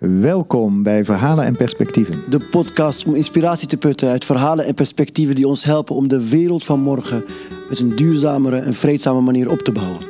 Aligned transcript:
Welkom 0.00 0.82
bij 0.82 1.04
Verhalen 1.04 1.44
en 1.44 1.56
Perspectieven. 1.56 2.22
De 2.30 2.38
podcast 2.50 3.06
om 3.06 3.14
inspiratie 3.14 3.68
te 3.68 3.76
putten 3.76 4.08
uit 4.08 4.24
verhalen 4.24 4.64
en 4.64 4.74
perspectieven 4.74 5.34
die 5.34 5.48
ons 5.48 5.64
helpen 5.64 5.94
om 5.94 6.08
de 6.08 6.28
wereld 6.28 6.64
van 6.64 6.80
morgen 6.80 7.24
met 7.68 7.80
een 7.80 7.96
duurzamere 7.96 8.58
en 8.58 8.74
vreedzame 8.74 9.20
manier 9.20 9.50
op 9.50 9.58
te 9.58 9.72
bouwen. 9.72 10.00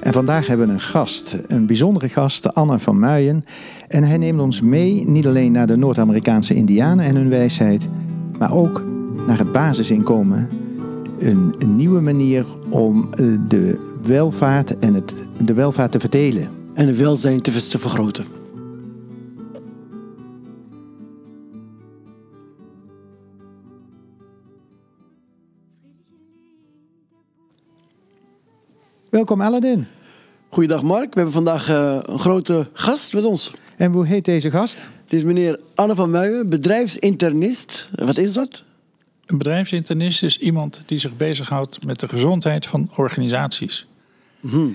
En 0.00 0.12
vandaag 0.12 0.46
hebben 0.46 0.66
we 0.66 0.72
een 0.72 0.80
gast, 0.80 1.42
een 1.46 1.66
bijzondere 1.66 2.08
gast, 2.08 2.54
Anne 2.54 2.78
van 2.78 2.98
Muijen. 2.98 3.44
En 3.88 4.02
hij 4.02 4.16
neemt 4.16 4.40
ons 4.40 4.60
mee 4.60 5.08
niet 5.08 5.26
alleen 5.26 5.52
naar 5.52 5.66
de 5.66 5.76
Noord-Amerikaanse 5.76 6.54
Indianen 6.54 7.04
en 7.04 7.16
hun 7.16 7.28
wijsheid, 7.28 7.88
maar 8.38 8.52
ook 8.52 8.84
naar 9.26 9.38
het 9.38 9.52
basisinkomen. 9.52 10.48
Een, 11.18 11.54
een 11.58 11.76
nieuwe 11.76 12.00
manier 12.00 12.46
om 12.70 13.08
eh, 13.10 13.26
de 13.48 13.78
welvaart 14.02 14.78
en 14.78 14.94
het, 14.94 15.14
de 15.44 15.54
welvaart 15.54 15.92
te 15.92 16.00
verdelen. 16.00 16.48
En 16.74 16.86
het 16.86 16.98
welzijn 16.98 17.40
te, 17.40 17.68
te 17.68 17.78
vergroten. 17.78 18.45
Welkom 29.10 29.40
Aladdin. 29.40 29.86
Goeiedag 30.48 30.82
Mark, 30.82 31.14
we 31.14 31.20
hebben 31.20 31.32
vandaag 31.32 31.68
eh, 31.68 31.98
een 32.02 32.18
grote 32.18 32.68
gast 32.72 33.12
met 33.12 33.24
ons. 33.24 33.52
En 33.76 33.92
hoe 33.92 34.06
heet 34.06 34.24
deze 34.24 34.50
gast? 34.50 34.78
Het 35.02 35.12
is 35.12 35.22
meneer 35.22 35.60
Anne 35.74 35.94
van 35.94 36.10
Muijen, 36.10 36.48
bedrijfsinternist. 36.48 37.90
Wat 37.94 38.18
is 38.18 38.32
dat? 38.32 38.64
Een 39.26 39.38
bedrijfsinternist 39.38 40.22
is 40.22 40.38
iemand 40.38 40.82
die 40.86 40.98
zich 40.98 41.16
bezighoudt 41.16 41.86
met 41.86 42.00
de 42.00 42.08
gezondheid 42.08 42.66
van 42.66 42.90
organisaties. 42.96 43.86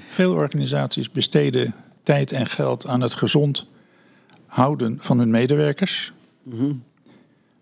Veel 0.07 0.33
organisaties 0.33 1.11
besteden 1.11 1.73
tijd 2.03 2.31
en 2.31 2.45
geld 2.45 2.87
aan 2.87 3.01
het 3.01 3.13
gezond 3.13 3.67
houden 4.45 4.97
van 5.01 5.17
hun 5.17 5.29
medewerkers. 5.29 6.13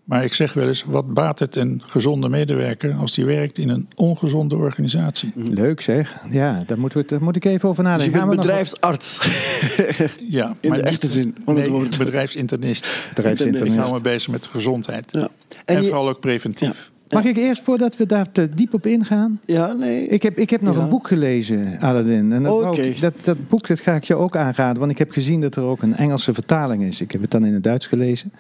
Maar 0.10 0.24
ik 0.24 0.34
zeg 0.34 0.54
wel 0.54 0.68
eens, 0.68 0.84
wat 0.88 1.14
baat 1.14 1.40
het 1.40 1.56
een 1.56 1.82
gezonde 1.86 2.30
medewerker 2.30 2.94
als 2.96 3.14
die 3.16 3.26
werkt 3.26 3.58
in 3.58 3.70
een 3.70 3.88
ongezonde 3.96 4.56
organisatie? 4.56 5.32
Leuk 5.36 5.82
zeg. 5.82 6.16
Ja, 6.30 6.64
daar, 6.66 6.80
moeten 6.80 7.00
we, 7.00 7.06
daar 7.08 7.24
moet 7.24 7.36
ik 7.36 7.46
even 7.46 7.70
over 7.70 7.84
Dus 7.84 7.92
nadenken. 7.92 8.14
je 8.14 8.20
Gaan 8.20 8.30
bent 8.30 8.42
bedrijfsarts. 8.42 9.20
Ja, 10.30 10.56
In 10.60 10.74
de 10.74 10.82
echte 10.82 11.08
zin 11.08 11.36
van 11.46 11.56
het 11.56 11.64
Nee, 11.64 11.74
woord. 11.74 11.98
bedrijfsinternist. 11.98 12.88
Bedrijfsinternist. 13.14 13.76
Ik 13.76 13.82
hou 13.82 13.94
me 13.94 14.02
bezig 14.02 14.28
met 14.32 14.46
gezondheid. 14.46 15.08
Ja. 15.12 15.20
En, 15.20 15.30
En 15.76 15.82
je- 15.82 15.88
vooral 15.88 16.10
ook 16.10 16.20
preventief. 16.20 16.92
Mag 17.10 17.24
ik 17.26 17.38
eerst, 17.38 17.62
voordat 17.64 17.98
we 17.98 18.06
daar 18.06 18.32
te 18.32 18.50
diep 18.50 18.74
op 18.74 18.86
ingaan? 18.86 19.40
Ja, 19.46 19.72
nee. 19.74 20.08
Ik 20.08 20.24
heb, 20.24 20.38
ik 20.38 20.50
heb 20.50 20.62
nog 20.62 20.76
Ja. 20.76 20.82
een 20.82 20.90
boek 20.90 21.08
gelezen, 21.08 21.78
Aladdin. 21.80 22.32
En 22.32 22.44
dat, 22.44 22.76
dat, 23.00 23.14
dat 23.24 23.48
boek 23.50 23.68
dat 23.68 23.80
ga 23.80 23.94
ik 23.96 24.04
je 24.04 24.16
ook 24.16 24.36
aanraden, 24.36 24.80
want 24.80 24.92
ik 24.92 24.98
heb 24.98 25.12
gezien 25.12 25.42
dat 25.42 25.56
er 25.56 25.64
ook 25.64 25.82
een 25.82 25.96
Engelse 25.96 26.34
vertaling 26.34 26.84
is. 26.84 27.02
Ik 27.02 27.12
heb 27.12 27.22
het 27.22 27.32
dan 27.32 27.46
in 27.46 27.54
het 27.54 27.64
Duits 27.64 27.88
gelezen. 27.88 28.32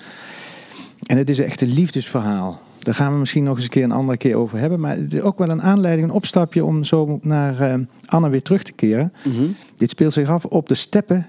En 1.09 1.17
het 1.17 1.29
is 1.29 1.39
echt 1.39 1.61
een 1.61 1.73
liefdesverhaal. 1.73 2.61
Daar 2.79 2.95
gaan 2.95 3.13
we 3.13 3.19
misschien 3.19 3.43
nog 3.43 3.55
eens 3.55 3.63
een 3.63 3.69
keer 3.69 3.83
een 3.83 3.91
andere 3.91 4.17
keer 4.17 4.35
over 4.35 4.57
hebben. 4.57 4.79
Maar 4.79 4.95
het 4.95 5.13
is 5.13 5.21
ook 5.21 5.37
wel 5.37 5.49
een 5.49 5.61
aanleiding, 5.61 6.07
een 6.07 6.13
opstapje 6.15 6.65
om 6.65 6.83
zo 6.83 7.19
naar 7.21 7.59
eh, 7.59 7.79
Anne 8.05 8.29
weer 8.29 8.41
terug 8.41 8.63
te 8.63 8.71
keren. 8.71 9.13
Mhm. 9.25 9.43
Dit 9.77 9.89
speelt 9.89 10.13
zich 10.13 10.29
af 10.29 10.45
op 10.45 10.67
de 10.67 10.75
steppen 10.75 11.27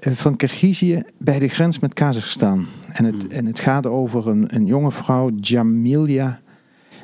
eh, 0.00 0.12
van 0.12 0.36
Kirgizië 0.36 1.02
bij 1.18 1.38
de 1.38 1.48
grens 1.48 1.78
met 1.78 1.94
Kazachstan. 1.94 2.66
En 2.92 3.04
het, 3.04 3.26
en 3.26 3.46
het 3.46 3.58
gaat 3.58 3.86
over 3.86 4.28
een, 4.28 4.54
een 4.54 4.66
jonge 4.66 4.92
vrouw, 4.92 5.30
Jamilia. 5.40 6.40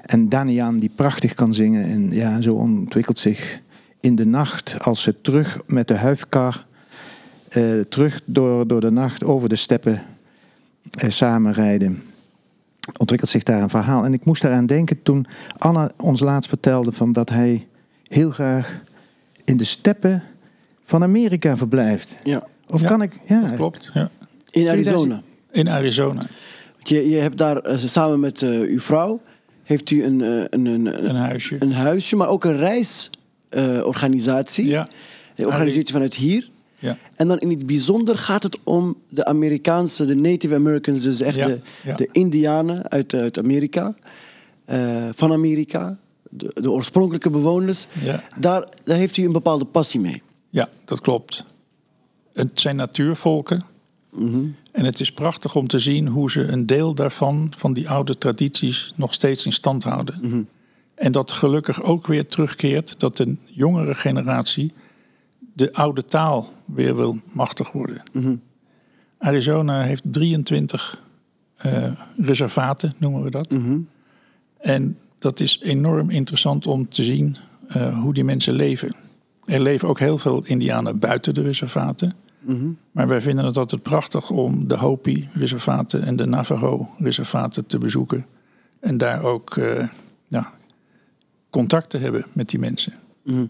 En 0.02 0.28
Danian, 0.28 0.78
die 0.78 0.91
prachtig 0.94 1.34
kan 1.34 1.55
zingen. 1.55 1.84
En 1.84 2.12
ja, 2.12 2.41
zo 2.41 2.55
ontwikkelt 2.55 3.18
zich 3.18 3.61
in 4.00 4.14
de 4.14 4.27
nacht, 4.27 4.77
als 4.80 5.02
ze 5.02 5.20
terug 5.20 5.61
met 5.66 5.89
de 5.89 5.96
huifkar... 5.96 6.66
eh, 7.48 7.80
terug 7.80 8.20
door, 8.24 8.66
door 8.66 8.80
de 8.80 8.91
nacht 8.91 9.24
over 9.24 9.48
de 9.48 9.56
steppen 9.56 10.02
samenrijden... 10.96 12.02
ontwikkelt 12.96 13.30
zich 13.30 13.42
daar 13.42 13.62
een 13.62 13.70
verhaal. 13.70 14.04
En 14.04 14.12
ik 14.12 14.24
moest 14.24 14.42
daaraan 14.42 14.66
denken 14.66 15.02
toen 15.02 15.27
Anna 15.58 15.90
ons 15.96 16.20
laatst 16.20 16.48
vertelde... 16.48 16.92
Van 16.92 17.12
dat 17.12 17.28
hij 17.28 17.66
heel 18.02 18.30
graag 18.30 18.80
in 19.44 19.56
de 19.56 19.64
steppen 19.64 20.22
van 20.86 21.02
Amerika 21.02 21.56
verblijft. 21.56 22.14
Ja. 22.24 22.46
Of 22.68 22.80
Ja, 22.80 22.88
kan 22.88 23.02
ik... 23.02 23.12
Ja, 23.27 23.40
Dat 23.40 23.56
klopt, 23.56 23.90
ja. 23.94 24.10
In 24.50 24.68
Arizona. 24.68 25.22
In 25.50 25.68
Arizona. 25.68 26.27
Want 26.74 26.88
Je, 26.88 27.08
je 27.08 27.16
hebt 27.16 27.36
daar 27.36 27.56
eh, 27.56 27.78
samen 27.78 28.20
met 28.20 28.42
eh, 28.42 28.48
uw 28.48 28.80
vrouw... 28.80 29.20
heeft 29.62 29.90
u 29.90 30.04
een, 30.04 30.20
eh, 30.22 30.28
een, 30.50 30.66
een, 30.66 31.08
Een 31.08 31.16
huisje. 31.16 31.56
een 31.58 31.72
huisje, 31.72 32.16
maar 32.16 32.28
ook 32.28 32.44
een 32.44 32.56
reisorganisatie. 32.56 34.66
Ja, 34.66 34.88
Je 35.34 35.46
organiseert 35.46 35.86
je 35.86 35.92
vanuit 35.92 36.14
hier. 36.14 36.50
Ja. 36.84 36.98
En 37.14 37.28
dan 37.28 37.39
in 37.39 37.50
het 37.50 37.67
bijzonder 37.67 38.18
gaat 38.18 38.42
het 38.42 38.58
om 38.64 38.96
de 39.08 39.24
Amerikaanse, 39.24 40.06
de 40.06 40.14
Native 40.14 40.55
Americans, 40.55 41.00
dus 41.00 41.20
echt 41.20 41.36
Ja, 41.36 41.46
de, 41.46 41.58
ja. 41.84 41.95
de 41.95 42.08
Indianen 42.12 42.90
uit, 42.90 43.14
uit 43.14 43.39
Amerika, 43.39 43.95
eh, 44.64 45.08
van 45.12 45.33
Amerika, 45.33 45.98
de, 46.30 46.50
de 46.55 46.70
oorspronkelijke 46.70 47.30
bewoners. 47.30 47.86
Ja. 48.02 48.22
Daar, 48.36 48.68
daar 48.84 48.96
heeft 48.96 49.17
u 49.17 49.24
een 49.24 49.33
bepaalde 49.33 49.64
passie 49.64 50.00
mee. 50.00 50.22
Ja, 50.50 50.68
dat 50.84 51.00
klopt. 51.00 51.45
Het 52.33 52.61
zijn 52.61 52.77
natuurvolken. 52.77 53.64
Mhm. 54.11 54.45
En 54.72 54.84
het 54.84 55.01
is 55.01 55.12
prachtig 55.12 55.56
om 55.56 55.66
te 55.66 55.78
zien 55.78 56.08
hoe 56.08 56.30
ze 56.30 56.40
een 56.40 56.66
deel 56.66 56.95
daarvan, 56.95 57.52
van 57.56 57.72
die 57.72 57.89
oude 57.90 58.18
tradities, 58.18 58.92
nog 58.96 59.14
steeds 59.14 59.46
in 59.46 59.52
stand 59.52 59.84
houden. 59.84 60.18
Mhm. 60.22 60.42
En 60.95 61.12
dat 61.12 61.33
gelukkig 61.33 61.83
ook 61.83 62.06
weer 62.06 62.27
terugkeert 62.27 62.95
dat 62.98 63.16
de 63.16 63.36
jongere 63.46 63.95
generatie 63.95 64.72
de 65.54 65.72
oude 65.72 66.04
taal 66.04 66.52
weer 66.64 66.96
wil 66.96 67.16
machtig 67.32 67.72
worden. 67.72 68.02
Mhm. 68.12 68.34
Arizona 69.18 69.82
heeft 69.82 70.02
23 70.06 71.02
eh, 71.56 71.92
reservaten, 72.16 72.94
noemen 72.98 73.22
we 73.22 73.30
dat. 73.30 73.50
Mhm. 73.50 73.78
En 74.58 74.98
dat 75.18 75.40
is 75.40 75.58
enorm 75.62 76.10
interessant 76.10 76.66
om 76.66 76.88
te 76.88 77.04
zien 77.04 77.36
eh, 77.68 78.00
hoe 78.00 78.14
die 78.14 78.24
mensen 78.24 78.54
leven. 78.54 78.94
Er 79.44 79.60
leven 79.60 79.88
ook 79.88 79.98
heel 79.98 80.18
veel 80.18 80.44
Indianen 80.44 80.98
buiten 80.98 81.34
de 81.34 81.42
reservaten. 81.42 82.14
Mhm. 82.40 82.66
Maar 82.92 83.08
wij 83.08 83.20
vinden 83.20 83.44
het 83.44 83.56
altijd 83.56 83.82
prachtig 83.82 84.30
om 84.30 84.68
de 84.68 84.76
Hopi-reservaten 84.76 86.02
en 86.02 86.16
de 86.16 86.26
Navajo-reservaten 86.26 87.66
te 87.66 87.78
bezoeken. 87.78 88.26
En 88.80 88.98
daar 88.98 89.22
ook 89.22 89.56
eh, 89.56 89.88
ja, 90.28 90.52
contact 91.50 91.90
te 91.90 91.98
hebben 91.98 92.24
met 92.32 92.50
die 92.50 92.58
mensen. 92.58 92.92
Mhm. 93.24 93.44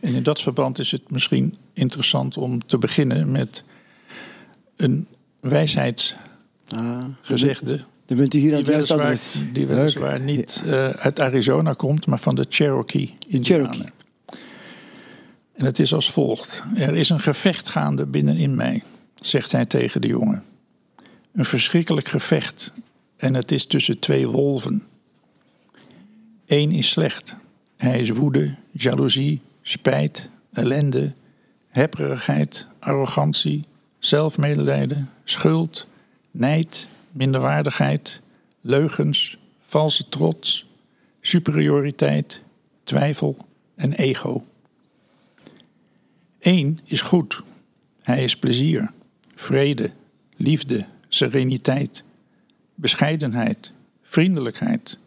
En 0.00 0.14
in 0.14 0.22
dat 0.22 0.40
verband 0.40 0.78
is 0.78 0.90
het 0.90 1.10
misschien 1.10 1.56
interessant 1.72 2.36
om 2.36 2.66
te 2.66 2.78
beginnen 2.78 3.30
met 3.30 3.64
een 4.76 5.06
wijsheidsgezegde. 5.40 7.74
Ah, 7.74 7.80
dan 8.06 8.16
bent 8.16 8.34
u 8.34 8.38
hier 8.38 8.56
aan 8.56 8.62
Die 8.62 8.74
het 8.74 8.74
juiste 8.74 8.94
adres. 8.94 9.42
die 9.52 9.66
weliswaar 9.66 10.20
niet 10.20 10.62
eh, 10.66 10.88
uit 10.88 11.20
Arizona 11.20 11.72
komt, 11.72 12.06
maar 12.06 12.18
van 12.18 12.34
de 12.34 12.46
Cherokee-Indianen. 12.48 13.70
Cherokee. 13.70 13.92
En 15.54 15.64
het 15.64 15.78
is 15.78 15.94
als 15.94 16.10
volgt. 16.10 16.62
Er 16.76 16.94
is 16.94 17.08
een 17.08 17.20
gevecht 17.20 17.68
gaande 17.68 18.06
binnenin 18.06 18.54
mij, 18.54 18.82
zegt 19.20 19.52
hij 19.52 19.66
tegen 19.66 20.00
de 20.00 20.06
jongen. 20.06 20.42
Een 21.32 21.44
verschrikkelijk 21.44 22.08
gevecht. 22.08 22.72
En 23.16 23.34
het 23.34 23.52
is 23.52 23.66
tussen 23.66 23.98
twee 23.98 24.28
wolven. 24.28 24.82
Eén 26.46 26.72
is 26.72 26.88
slecht. 26.88 27.34
Hij 27.76 28.00
is 28.00 28.10
woede, 28.10 28.54
jaloezie, 28.70 29.40
spijt, 29.68 30.28
ellende, 30.52 31.12
hebberigheid, 31.68 32.66
arrogantie, 32.78 33.64
zelfmedelijden, 33.98 35.10
schuld, 35.24 35.86
nijd, 36.30 36.86
minderwaardigheid, 37.12 38.20
leugens, 38.60 39.38
valse 39.66 40.08
trots, 40.08 40.66
superioriteit, 41.20 42.40
twijfel 42.84 43.36
en 43.74 43.92
ego. 43.92 44.44
Eén 46.38 46.78
is 46.84 47.00
goed. 47.00 47.42
Hij 48.02 48.24
is 48.24 48.36
plezier, 48.36 48.90
vrede, 49.34 49.90
liefde, 50.36 50.86
sereniteit, 51.08 52.02
bescheidenheid, 52.74 53.72
vriendelijkheid, 54.02 54.98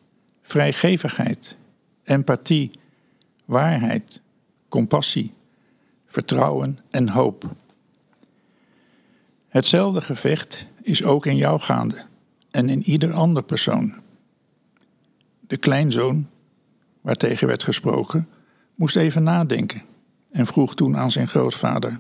vrijgevigheid, 0.42 1.56
empathie, 2.04 2.72
waarheid, 3.46 4.22
compassie, 4.72 5.34
vertrouwen 6.06 6.80
en 6.90 7.10
hoop. 7.10 7.56
Hetzelfde 9.48 10.02
gevecht 10.02 10.66
is 10.82 11.04
ook 11.04 11.26
in 11.26 11.38
jou 11.38 11.60
gaande 11.60 12.06
en 12.52 12.70
in 12.70 12.84
ieder 12.84 13.14
ander 13.14 13.44
persoon. 13.44 13.94
De 15.40 15.58
kleinzoon, 15.58 16.30
waartegen 17.02 17.48
werd 17.48 17.64
gesproken, 17.64 18.30
moest 18.76 18.96
even 18.96 19.24
nadenken 19.24 19.82
en 20.32 20.46
vroeg 20.46 20.76
toen 20.76 20.98
aan 20.98 21.12
zijn 21.12 21.28
grootvader: 21.28 22.00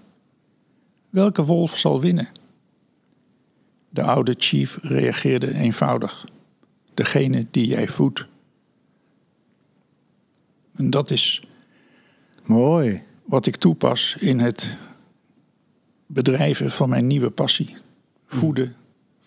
Welke 1.09 1.45
wolf 1.45 1.77
zal 1.77 2.01
winnen? 2.01 2.29
De 3.89 4.03
oude 4.03 4.35
chief 4.37 4.77
reageerde 4.81 5.53
eenvoudig: 5.53 6.25
Degene 6.93 7.47
die 7.51 7.67
jij 7.67 7.87
voedt. 7.87 8.25
En 10.75 10.89
dat 10.89 11.11
is 11.11 11.43
Mooi. 12.45 13.01
wat 13.25 13.45
ik 13.45 13.55
toepas 13.55 14.15
in 14.19 14.39
het 14.39 14.77
bedrijven 16.05 16.71
van 16.71 16.89
mijn 16.89 17.07
nieuwe 17.07 17.29
passie. 17.29 17.75
voeden 18.25 18.75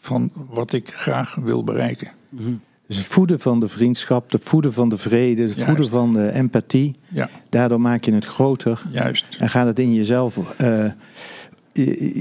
van 0.01 0.31
wat 0.35 0.73
ik 0.73 0.89
graag 0.95 1.35
wil 1.35 1.65
bereiken. 1.65 2.09
Dus 2.87 2.97
het 2.97 3.07
voeden 3.07 3.41
van 3.41 3.61
de 3.61 3.69
vriendschap, 3.69 4.31
het 4.33 4.43
voeden 4.45 4.73
van 4.73 4.89
de 4.89 4.99
vrede, 4.99 5.43
het 5.43 5.51
Juist. 5.53 5.67
voeden 5.67 5.89
van 5.89 6.13
de 6.13 6.31
empathie. 6.33 6.97
Ja, 7.09 7.29
Daardoor 7.49 7.81
maak 7.81 8.05
je 8.05 8.13
het 8.13 8.25
groter. 8.25 8.83
juist. 8.91 9.37
En 9.39 9.49
gaat 9.51 9.67
het 9.67 9.79
in 9.79 9.95
jezelf, 9.95 10.55
eh, 10.59 10.85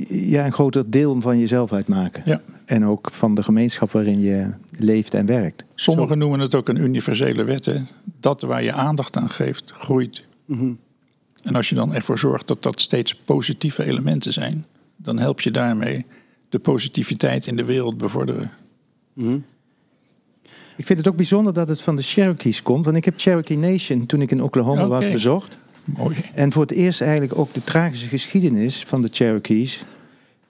ja, 0.09 0.45
een 0.45 0.51
groter 0.53 0.89
deel 0.91 1.21
van 1.21 1.39
jezelf 1.39 1.73
uitmaken. 1.73 2.21
Ja. 2.25 2.41
En 2.65 2.85
ook 2.85 3.09
van 3.11 3.35
de 3.35 3.43
gemeenschap 3.43 3.91
waarin 3.91 4.21
je 4.21 4.49
leeft 4.77 5.13
en 5.13 5.25
werkt. 5.25 5.63
Sommigen 5.75 6.17
noemen 6.17 6.39
het 6.39 6.55
ook 6.55 6.67
een 6.69 6.77
universele 6.77 7.43
wet. 7.43 7.65
hè. 7.65 7.81
Dat 8.19 8.41
waar 8.41 8.63
je 8.63 8.73
aandacht 8.73 9.17
aan 9.17 9.29
geeft, 9.29 9.71
groeit. 9.77 10.23
En 11.43 11.55
als 11.55 11.69
je 11.69 11.75
dan 11.75 11.93
ervoor 11.93 12.19
zorgt 12.19 12.47
dat 12.47 12.63
dat 12.63 12.81
steeds 12.81 13.15
positieve 13.15 13.83
elementen 13.83 14.33
zijn, 14.33 14.65
dan 14.95 15.17
help 15.19 15.41
je 15.41 15.51
daarmee 15.51 16.05
de 16.49 16.59
positiviteit 16.59 17.45
in 17.47 17.55
de 17.55 17.65
wereld 17.65 17.97
bevorderen. 17.97 18.51
Ik 20.77 20.85
vind 20.85 20.99
het 20.99 21.07
ook 21.07 21.15
bijzonder 21.15 21.53
dat 21.53 21.67
het 21.67 21.81
van 21.81 21.95
de 21.95 22.01
Cherokees 22.01 22.61
komt. 22.61 22.85
Want 22.85 22.97
ik 22.97 23.05
heb 23.05 23.13
Cherokee 23.19 23.57
Nation, 23.57 24.05
toen 24.05 24.21
ik 24.21 24.31
in 24.31 24.43
Oklahoma 24.43 24.87
was, 24.87 25.11
bezocht. 25.11 25.57
Mooi. 25.83 26.15
En 26.33 26.51
voor 26.51 26.61
het 26.61 26.71
eerst 26.71 27.01
eigenlijk 27.01 27.37
ook 27.39 27.53
de 27.53 27.63
tragische 27.63 28.07
geschiedenis 28.07 28.83
van 28.87 29.01
de 29.01 29.07
Cherokees... 29.11 29.83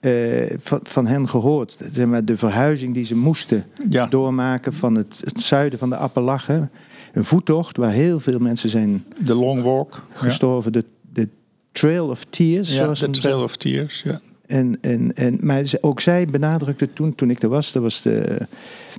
eh, 0.00 0.12
van, 0.58 0.80
van 0.82 1.06
hen 1.06 1.28
gehoord. 1.28 1.76
Zeg 1.80 2.06
maar, 2.06 2.24
de 2.24 2.36
verhuizing 2.36 2.94
die 2.94 3.04
ze 3.04 3.16
moesten 3.16 3.64
Ja. 3.88 4.06
doormaken 4.06 4.72
van 4.72 4.94
het, 4.94 5.20
het 5.24 5.40
zuiden 5.42 5.78
van 5.78 5.88
de 5.88 5.96
Appalachen. 5.96 6.70
Een 7.14 7.24
voettocht 7.24 7.76
waar 7.76 7.90
heel 7.92 8.20
veel 8.20 8.38
mensen 8.38 8.68
zijn 8.68 9.04
De 9.24 9.34
long 9.34 9.62
walk. 9.62 10.02
gestorven. 10.12 10.72
De, 10.72 10.84
de 11.12 11.28
Trail 11.72 12.08
of 12.08 12.24
Tears, 12.30 12.74
Ja, 12.76 12.86
de 12.92 13.10
Trail 13.10 13.42
of 13.42 13.56
Tears. 13.56 14.02
Ja. 14.02 14.20
En, 14.46 14.78
en, 14.80 15.14
en, 15.14 15.38
maar 15.40 15.64
ook 15.80 16.00
zij 16.00 16.26
benadrukte 16.26 16.92
toen, 16.92 17.14
toen 17.14 17.30
ik 17.30 17.42
er 17.42 17.48
was, 17.48 17.72
dat, 17.72 17.82
was 17.82 18.02
de, 18.02 18.38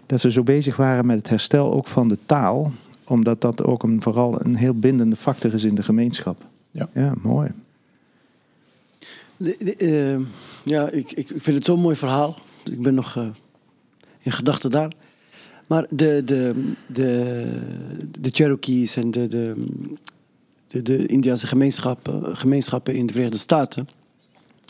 dat 0.05 0.19
ze 0.19 0.31
zo 0.31 0.43
bezig 0.43 0.75
waren 0.75 1.05
met 1.05 1.17
het 1.17 1.29
herstel 1.29 1.73
ook 1.73 1.87
van 1.87 2.07
de 2.07 2.17
taal. 2.25 2.71
Omdat 3.07 3.41
dat 3.41 3.63
ook 3.63 3.83
een, 3.83 4.01
vooral 4.01 4.45
een 4.45 4.55
heel 4.55 4.73
bindende 4.79 5.15
factor 5.15 5.53
is 5.53 5.63
in 5.63 5.75
de 5.75 5.83
gemeenschap. 5.83 6.37
Ja. 6.71 6.89
ja 6.93 7.13
mooi. 7.21 7.49
De- 9.37 9.55
de, 9.59 9.75
eh, 9.75 10.19
ja, 10.63 10.89
ik, 10.89 11.11
ik 11.11 11.27
vind 11.37 11.55
het 11.57 11.65
zo'n 11.65 11.79
mooi 11.79 11.95
verhaal. 11.95 12.37
Ik 12.63 12.81
ben 12.81 12.93
nog 12.93 13.15
eh, 13.17 13.27
in 14.21 14.31
gedachten 14.31 14.69
daar. 14.69 14.91
Maar 15.67 15.85
de, 15.89 16.21
de, 16.25 16.71
de, 16.87 17.45
de 18.19 18.29
Cherokees 18.31 18.95
en 18.95 19.11
de, 19.11 19.27
de, 19.27 19.65
de, 20.67 20.81
de 20.81 21.05
Indiase 21.05 21.47
gemeenschappen, 21.47 22.37
gemeenschappen 22.37 22.95
in 22.95 23.05
de 23.05 23.11
Verenigde 23.13 23.39
Staten, 23.39 23.87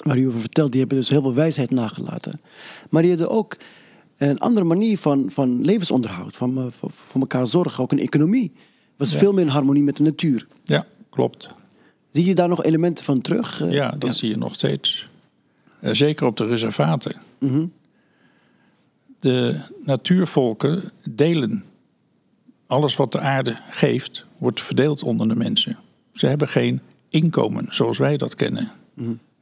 waar 0.03 0.18
u 0.18 0.27
over 0.27 0.39
vertelt, 0.39 0.71
die 0.71 0.80
hebben 0.80 0.97
dus 0.97 1.09
heel 1.09 1.21
veel 1.21 1.33
wijsheid 1.33 1.71
nagelaten. 1.71 2.39
Maar 2.89 3.01
die 3.01 3.12
hadden 3.12 3.30
ook 3.30 3.57
een 4.18 4.39
andere 4.39 4.65
manier 4.65 4.97
van, 4.97 5.30
van 5.30 5.65
levensonderhoud, 5.65 6.36
van, 6.36 6.57
eh, 6.57 6.65
voor, 6.69 6.92
voor 6.92 7.21
elkaar 7.21 7.48
zorgen, 7.48 7.83
ook 7.83 7.91
een 7.91 8.00
economie. 8.00 8.51
was 8.98 9.12
Ja. 9.12 9.18
veel 9.18 9.33
meer 9.33 9.44
in 9.44 9.50
harmonie 9.50 9.83
met 9.83 9.98
de 9.98 10.03
natuur. 10.03 10.48
ja, 10.63 10.86
klopt. 11.09 11.48
Zie 12.12 12.25
je 12.25 12.36
daar 12.36 12.48
nog 12.50 12.63
elementen 12.63 13.06
van 13.06 13.21
terug? 13.21 13.62
Eh, 13.62 13.71
Ja, 13.71 13.91
dat 14.00 14.15
zie 14.15 14.30
je 14.30 14.38
nog 14.38 14.53
steeds. 14.56 15.09
Eh, 15.80 15.94
zeker 15.94 16.25
op 16.25 16.38
de 16.38 16.45
reservaten. 16.48 17.15
Mhm. 17.39 17.65
De 19.25 19.56
natuurvolken 19.83 20.83
delen. 21.04 21.63
Alles 22.68 22.95
wat 22.95 23.12
de 23.12 23.19
aarde 23.19 23.57
geeft, 23.69 24.25
wordt 24.38 24.62
verdeeld 24.62 25.04
onder 25.04 25.27
de 25.27 25.36
mensen. 25.36 25.77
Ze 26.13 26.25
hebben 26.25 26.48
geen 26.48 26.81
inkomen 27.10 27.66
zoals 27.69 27.98
wij 27.98 28.18
dat 28.18 28.36
kennen 28.36 28.72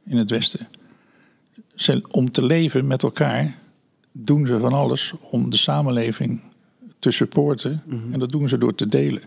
in 0.04 0.16
het 0.16 0.30
Westen. 0.30 0.68
Ze, 1.74 2.02
om 2.10 2.30
te 2.30 2.44
leven 2.44 2.86
met 2.86 3.02
elkaar 3.02 3.58
doen 4.12 4.46
ze 4.46 4.58
van 4.58 4.72
alles 4.72 5.12
om 5.20 5.50
de 5.50 5.56
samenleving 5.56 6.40
te 6.98 7.10
supporten. 7.10 7.82
En 8.12 8.18
dat 8.18 8.30
doen 8.30 8.48
ze 8.48 8.58
door 8.58 8.74
te 8.74 8.88
delen. 8.88 9.22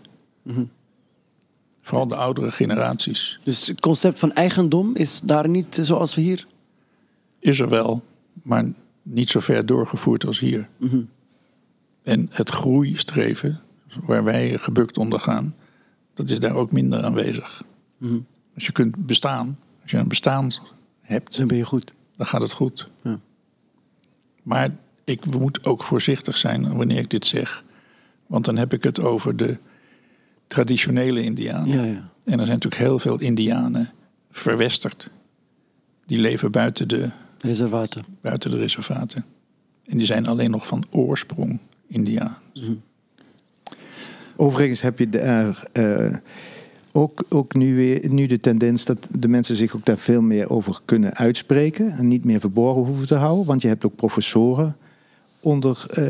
Vooral 1.82 2.08
de 2.08 2.16
oudere 2.16 2.50
generaties. 2.50 3.38
Dus 3.44 3.66
het 3.66 3.80
concept 3.80 4.18
van 4.18 4.32
eigendom 4.32 4.96
is 4.96 5.20
daar 5.24 5.48
niet 5.48 5.78
zoals 5.80 6.14
we 6.14 6.20
hier. 6.20 6.46
is 7.38 7.60
er 7.60 7.68
wel, 7.68 8.02
maar 8.42 8.64
niet 9.10 9.28
zo 9.28 9.40
ver 9.40 9.66
doorgevoerd 9.66 10.26
als 10.26 10.38
hier. 10.38 10.68
En 12.02 12.28
het 12.30 12.50
groeistreven, 12.50 13.60
waar 14.00 14.24
wij 14.24 14.58
gebukt 14.58 14.98
onder 14.98 15.20
gaan, 15.20 15.54
dat 16.14 16.30
is 16.30 16.38
daar 16.40 16.54
ook 16.54 16.72
minder 16.72 17.02
aanwezig. 17.04 17.62
Als 18.54 18.66
je 18.66 18.72
kunt 18.72 19.06
bestaan, 19.06 19.58
als 19.82 19.90
je 19.90 19.96
een 19.96 20.08
bestaan 20.08 20.50
hebt, 21.00 21.36
Dan 21.36 21.46
ben 21.46 21.56
je 21.56 21.64
goed. 21.64 21.92
dan 22.16 22.26
gaat 22.26 22.40
het 22.40 22.52
goed. 22.52 22.88
Ja. 23.02 23.20
Maar 24.42 24.70
ik 25.04 25.24
moet 25.26 25.64
ook 25.64 25.82
voorzichtig 25.82 26.36
zijn 26.38 26.76
wanneer 26.76 26.98
ik 26.98 27.10
dit 27.10 27.26
zeg. 27.26 27.64
Want 28.26 28.44
dan 28.44 28.56
heb 28.56 28.72
ik 28.72 28.82
het 28.82 29.00
over 29.00 29.36
de 29.36 29.58
traditionele 30.46 31.22
Indianen. 31.22 31.68
Ja, 31.68 31.84
ja. 31.84 32.10
En 32.24 32.38
er 32.38 32.46
zijn 32.46 32.58
natuurlijk 32.58 32.82
heel 32.82 32.98
veel 32.98 33.20
Indianen 33.20 33.90
verwesterd. 34.30 35.10
Die 36.06 36.18
leven 36.18 36.50
buiten 36.50 36.88
de 36.88 37.10
Reservaten. 37.40 38.04
buiten 38.20 38.50
de 38.50 38.56
reservaten. 38.58 39.24
En 39.86 39.96
die 39.98 40.06
zijn 40.06 40.26
alleen 40.26 40.50
nog 40.50 40.66
van 40.66 40.84
oorsprong 40.90 41.58
India. 41.86 42.38
Overigens 44.36 44.80
heb 44.80 44.98
je 44.98 45.08
daar 45.08 45.62
eh, 45.72 46.14
ook, 46.92 47.24
ook 47.28 47.54
nu, 47.54 47.76
weer, 47.76 48.08
nu 48.10 48.26
de 48.26 48.40
tendens 48.40 48.84
dat 48.84 49.08
de 49.18 49.28
mensen 49.28 49.56
zich 49.56 49.76
ook 49.76 49.84
daar 49.84 49.98
veel 49.98 50.22
meer 50.22 50.50
over 50.50 50.80
kunnen 50.84 51.14
uitspreken. 51.14 51.90
En 51.90 52.08
niet 52.08 52.24
meer 52.24 52.40
verborgen 52.40 52.82
hoeven 52.84 53.06
te 53.06 53.14
houden. 53.14 53.46
Want 53.46 53.62
je 53.62 53.68
hebt 53.68 53.84
ook 53.84 53.96
professoren 53.96 54.76
onder, 55.40 55.86
eh, 55.90 56.04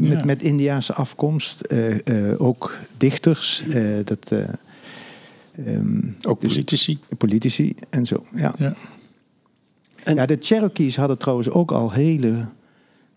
met, 0.00 0.18
Ja. 0.18 0.24
met 0.24 0.42
Indiaanse 0.42 0.92
afkomst. 0.92 1.60
eh, 1.60 2.30
eh, 2.30 2.40
ook 2.40 2.76
dichters. 2.96 3.62
eh, 3.68 3.82
dat, 4.04 4.32
eh, 4.32 4.38
ehm, 5.66 5.98
Ook 6.22 6.40
Dus- 6.40 6.52
politici. 6.52 6.98
politici 7.18 7.74
en 7.90 8.06
zo. 8.06 8.24
Ja. 8.34 8.54
Ja. 8.58 8.74
En- 10.06 10.14
ja, 10.14 10.26
de 10.26 10.36
Cherokees 10.40 10.96
hadden 10.96 11.18
trouwens 11.18 11.50
ook 11.50 11.72
al 11.72 11.92
hele 11.92 12.46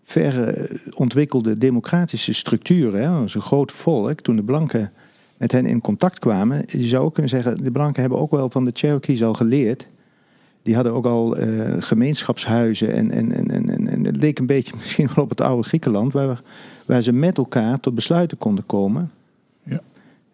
verre 0.04 0.68
ontwikkelde 0.96 1.58
democratische 1.58 2.32
structuren. 2.32 3.00
Hè. 3.00 3.06
Een 3.06 3.28
groot 3.28 3.72
volk. 3.72 4.20
Toen 4.20 4.36
de 4.36 4.42
blanken 4.42 4.92
met 5.36 5.52
hen 5.52 5.66
in 5.66 5.80
contact 5.80 6.18
kwamen, 6.18 6.64
je 6.66 6.86
zou 6.86 7.04
ook 7.04 7.12
kunnen 7.14 7.30
zeggen, 7.30 7.64
de 7.64 7.70
blanken 7.70 8.00
hebben 8.00 8.18
ook 8.18 8.30
wel 8.30 8.50
van 8.50 8.64
de 8.64 8.70
Cherokees 8.74 9.22
al 9.22 9.34
geleerd. 9.34 9.86
Die 10.62 10.74
hadden 10.74 10.92
ook 10.92 11.06
al 11.06 11.36
eh, 11.36 11.48
gemeenschapshuizen 11.78 12.92
en, 12.92 13.10
en, 13.10 13.32
en, 13.32 13.50
en, 13.50 13.68
en, 13.68 13.88
en 13.88 14.04
het 14.04 14.16
leek 14.16 14.38
een 14.38 14.46
beetje 14.46 14.74
misschien 14.82 15.08
wel 15.14 15.24
op 15.24 15.30
het 15.30 15.40
oude 15.40 15.68
Griekenland, 15.68 16.12
waar, 16.12 16.42
waar 16.86 17.02
ze 17.02 17.12
met 17.12 17.36
elkaar 17.38 17.80
tot 17.80 17.94
besluiten 17.94 18.38
konden 18.38 18.66
komen. 18.66 19.10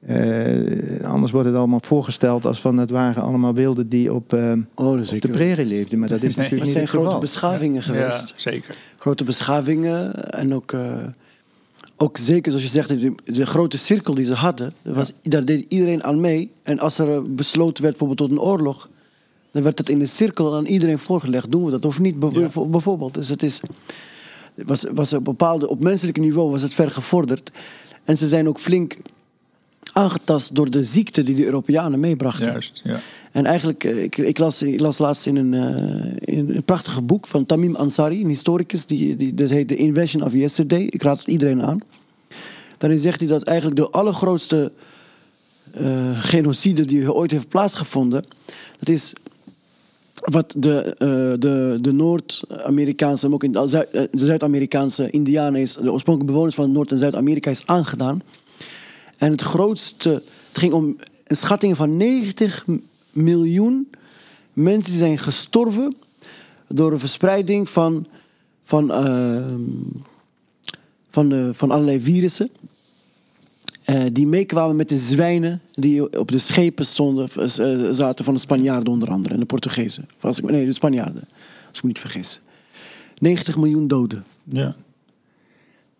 Eh, 0.06 1.04
anders 1.04 1.32
wordt 1.32 1.46
het 1.48 1.56
allemaal 1.56 1.80
voorgesteld 1.82 2.44
als 2.44 2.60
van 2.60 2.76
het 2.78 2.90
waren 2.90 3.22
allemaal 3.22 3.54
wilden 3.54 3.88
die 3.88 4.12
op, 4.14 4.32
Oh, 4.74 4.96
dat 4.98 5.12
op 5.12 5.20
de 5.20 5.28
prairie 5.28 5.66
leefden. 5.66 5.98
Maar 5.98 6.08
dat 6.08 6.22
is 6.22 6.36
Nee, 6.36 6.36
natuurlijk 6.36 6.62
niet 6.62 6.70
zijn 6.70 6.82
het 6.82 6.90
grote 6.92 7.04
geval. 7.06 7.20
beschavingen 7.20 7.82
geweest. 7.82 8.28
Ja, 8.28 8.34
zeker. 8.36 8.76
Grote 8.98 9.24
beschavingen. 9.24 10.30
En 10.32 10.54
ook, 10.54 10.72
eh, 10.72 10.96
ook 11.96 12.16
zeker 12.18 12.52
zoals 12.52 12.66
je 12.66 12.72
zegt, 12.72 12.88
de, 12.88 13.14
de 13.24 13.46
grote 13.46 13.78
cirkel 13.78 14.14
die 14.14 14.24
ze 14.24 14.34
hadden. 14.34 14.72
Was, 14.82 15.12
Daar 15.22 15.44
deed 15.44 15.64
iedereen 15.68 16.04
aan 16.04 16.20
mee. 16.20 16.50
En 16.62 16.78
als 16.78 16.98
er 16.98 17.22
besloten 17.34 17.82
werd 17.82 17.96
bijvoorbeeld 17.98 18.18
tot 18.30 18.30
een 18.38 18.44
oorlog. 18.44 18.88
Dan 19.50 19.62
werd 19.62 19.78
het 19.78 19.88
in 19.88 19.98
de 19.98 20.06
cirkel 20.06 20.54
aan 20.56 20.66
iedereen 20.66 20.98
voorgelegd. 20.98 21.50
Doen 21.50 21.64
we 21.64 21.70
dat 21.70 21.84
of 21.84 21.98
niet 21.98 22.18
bijv- 22.18 22.54
Ja. 22.54 22.64
bijvoorbeeld. 22.66 23.14
Dus 23.14 23.28
het 23.28 23.42
is, 23.42 23.60
was, 24.54 24.84
was 24.94 25.12
op, 25.12 25.24
bepaalde, 25.24 25.68
op 25.68 25.82
menselijk 25.82 26.18
niveau 26.18 26.50
was 26.50 26.62
het 26.62 26.74
ver 26.74 26.90
gevorderd. 26.90 27.50
En 28.04 28.16
ze 28.16 28.28
zijn 28.28 28.48
ook 28.48 28.60
flink 28.60 28.96
aangetast 29.96 30.54
door 30.54 30.70
de 30.70 30.82
ziekte 30.82 31.22
die 31.22 31.34
de 31.34 31.44
Europeanen 31.44 32.00
meebrachten. 32.00 32.46
Juist, 32.46 32.80
ja. 32.84 33.00
En 33.32 33.46
eigenlijk, 33.46 33.84
eh, 33.84 34.02
ik, 34.02 34.16
ik, 34.16 34.38
las, 34.38 34.62
ik 34.62 34.80
las 34.80 34.98
laatst 34.98 35.26
in 35.26 35.36
een, 35.36 35.54
eh, 35.54 36.36
in 36.36 36.54
een 36.54 36.64
prachtige 36.64 37.02
boek 37.02 37.26
van 37.26 37.46
Tamim 37.46 37.76
Ansari, 37.76 38.22
een 38.22 38.28
historicus, 38.28 38.86
die, 38.86 39.16
die, 39.16 39.34
dat 39.34 39.50
heet 39.50 39.68
The 39.68 39.76
Invention 39.76 40.22
of 40.22 40.32
Yesterday. 40.32 40.82
Ik 40.82 41.02
raad 41.02 41.18
het 41.18 41.26
iedereen 41.26 41.62
aan. 41.62 41.80
Daarin 42.78 42.98
zegt 42.98 43.20
hij 43.20 43.28
dat 43.28 43.42
eigenlijk 43.42 43.76
de 43.76 43.90
allergrootste 43.90 44.72
eh, 45.72 46.20
genocide 46.20 46.84
die 46.84 47.14
ooit 47.14 47.30
heeft 47.30 47.48
plaatsgevonden, 47.48 48.24
dat 48.78 48.88
is 48.88 49.12
wat 50.14 50.54
de, 50.56 50.94
de, 51.38 51.78
de 51.80 51.92
Noord-Amerikaanse, 51.92 53.26
maar 53.26 53.34
ook 53.34 53.44
in 53.44 53.52
de 53.52 54.06
Zuid-Amerikaanse 54.12 55.10
Indianen 55.10 55.60
is, 55.60 55.72
de 55.72 55.92
oorspronkelijke 55.92 56.32
bewoners 56.32 56.54
van 56.54 56.72
Noord- 56.72 56.90
en 56.90 56.98
Zuid-Amerika 56.98 57.50
is 57.50 57.66
aangedaan. 57.66 58.22
En 59.16 59.30
het 59.30 59.40
grootste, 59.42 60.08
het 60.48 60.58
ging 60.58 60.72
om 60.72 60.96
een 61.24 61.36
schatting 61.36 61.76
van 61.76 61.96
90 61.96 62.66
m- 62.66 62.76
miljoen 63.12 63.90
mensen 64.52 64.90
die 64.92 65.00
zijn 65.00 65.18
gestorven 65.18 65.94
door 66.68 66.92
een 66.92 66.98
verspreiding 66.98 67.68
van, 67.68 68.06
van, 68.64 68.92
ehm, 68.92 69.60
van, 71.10 71.32
eh, 71.32 71.48
van 71.52 71.70
allerlei 71.70 72.00
virussen. 72.00 72.50
eh, 73.84 74.04
die 74.12 74.26
meekwamen 74.26 74.76
met 74.76 74.88
de 74.88 74.96
zwijnen 74.96 75.60
die 75.74 76.18
op 76.18 76.30
de 76.30 76.38
schepen 76.38 76.84
stonden, 76.86 77.28
eh, 77.28 77.88
zaten 77.90 78.24
van 78.24 78.34
de 78.34 78.40
Spanjaarden 78.40 78.92
onder 78.92 79.10
andere 79.10 79.34
en 79.34 79.40
de 79.40 79.46
Portugezen. 79.46 80.08
Als 80.20 80.38
ik, 80.38 80.50
nee, 80.50 80.66
de 80.66 80.72
Spanjaarden, 80.72 81.22
als 81.68 81.76
ik 81.76 81.82
me 81.82 81.88
niet 81.88 81.98
vergis. 81.98 82.40
90 83.18 83.56
miljoen 83.56 83.86
doden. 83.88 84.24
Ja. 84.44 84.76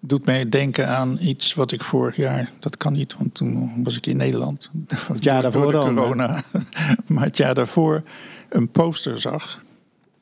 Doet 0.07 0.27
mij 0.27 0.49
denken 0.49 0.89
aan 0.89 1.19
iets 1.21 1.55
wat 1.55 1.73
ik 1.73 1.83
vorig 1.83 2.17
jaar, 2.17 2.51
dat 2.59 2.77
kan 2.77 2.93
niet, 2.93 3.17
want 3.19 3.35
toen 3.35 3.83
was 3.83 3.97
ik 3.97 4.07
in 4.07 4.17
Nederland. 4.17 4.71
Het 5.13 5.25
jaar 5.25 5.43
daarvoor 5.43 5.63
Door 5.63 5.73
dan, 5.73 5.95
corona. 5.95 6.43
maar 7.07 7.25
het 7.25 7.37
jaar 7.37 7.55
daarvoor 7.55 8.03
een 8.49 8.69
poster 8.69 9.21
zag, 9.21 9.63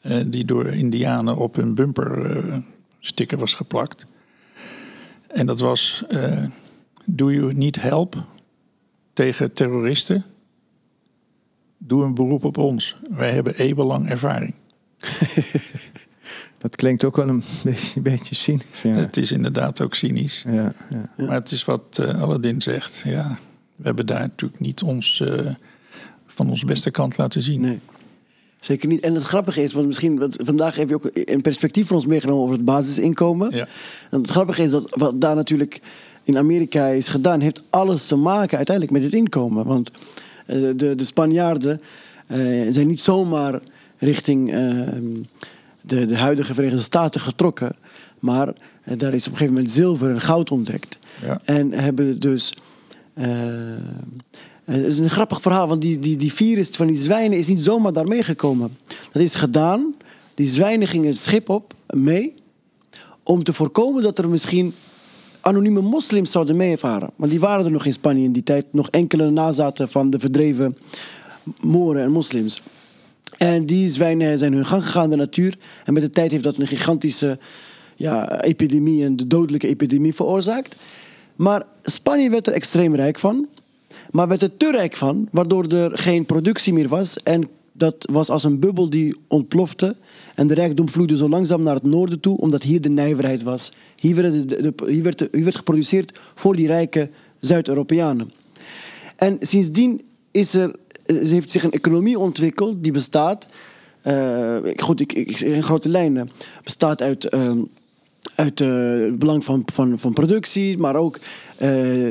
eh, 0.00 0.20
die 0.26 0.44
door 0.44 0.66
Indianen 0.66 1.36
op 1.36 1.56
hun 1.56 1.74
bumper 1.74 2.36
eh, 2.36 2.58
sticker 3.00 3.38
was 3.38 3.54
geplakt. 3.54 4.06
En 5.26 5.46
dat 5.46 5.60
was, 5.60 6.04
eh, 6.08 6.44
do 7.04 7.32
you 7.32 7.54
need 7.54 7.80
help 7.80 8.24
tegen 9.12 9.52
terroristen? 9.52 10.24
Doe 11.78 12.04
een 12.04 12.14
beroep 12.14 12.44
op 12.44 12.58
ons. 12.58 12.96
Wij 13.10 13.30
hebben 13.30 13.56
eeuwenlang 13.56 14.08
ervaring. 14.08 14.54
Dat 16.64 16.76
klinkt 16.76 17.04
ook 17.04 17.16
wel 17.16 17.28
een 17.28 17.42
beetje, 17.64 18.00
beetje 18.00 18.34
cynisch. 18.34 18.82
Ja. 18.82 18.90
Het 18.90 19.16
is 19.16 19.32
inderdaad 19.32 19.80
ook 19.80 19.94
cynisch. 19.94 20.44
Ja, 20.46 20.74
ja. 20.90 21.10
Maar 21.16 21.34
het 21.34 21.52
is 21.52 21.64
wat 21.64 21.98
eh 22.00 22.22
Aladdin 22.22 22.62
zegt. 22.62 23.02
Ja, 23.04 23.38
we 23.76 23.82
hebben 23.82 24.06
daar 24.06 24.20
natuurlijk 24.20 24.60
niet 24.60 24.82
ons, 24.82 25.20
eh, 25.20 25.46
van 26.26 26.50
onze 26.50 26.66
beste 26.66 26.90
kant 26.90 27.16
laten 27.16 27.42
zien. 27.42 27.60
Nee. 27.60 27.78
Zeker 28.60 28.88
niet. 28.88 29.00
En 29.00 29.14
het 29.14 29.24
grappige 29.24 29.62
is, 29.62 29.72
want 29.72 29.86
misschien 29.86 30.18
want 30.18 30.36
vandaag 30.42 30.76
heb 30.76 30.88
je 30.88 30.94
ook 30.94 31.10
een 31.14 31.40
perspectief 31.40 31.86
van 31.86 31.96
ons 31.96 32.06
meegenomen 32.06 32.42
over 32.42 32.56
het 32.56 32.64
basisinkomen. 32.64 33.56
Ja. 33.56 33.66
En 34.10 34.18
het 34.18 34.30
grappige 34.30 34.62
is 34.62 34.70
dat 34.70 34.90
wat 34.90 35.20
daar 35.20 35.34
natuurlijk 35.34 35.80
in 36.22 36.38
Amerika 36.38 36.86
is 36.86 37.08
gedaan, 37.08 37.40
heeft 37.40 37.62
alles 37.70 38.06
te 38.06 38.16
maken 38.16 38.56
uiteindelijk 38.56 38.96
met 38.96 39.04
het 39.04 39.14
inkomen. 39.14 39.64
Want 39.64 39.90
eh, 40.46 40.56
de, 40.76 40.94
de 40.94 41.04
Spanjaarden 41.04 41.80
eh, 42.26 42.38
zijn 42.70 42.86
niet 42.86 43.00
zomaar 43.00 43.60
richting 43.98 44.52
eh, 44.52 44.88
de, 45.86 46.04
de 46.04 46.16
huidige 46.16 46.54
Verenigde 46.54 46.82
Staten 46.82 47.20
getrokken. 47.20 47.76
Maar 48.18 48.48
eh, 48.82 48.98
daar 48.98 49.14
is 49.14 49.26
op 49.26 49.32
een 49.32 49.38
gegeven 49.38 49.54
moment 49.54 49.72
zilver 49.72 50.10
en 50.10 50.20
goud 50.20 50.50
ontdekt. 50.50 50.98
Ja. 51.22 51.40
En 51.44 51.72
hebben 51.72 52.20
dus. 52.20 52.54
eh, 53.14 53.26
het 54.64 54.84
is 54.84 54.98
een 54.98 55.10
grappig 55.10 55.40
verhaal, 55.40 55.68
want 55.68 55.80
die, 55.80 55.98
die, 55.98 56.16
die 56.16 56.32
virus 56.32 56.68
van 56.68 56.86
die 56.86 56.96
zwijnen 56.96 57.38
is 57.38 57.46
niet 57.46 57.60
zomaar 57.60 57.92
daarmee 57.92 58.22
gekomen. 58.22 58.76
Dat 59.12 59.22
is 59.22 59.34
gedaan. 59.34 59.94
Die 60.34 60.48
zwijnen 60.48 60.88
gingen 60.88 61.08
het 61.08 61.18
schip 61.18 61.48
op 61.48 61.74
mee. 61.86 62.34
Om 63.22 63.42
te 63.42 63.52
voorkomen 63.52 64.02
dat 64.02 64.18
er 64.18 64.28
misschien 64.28 64.74
anonieme 65.40 65.80
moslims 65.80 66.30
zouden 66.30 66.56
meevaren. 66.56 67.10
Want 67.16 67.30
die 67.30 67.40
waren 67.40 67.64
er 67.64 67.70
nog 67.70 67.84
in 67.84 67.92
Spanje 67.92 68.24
in 68.24 68.32
die 68.32 68.42
tijd. 68.42 68.64
Nog 68.70 68.90
enkele 68.90 69.30
nazaten 69.30 69.88
van 69.88 70.10
de 70.10 70.18
verdreven 70.18 70.76
Moren 71.60 72.02
en 72.02 72.10
moslims. 72.10 72.62
En 73.36 73.66
die 73.66 73.88
zwijnen 73.90 74.38
zijn 74.38 74.52
hun 74.52 74.66
gang 74.66 74.84
gegaan 74.84 75.10
de 75.10 75.16
natuur. 75.16 75.58
En 75.84 75.92
met 75.92 76.02
de 76.02 76.10
tijd 76.10 76.30
heeft 76.30 76.44
dat 76.44 76.58
een 76.58 76.66
gigantische 76.66 77.38
ja, 77.96 78.42
epidemie, 78.42 79.04
een 79.04 79.16
dodelijke 79.28 79.68
epidemie 79.68 80.14
veroorzaakt. 80.14 80.76
Maar 81.36 81.62
Spanje 81.82 82.30
werd 82.30 82.46
er 82.46 82.52
extreem 82.52 82.94
rijk 82.94 83.18
van. 83.18 83.46
Maar 84.10 84.28
werd 84.28 84.42
er 84.42 84.56
te 84.56 84.70
rijk 84.70 84.96
van, 84.96 85.28
waardoor 85.30 85.66
er 85.66 85.98
geen 85.98 86.24
productie 86.24 86.72
meer 86.72 86.88
was. 86.88 87.16
En 87.22 87.48
dat 87.72 88.08
was 88.12 88.30
als 88.30 88.44
een 88.44 88.58
bubbel 88.58 88.90
die 88.90 89.16
ontplofte. 89.28 89.96
En 90.34 90.46
de 90.46 90.54
rijkdom 90.54 90.88
vloeide 90.88 91.16
zo 91.16 91.28
langzaam 91.28 91.62
naar 91.62 91.74
het 91.74 91.82
noorden 91.82 92.20
toe, 92.20 92.38
omdat 92.38 92.62
hier 92.62 92.80
de 92.80 92.88
nijverheid 92.88 93.42
was. 93.42 93.72
Hier 93.96 94.14
werd, 94.14 94.48
de- 94.48 94.72
hier 94.86 95.02
werd, 95.02 95.20
hier 95.32 95.44
werd 95.44 95.56
geproduceerd 95.56 96.18
voor 96.34 96.56
die 96.56 96.66
rijke 96.66 97.10
Zuid-Europeanen. 97.40 98.32
En 99.16 99.36
sindsdien 99.40 100.00
is 100.30 100.54
er, 100.54 100.74
eh, 101.06 101.16
heeft 101.28 101.50
zich 101.50 101.62
een 101.64 101.70
economie 101.72 102.18
ontwikkeld 102.18 102.82
die 102.82 102.92
bestaat. 102.92 103.46
eh, 104.02 104.56
goed, 104.76 105.00
ik, 105.00 105.12
ik, 105.12 105.40
in 105.40 105.62
grote 105.62 105.88
lijnen. 105.88 106.30
Bestaat 106.64 107.02
uit, 107.02 107.28
ehm, 107.28 107.58
uit 108.34 108.60
eh, 108.60 108.68
het 109.00 109.18
belang 109.18 109.44
van, 109.44 109.62
van, 109.72 109.98
van 109.98 110.12
productie, 110.12 110.78
maar 110.78 110.96
ook 110.96 111.16
eh, 111.16 111.68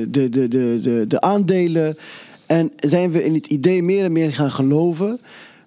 de, 0.07 0.29
de, 0.29 0.47
de, 0.47 0.77
de, 0.81 1.05
de 1.07 1.21
aandelen. 1.21 1.97
En 2.45 2.71
zijn 2.75 3.11
we 3.11 3.23
in 3.23 3.33
het 3.33 3.47
idee 3.47 3.83
meer 3.83 4.03
en 4.03 4.11
meer 4.11 4.33
gaan 4.33 4.51
geloven 4.51 5.19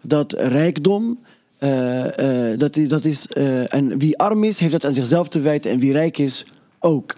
dat 0.03 0.33
rijkdom. 0.33 1.19
eh, 1.59 2.51
eh, 2.53 2.59
dat 2.59 2.77
is, 2.77 2.89
dat 2.89 3.05
is, 3.05 3.27
eh, 3.27 3.75
en 3.75 3.99
wie 3.99 4.19
arm 4.19 4.45
is, 4.45 4.59
heeft 4.59 4.73
dat 4.73 4.85
aan 4.85 4.93
zichzelf 4.93 5.29
te 5.29 5.41
wijten. 5.41 5.71
En 5.71 5.79
wie 5.79 5.93
rijk 5.93 6.19
is, 6.19 6.47
ook. 6.81 7.15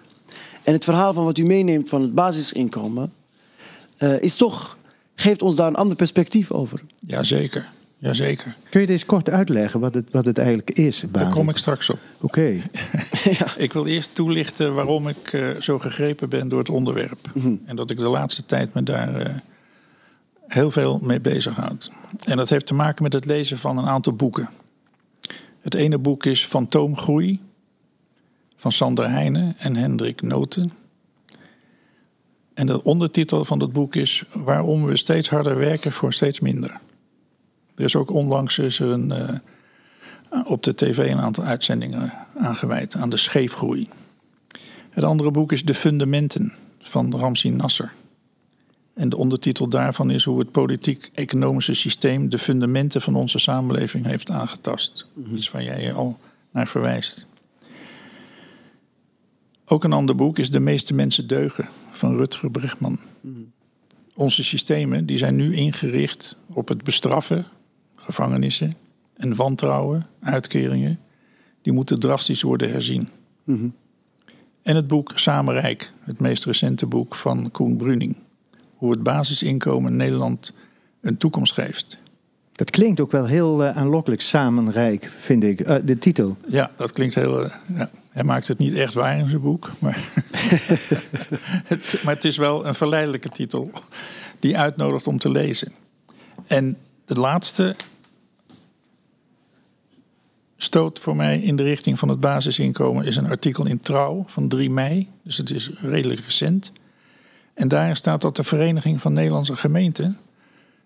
En 0.63 0.73
het 0.73 0.83
verhaal 0.83 1.13
van 1.13 1.23
wat 1.23 1.37
u 1.37 1.43
meeneemt 1.45 1.89
van 1.89 2.01
het 2.01 2.13
basisinkomen. 2.13 3.11
eh, 3.97 4.21
is 4.21 4.35
toch, 4.35 4.77
geeft 5.19 5.41
ons 5.41 5.55
daar 5.55 5.67
een 5.67 5.75
ander 5.75 5.95
perspectief 5.95 6.51
over. 6.51 6.81
Jazeker, 6.99 7.69
jazeker. 7.97 8.55
Kun 8.69 8.81
je 8.81 8.87
eens 8.87 9.05
kort 9.05 9.29
uitleggen 9.29 9.79
wat 9.79 9.93
het, 9.93 10.11
wat 10.11 10.25
het 10.25 10.37
eigenlijk 10.37 10.71
is? 10.71 11.03
Daar 11.11 11.29
kom 11.29 11.49
ik 11.49 11.57
straks 11.57 11.89
op. 11.89 11.99
Oké. 12.21 12.61
Ik 13.57 13.73
wil 13.73 13.85
eerst 13.85 14.15
toelichten 14.15 14.73
waarom 14.73 15.07
ik 15.07 15.33
eh, 15.33 15.49
zo 15.59 15.79
gegrepen 15.79 16.29
ben 16.29 16.47
door 16.47 16.59
het 16.59 16.69
onderwerp. 16.69 17.31
En 17.65 17.75
dat 17.75 17.89
ik 17.89 17.97
de 17.97 18.09
laatste 18.09 18.45
tijd 18.45 18.73
me 18.73 18.83
daar 18.83 19.15
eh, 19.15 19.33
heel 20.47 20.71
veel 20.71 20.99
mee 21.03 21.19
bezighoud. 21.19 21.91
En 22.23 22.37
dat 22.37 22.49
heeft 22.49 22.65
te 22.65 22.73
maken 22.73 23.03
met 23.03 23.13
het 23.13 23.25
lezen 23.25 23.57
van 23.57 23.77
een 23.77 23.87
aantal 23.87 24.13
boeken. 24.13 24.49
Het 25.61 25.73
ene 25.73 25.97
boek 25.97 26.25
is 26.25 26.45
Fantoomgroei 26.45 27.39
van 28.55 28.71
Sander 28.71 29.09
Heijnen 29.09 29.55
en 29.57 29.75
Hendrik 29.75 30.21
Noten. 30.21 30.71
En 32.59 32.65
de 32.65 32.83
ondertitel 32.83 33.45
van 33.45 33.59
het 33.59 33.73
boek 33.73 33.95
is 33.95 34.23
Waarom 34.33 34.85
we 34.85 34.97
steeds 34.97 35.29
harder 35.29 35.57
werken 35.57 35.91
voor 35.91 36.13
steeds 36.13 36.39
minder. 36.39 36.79
Er 37.75 37.83
is 37.83 37.95
ook 37.95 38.09
onlangs 38.09 38.57
is 38.57 38.79
een, 38.79 39.11
eh, 39.11 39.35
op 40.43 40.63
de 40.63 40.75
tv 40.75 40.97
een 40.97 41.19
aantal 41.19 41.43
uitzendingen 41.43 42.13
aangewijd 42.37 42.95
aan 42.95 43.09
de 43.09 43.17
scheefgroei. 43.17 43.87
Het 44.89 45.03
andere 45.03 45.31
boek 45.31 45.51
is 45.51 45.63
De 45.63 45.73
Fundamenten 45.73 46.53
van 46.79 47.15
Ramsi 47.15 47.49
Nasser. 47.49 47.91
En 48.93 49.09
de 49.09 49.17
ondertitel 49.17 49.67
daarvan 49.67 50.09
is 50.09 50.23
hoe 50.23 50.39
het 50.39 50.51
politiek-economische 50.51 51.73
systeem 51.73 52.29
de 52.29 52.39
fundamenten 52.39 53.01
van 53.01 53.15
onze 53.15 53.39
samenleving 53.39 54.05
heeft 54.05 54.31
aangetast. 54.31 55.05
Iets 55.33 55.51
waar 55.51 55.63
jij 55.63 55.93
al 55.93 56.17
naar 56.51 56.67
verwijst. 56.67 57.27
Ook 59.65 59.83
een 59.83 59.93
ander 59.93 60.15
boek 60.15 60.39
is 60.39 60.51
De 60.51 60.59
meeste 60.59 60.93
mensen 60.93 61.27
deugen 61.27 61.67
van 61.99 62.15
Rutger 62.15 62.51
Bregman. 62.51 62.99
Onze 64.13 64.43
systemen 64.43 65.05
die 65.05 65.17
zijn 65.17 65.35
nu 65.35 65.55
ingericht 65.55 66.35
op 66.53 66.67
het 66.67 66.83
bestraffen, 66.83 67.45
gevangenissen 67.95 68.75
en 69.13 69.35
wantrouwen, 69.35 70.07
uitkeringen. 70.19 70.99
Die 71.61 71.73
moeten 71.73 71.99
drastisch 71.99 72.41
worden 72.41 72.71
herzien. 72.71 73.09
En 74.61 74.75
het 74.75 74.87
boek 74.87 75.11
Samenrijk, 75.15 75.91
het 75.99 76.19
meest 76.19 76.45
recente 76.45 76.85
boek 76.85 77.15
van 77.15 77.51
Koen 77.51 77.77
Bruning. 77.77 78.15
Hoe 78.75 78.91
het 78.91 79.03
basisinkomen 79.03 79.95
Nederland 79.95 80.53
een 81.01 81.17
toekomst 81.17 81.53
geeft. 81.53 81.99
Dat 82.59 82.69
klinkt 82.69 82.99
ook 82.99 83.11
wel 83.11 83.25
heel 83.25 83.63
eh, 83.63 83.77
aanlokkelijk, 83.77 84.21
samenrijk, 84.21 85.11
vind 85.17 85.43
ik. 85.43 85.59
Eh, 85.59 85.75
de 85.83 85.97
titel. 85.97 86.37
Ja, 86.47 86.71
dat 86.75 86.91
klinkt 86.91 87.15
heel. 87.15 87.43
eh, 87.43 87.51
ja. 87.75 87.89
Hij 88.09 88.23
maakt 88.23 88.47
het 88.47 88.57
niet 88.57 88.73
echt 88.73 88.93
waar 88.93 89.17
in 89.17 89.29
zijn 89.29 89.41
boek. 89.41 89.71
Maar 89.79 90.09
het, 91.71 91.99
maar 92.03 92.13
het 92.13 92.23
is 92.23 92.37
wel 92.37 92.65
een 92.65 92.75
verleidelijke 92.75 93.29
titel 93.29 93.71
die 94.39 94.57
uitnodigt 94.57 95.07
om 95.07 95.17
te 95.17 95.29
lezen. 95.29 95.71
En 96.47 96.77
de 97.05 97.19
laatste 97.19 97.75
stoot 100.57 100.99
voor 100.99 101.15
mij 101.15 101.39
in 101.39 101.55
de 101.55 101.63
richting 101.63 101.99
van 101.99 102.09
het 102.09 102.19
basisinkomen 102.19 103.05
is 103.05 103.15
een 103.15 103.29
artikel 103.29 103.65
in 103.65 103.79
Trouw 103.79 104.23
van 104.27 104.47
3 104.47 104.69
mei. 104.69 105.07
Dus 105.23 105.37
het 105.37 105.49
is 105.49 105.69
redelijk 105.73 106.19
recent. 106.19 106.71
En 107.53 107.67
daarin 107.67 107.95
staat 107.95 108.21
dat 108.21 108.35
de 108.35 108.43
Vereniging 108.43 109.01
van 109.01 109.13
Nederlandse 109.13 109.55
Gemeenten 109.55 110.17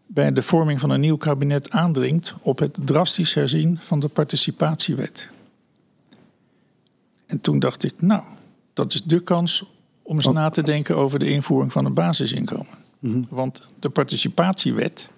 bij 0.08 0.34
de 0.34 0.42
vorming 0.42 0.80
van 0.80 0.90
een 0.90 1.00
nieuw 1.00 1.18
kabinet 1.18 1.70
aandringt 1.70 2.34
op 2.42 2.60
het 2.60 2.78
drastisch 2.86 3.34
herzien 3.34 3.78
van 3.80 4.00
de 4.00 4.08
participatiewet. 4.08 5.30
En 7.26 7.42
toen 7.42 7.60
dacht 7.60 7.84
ik, 7.84 7.94
nou, 8.02 8.24
dat 8.74 8.94
is 8.94 9.04
de 9.04 9.20
kans 9.20 9.66
om 10.02 10.16
eens 10.16 10.28
na 10.28 10.50
te 10.50 10.64
denken 10.64 10.96
over 10.96 11.20
de 11.20 11.30
invoering 11.30 11.72
van 11.72 11.86
een 11.86 11.94
basisinkomen. 11.94 12.82
Want 13.30 13.68
de 13.80 13.90
participatiewet 13.90 15.10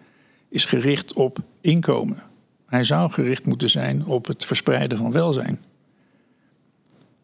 is 0.50 0.66
gericht 0.66 1.14
op 1.14 1.40
inkomen. 1.62 2.24
Hij 2.66 2.84
zou 2.84 3.12
gericht 3.12 3.46
moeten 3.46 3.70
zijn 3.70 4.06
op 4.06 4.26
het 4.26 4.46
verspreiden 4.46 4.98
van 4.98 5.12
welzijn. 5.12 5.64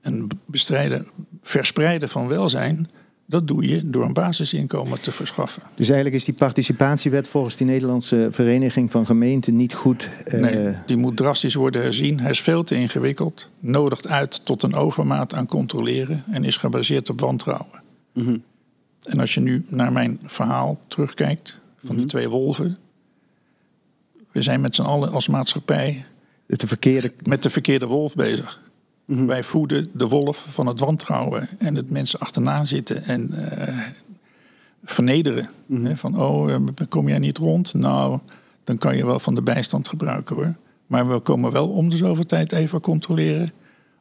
En 0.01 0.27
bestrijden, 0.45 1.07
verspreiden 1.41 2.09
van 2.09 2.27
welzijn, 2.27 2.89
dat 3.25 3.47
doe 3.47 3.67
je 3.67 3.89
door 3.89 4.05
een 4.05 4.13
basisinkomen 4.13 5.01
te 5.01 5.11
verschaffen. 5.11 5.63
Dus 5.75 5.87
eigenlijk 5.87 6.15
is 6.17 6.23
die 6.23 6.33
participatiewet 6.33 7.27
volgens 7.27 7.55
die 7.55 7.67
Nederlandse 7.67 8.27
Vereniging 8.31 8.91
van 8.91 9.05
Gemeenten 9.05 9.55
niet 9.55 9.73
goed. 9.73 10.09
eh, 10.25 10.39
Nee, 10.39 10.75
die 10.85 10.97
moet 10.97 11.17
drastisch 11.17 11.53
worden 11.53 11.81
herzien. 11.81 12.19
Hij 12.19 12.29
is 12.31 12.41
veel 12.41 12.63
te 12.63 12.75
ingewikkeld, 12.75 13.49
nodigt 13.59 14.07
uit 14.07 14.45
tot 14.45 14.63
een 14.63 14.73
overmaat 14.73 15.33
aan 15.33 15.45
controleren 15.47 16.23
en 16.31 16.43
is 16.43 16.57
gebaseerd 16.57 17.09
op 17.09 17.19
wantrouwen. 17.19 17.81
En 19.03 19.19
als 19.19 19.33
je 19.33 19.39
nu 19.39 19.65
naar 19.67 19.91
mijn 19.91 20.19
verhaal 20.25 20.79
terugkijkt 20.87 21.59
van 21.85 21.97
de 21.97 22.05
twee 22.05 22.29
wolven. 22.29 22.77
We 24.31 24.41
zijn 24.41 24.61
met 24.61 24.75
z'n 24.75 24.81
allen 24.81 25.11
als 25.11 25.27
maatschappij 25.27 26.05
de 26.45 26.67
verkeerde... 26.67 27.13
met 27.23 27.43
de 27.43 27.49
verkeerde 27.49 27.85
wolf 27.85 28.15
bezig. 28.15 28.61
Mhm. 29.05 29.25
Wij 29.25 29.43
voeden 29.43 29.87
de 29.93 30.07
wolf 30.07 30.45
van 30.49 30.67
het 30.67 30.79
wantrouwen 30.79 31.49
en 31.57 31.75
het 31.75 31.89
mensen 31.89 32.19
achterna 32.19 32.65
zitten 32.65 33.03
en 33.03 33.51
eh, 33.51 33.77
vernederen. 34.83 35.49
Mhm. 35.65 35.95
Van, 35.95 36.19
oh, 36.19 36.51
eh, 36.51 36.59
kom 36.89 37.07
jij 37.07 37.19
niet 37.19 37.37
rond? 37.37 37.73
Nou, 37.73 38.19
dan 38.63 38.77
kan 38.77 38.97
je 38.97 39.05
wel 39.05 39.19
van 39.19 39.35
de 39.35 39.41
bijstand 39.41 39.87
gebruiken 39.87 40.35
hoor. 40.35 40.53
Maar 40.87 41.09
we 41.09 41.19
komen 41.19 41.51
wel 41.51 41.69
om 41.69 41.89
de 41.89 41.97
zoveel 41.97 42.25
tijd 42.25 42.51
even 42.51 42.81
controleren 42.81 43.51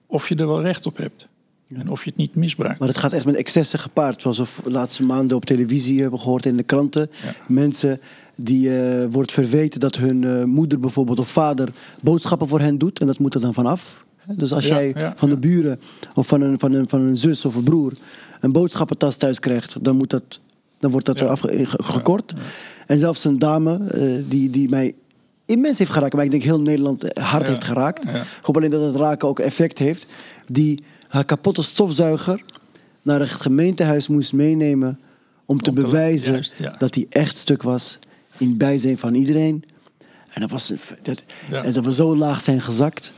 of 0.06 0.28
je 0.28 0.34
er 0.34 0.46
wel 0.46 0.62
recht 0.62 0.86
op 0.86 0.96
hebt. 0.96 1.28
En 1.68 1.90
of 1.90 2.04
je 2.04 2.10
het 2.10 2.18
niet 2.18 2.34
misbruikt. 2.34 2.78
Maar 2.78 2.88
het 2.88 2.98
gaat 2.98 3.12
echt 3.12 3.26
met 3.26 3.34
excessen 3.34 3.78
gepaard. 3.78 4.22
Zoals 4.22 4.38
we 4.38 4.46
de 4.62 4.70
laatste 4.70 5.02
maanden 5.02 5.36
op 5.36 5.44
televisie 5.44 6.00
hebben 6.00 6.20
gehoord 6.20 6.46
in 6.46 6.56
de 6.56 6.62
kranten. 6.62 7.10
Ja. 7.24 7.32
Mensen 7.48 8.00
die 8.36 8.78
eh, 8.78 9.06
wordt 9.10 9.32
verweten 9.32 9.80
dat 9.80 9.96
hun 9.96 10.48
moeder 10.48 10.80
bijvoorbeeld 10.80 11.18
of 11.18 11.28
vader 11.28 11.68
boodschappen 12.00 12.48
voor 12.48 12.60
hen 12.60 12.78
doet. 12.78 13.00
En 13.00 13.06
dat 13.06 13.18
moet 13.18 13.34
er 13.34 13.40
dan 13.40 13.54
vanaf. 13.54 14.04
Dus 14.36 14.52
als 14.52 14.64
jij 14.66 15.12
van 15.16 15.28
de 15.28 15.36
buren 15.36 15.80
of 16.14 16.26
van 16.26 16.40
een, 16.40 16.58
van, 16.58 16.72
een, 16.72 16.88
van 16.88 17.00
een 17.00 17.16
zus 17.16 17.44
of 17.44 17.54
een 17.54 17.62
broer 17.64 17.92
een 18.40 18.52
boodschappentas 18.52 19.16
thuis 19.16 19.38
krijgt, 19.38 19.84
dan, 19.84 19.96
moet 19.96 20.10
dat, 20.10 20.40
dan 20.78 20.90
wordt 20.90 21.06
dat 21.06 21.18
Ja. 21.18 21.24
er 21.24 21.30
afge- 21.30 21.66
ge- 21.66 21.82
gekort. 21.82 22.32
En 22.86 22.98
zelfs 22.98 23.24
een 23.24 23.38
dame 23.38 23.78
eh, 23.84 24.02
die, 24.28 24.50
die 24.50 24.68
mij 24.68 24.94
immens 25.46 25.78
heeft 25.78 25.90
geraakt, 25.90 26.14
maar 26.14 26.24
ik 26.24 26.30
denk 26.30 26.42
heel 26.42 26.60
Nederland 26.60 27.04
eh, 27.04 27.24
hard 27.24 27.46
heeft 27.46 27.64
geraakt. 27.64 28.04
Ja. 28.04 28.10
Gewoon 28.40 28.56
alleen 28.56 28.70
dat 28.80 28.92
het 28.92 29.00
raken 29.00 29.28
ook 29.28 29.38
effect 29.38 29.78
heeft. 29.78 30.06
Die 30.48 30.82
haar 31.08 31.24
kapotte 31.24 31.62
stofzuiger 31.62 32.42
naar 33.02 33.20
het 33.20 33.30
gemeentehuis 33.30 34.08
moest 34.08 34.32
meenemen 34.32 34.98
om 35.44 35.60
te 35.62 35.70
Om 35.70 35.76
te- 35.76 35.82
bewijzen 35.82 36.32
juist, 36.32 36.60
dat 36.78 36.94
hij 36.94 37.06
echt 37.10 37.36
stuk 37.36 37.62
was 37.62 37.98
in 38.36 38.56
bijzijn 38.56 38.98
van 38.98 39.14
iedereen. 39.14 39.64
En 40.30 40.40
dat, 40.40 40.50
was, 40.50 40.72
dat, 41.02 41.22
en 41.50 41.72
dat 41.72 41.84
we 41.84 41.92
zo 41.92 42.16
laag 42.16 42.42
zijn 42.42 42.60
gezakt. 42.60 43.12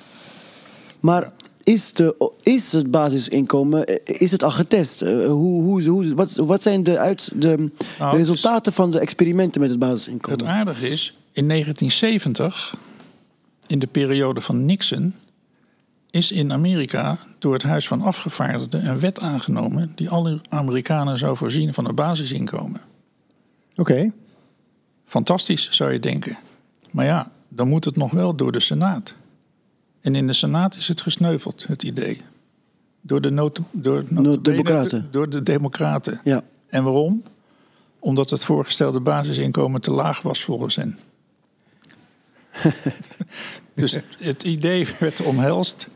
Maar 1.03 1.33
is, 1.63 1.93
de, 1.93 2.33
is 2.43 2.73
het 2.73 2.91
basisinkomen, 2.91 3.85
eh, 3.87 4.21
is 4.21 4.31
het 4.31 4.43
al 4.43 4.51
getest? 4.51 5.03
Eh, 5.03 5.27
Hoe, 5.27 5.63
hoe, 5.63 5.83
hoe, 5.89 6.15
wat, 6.15 6.35
wat 6.35 6.63
zijn 6.63 6.83
de, 6.83 6.99
uit, 6.99 7.31
de, 7.35 7.39
de 7.39 7.71
het 7.99 8.13
is- 8.13 8.17
resultaten 8.19 8.73
van 8.73 8.91
de 8.91 8.99
experimenten 8.99 9.61
met 9.61 9.71
het 9.71 9.81
Het 9.81 9.91
basisinkomen? 9.91 10.47
aardige 10.47 10.89
is, 10.89 11.17
in 11.33 11.49
1970, 11.49 12.75
in 13.67 13.79
de 13.79 13.87
periode 13.87 14.41
van 14.41 14.65
Nixon, 14.65 15.15
is 16.11 16.31
in 16.31 16.53
Amerika 16.53 17.19
door 17.39 17.53
het 17.53 17.63
Huis 17.63 17.87
van 17.89 18.03
Afgevaardigden 18.03 18.87
een 18.89 18.99
wet 18.99 19.21
aangenomen 19.21 19.93
die 19.95 20.11
alle 20.11 20.39
Amerikanen 20.49 21.19
zou 21.19 21.37
voorzien 21.37 21.75
van 21.75 21.89
een 21.89 21.95
basisinkomen. 21.95 22.81
Oké. 23.77 24.13
Fantastisch, 25.05 25.69
zou 25.71 25.93
je 25.93 26.01
denken. 26.01 26.39
Maar 26.91 27.05
ja, 27.05 27.31
dan 27.49 27.69
moet 27.69 27.85
het 27.85 27.97
nog 27.97 28.11
wel 28.11 28.35
door 28.37 28.53
de 28.53 28.61
Senaat. 28.61 29.15
En 30.03 30.15
in 30.15 30.27
de 30.27 30.33
Senaat 30.33 30.77
is 30.77 30.89
het 30.89 31.01
gesneuveld, 31.01 31.67
het 31.69 31.83
idee. 31.83 32.21
Door 33.01 33.21
de, 33.21 33.51
door, 33.71 34.05
democraten. 34.43 35.09
Door 35.11 35.31
de 35.31 35.43
democraten. 35.43 36.21
Ja. 36.25 36.43
En 36.69 36.85
waarom? 36.85 37.23
Omdat 37.99 38.31
het 38.31 38.45
voorgestelde 38.45 39.01
basisinkomen 39.01 39.81
te 39.81 39.91
laag 39.91 40.23
was 40.23 40.45
volgens 40.45 40.77
hen. 40.77 40.99
dus 43.75 44.01
het 44.19 44.43
idee 44.43 44.89
werd 44.99 45.21
omhelst, 45.21 45.89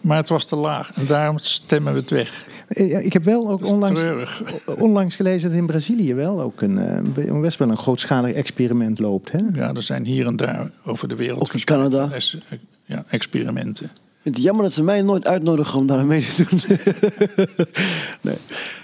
maar 0.00 0.16
het 0.16 0.28
was 0.28 0.44
te 0.44 0.56
laag. 0.56 0.90
En 0.94 1.06
daarom 1.06 1.38
stemmen 1.38 1.92
we 1.92 1.98
het 1.98 2.10
weg. 2.10 2.46
Eh, 2.68 3.04
Ik 3.04 3.12
heb 3.12 3.24
wel 3.24 3.48
ook 3.50 3.64
onlangs, 3.66 4.02
onlangs 4.78 5.16
gelezen 5.16 5.48
dat 5.50 5.58
in 5.58 5.66
Brazilië 5.66 6.14
wel 6.14 6.40
ook 6.40 6.60
een, 6.62 6.78
eh, 6.78 7.00
be- 7.02 7.38
best 7.40 7.58
wel 7.58 7.68
een 7.70 7.76
grootschalig 7.78 8.32
experiment 8.32 8.98
loopt. 8.98 9.32
Hè? 9.32 9.38
Ja, 9.54 9.74
er 9.74 9.82
zijn 9.82 10.04
hier 10.04 10.26
en 10.26 10.36
daar 10.36 10.70
over 10.84 11.08
de 11.08 11.16
wereld 11.16 11.40
Ook 11.40 11.52
in 11.54 11.64
Canada. 11.64 12.08
es- 12.12 12.38
ja, 12.84 13.04
experimenten. 13.08 13.84
Ik 13.84 14.24
vind 14.24 14.34
het 14.34 14.44
jammer 14.44 14.64
dat 14.64 14.72
ze 14.72 14.82
mij 14.82 15.02
nooit 15.02 15.26
uitnodigen 15.26 15.78
om 15.78 15.86
daar 15.86 15.98
aan 15.98 16.06
mee 16.06 16.22
te 16.22 16.44
doen. 16.48 16.60
nee. 18.20 18.36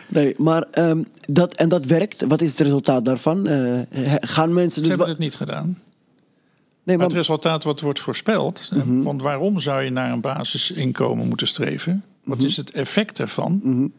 nee, 0.09 0.35
maar 0.39 0.63
ehm, 0.71 1.03
dat, 1.29 1.55
en 1.55 1.69
dat 1.69 1.85
werkt. 1.87 2.25
Wat 2.29 2.41
is 2.41 2.51
het 2.51 2.59
resultaat 2.61 3.05
daarvan? 3.05 3.47
Eh, 3.47 3.59
gaan 4.21 4.53
mensen 4.53 4.73
Ze 4.73 4.81
dus... 4.81 4.89
hebben 4.89 5.07
wa- 5.07 5.13
het 5.13 5.21
niet 5.23 5.35
gedaan. 5.35 5.79
Nee, 6.85 6.97
Maar 6.97 7.07
het 7.07 7.15
resultaat 7.15 7.65
wat 7.65 7.81
wordt 7.81 8.01
voorspeld, 8.01 8.69
eh, 8.73 8.79
Mhm. 8.79 9.03
want 9.03 9.23
waarom 9.23 9.61
zou 9.61 9.83
je 9.83 9.91
naar 9.91 10.13
een 10.13 10.21
basisinkomen 10.21 11.29
moeten 11.29 11.47
streven? 11.49 12.05
Wat 12.25 12.37
Mhm. 12.39 12.47
is 12.47 12.57
het 12.57 12.71
effect 12.71 13.19
ervan? 13.21 13.93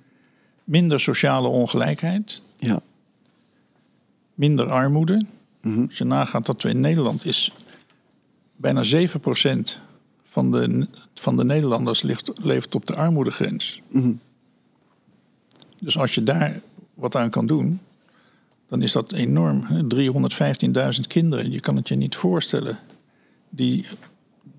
Minder 0.63 1.00
sociale 1.00 1.48
ongelijkheid, 1.48 2.41
ja. 2.58 2.80
minder 4.34 4.69
armoede. 4.69 5.26
Mhm. 5.62 5.82
Als 5.86 5.98
je 5.98 6.04
nagaat 6.04 6.45
dat 6.45 6.62
we 6.62 6.69
in 6.69 6.80
Nederland 6.80 7.26
is 7.26 7.52
bijna 8.56 8.84
7% 8.84 9.80
van 10.24 10.52
de, 10.52 10.88
van 11.13 11.38
de 11.38 11.43
Nederlanders 11.45 12.02
ligt, 12.02 12.32
leeft 12.36 12.76
op 12.76 12.86
de 12.86 12.95
armoedegrens. 12.95 13.82
Mhm. 13.88 14.12
Dus 15.80 15.98
als 15.98 16.15
je 16.15 16.24
daar 16.24 16.60
wat 16.93 17.15
aan 17.15 17.30
kan 17.30 17.45
doen, 17.45 17.80
dan 18.67 18.82
is 18.82 18.91
dat 18.91 19.12
enorm. 19.12 19.63
hè. 19.63 19.82
315.000 20.95 21.01
kinderen, 21.08 21.51
je 21.51 21.60
kan 21.60 21.75
het 21.75 21.88
je 21.88 21.95
niet 21.95 22.15
voorstellen, 22.15 22.80
die 23.49 23.86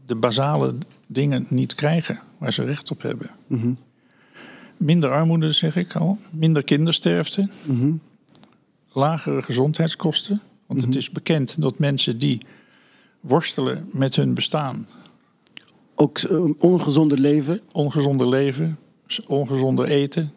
de 0.06 0.14
basale 0.14 0.74
dingen 1.06 1.46
niet 1.48 1.74
krijgen 1.74 2.20
waar 2.38 2.52
ze 2.52 2.64
recht 2.64 2.90
op 2.90 3.02
hebben. 3.02 3.30
Mhm. 3.46 3.72
Minder 4.76 5.10
armoede, 5.10 5.52
zeg 5.52 5.76
ik 5.76 5.94
al. 5.94 6.18
Minder 6.30 6.64
kindersterfte. 6.64 7.48
Mhm. 7.64 7.92
Lagere 8.92 9.42
gezondheidskosten. 9.42 10.40
Want 10.66 10.82
het 10.82 10.96
is 10.96 11.10
bekend 11.10 11.60
dat 11.60 11.78
mensen 11.78 12.18
die 12.18 12.40
worstelen 13.20 13.88
met 13.92 14.16
hun 14.16 14.34
bestaan, 14.34 14.86
Ook 15.94 16.18
eh, 16.18 16.40
ongezonder 16.58 17.18
leven. 17.18 17.60
ongezonder 17.72 18.28
leven, 18.28 18.78
ongezonder 19.26 19.86
eten, 19.86 20.32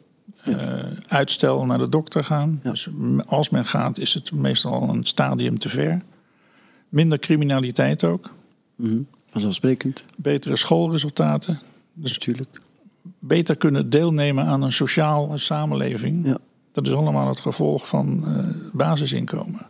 eh, 0.56 0.86
uitstel 1.08 1.66
naar 1.66 1.78
de 1.78 1.90
dokter 1.90 2.24
gaan. 2.24 2.60
Ja. 2.64 2.72
Dus 2.72 2.88
als 3.28 3.50
men 3.50 3.66
gaat, 3.66 3.98
is 3.98 4.14
het 4.14 4.32
meestal 4.32 4.74
al 4.74 4.90
een 4.90 5.06
stadium 5.06 5.60
te 5.60 5.70
ver. 5.70 6.02
Minder 6.90 7.20
criminaliteit 7.20 8.04
ook. 8.04 8.30
Mhm. 8.76 9.00
Vanzelfsprekend. 9.32 10.04
Betere 10.18 10.58
schoolresultaten. 10.58 11.60
Dus 11.94 12.12
Natuurlijk. 12.12 12.62
beter 13.20 13.58
kunnen 13.58 13.90
deelnemen 13.90 14.46
aan 14.46 14.62
een 14.62 14.72
sociaal 14.72 15.38
samenleving. 15.38 16.28
Ja. 16.28 16.38
Dat 16.72 16.88
is 16.88 16.94
allemaal 16.94 17.28
het 17.28 17.40
gevolg 17.40 17.88
van 17.88 18.24
eh, 18.26 18.44
basisinkomen. 18.74 19.68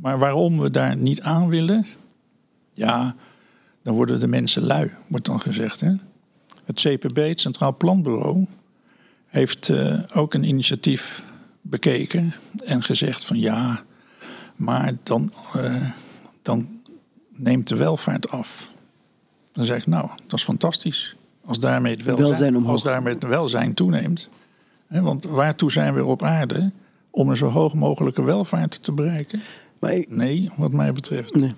Maar 0.00 0.18
waarom 0.18 0.60
we 0.60 0.70
daar 0.70 0.96
niet 0.96 1.22
aan 1.22 1.48
willen, 1.48 1.86
ja, 2.72 3.14
dan 3.82 3.94
worden 3.94 4.20
de 4.20 4.26
mensen 4.26 4.66
lui, 4.66 4.90
wordt 5.06 5.26
dan 5.26 5.40
gezegd. 5.40 5.80
Hè? 5.80 5.92
Het 6.64 6.80
CPB, 6.80 7.16
het 7.16 7.40
Centraal 7.40 7.76
Planbureau, 7.76 8.46
heeft 9.36 9.68
eh, 9.68 9.98
ook 10.14 10.34
een 10.34 10.44
initiatief 10.44 11.22
bekeken 11.60 12.32
en 12.64 12.82
gezegd 12.82 13.24
van 13.24 13.38
ja, 13.38 13.82
maar 14.56 14.92
dan, 15.02 15.32
eh, 15.54 15.74
dan 16.42 16.68
neemt 17.32 17.68
de 17.68 17.76
welvaart 17.76 18.30
af. 18.30 18.66
Dan 19.52 19.64
zeg 19.64 19.78
ik 19.78 19.86
nou, 19.86 20.08
dat 20.26 20.38
is 20.38 20.44
fantastisch. 20.44 21.16
Als 21.44 21.60
daarmee 21.60 21.92
het 21.94 22.02
welzijn, 22.04 22.28
Welzijn 22.28 22.56
omhoog. 22.56 22.72
als 22.72 22.82
daarmee 22.82 23.14
het 23.14 23.22
welzijn 23.22 23.74
toeneemt. 23.74 24.28
Hè, 24.86 25.00
want 25.00 25.24
waartoe 25.24 25.70
zijn 25.70 25.94
we 25.94 26.04
op 26.04 26.22
aarde? 26.22 26.72
Om 27.10 27.28
een 27.30 27.36
zo 27.36 27.46
hoog 27.48 27.74
mogelijke 27.74 28.22
welvaart 28.22 28.82
te 28.82 28.92
bereiken? 28.92 29.40
Ik- 29.80 30.10
Nee, 30.10 30.50
wat 30.56 30.72
mij 30.72 30.92
betreft. 30.92 31.34
nee. 31.34 31.50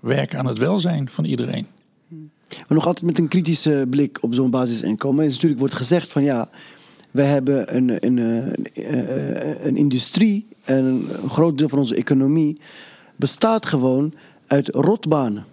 Werken 0.00 0.38
aan 0.38 0.46
het 0.46 0.58
welzijn 0.58 1.08
van 1.08 1.24
iedereen. 1.24 1.66
maar 2.48 2.64
nog 2.76 2.86
altijd 2.86 3.06
met 3.06 3.18
een 3.18 3.28
kritische 3.28 3.86
blik 3.90 4.18
op 4.22 4.34
zo'n 4.34 4.50
basisinkomen. 4.50 5.24
Is 5.24 5.32
natuurlijk 5.32 5.60
wordt 5.60 5.74
gezegd 5.74 6.12
van 6.12 6.24
ja, 6.24 6.48
we 7.14 7.22
hebben 7.22 7.76
een, 7.76 8.06
een, 8.06 8.18
eh, 8.18 9.48
eh, 9.48 9.64
een 9.64 9.76
industrie 9.76 10.46
en 10.64 10.84
een 10.84 11.28
groot 11.28 11.58
deel 11.58 11.68
van 11.68 11.78
onze 11.78 11.94
economie 11.94 12.60
bestaat 13.16 13.66
gewoon 13.66 14.14
uit 14.46 14.68
rotbanen. 14.68 15.44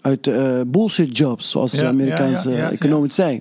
Uit 0.00 0.26
eh, 0.26 0.60
bullshit 0.66 1.16
jobs, 1.16 1.50
zoals 1.50 1.72
de 1.72 1.86
Amerikaanse 1.86 2.50
ja, 2.50 2.56
ja, 2.56 2.62
ja, 2.62 2.70
econoom 2.70 3.02
het 3.02 3.12
zei. 3.12 3.40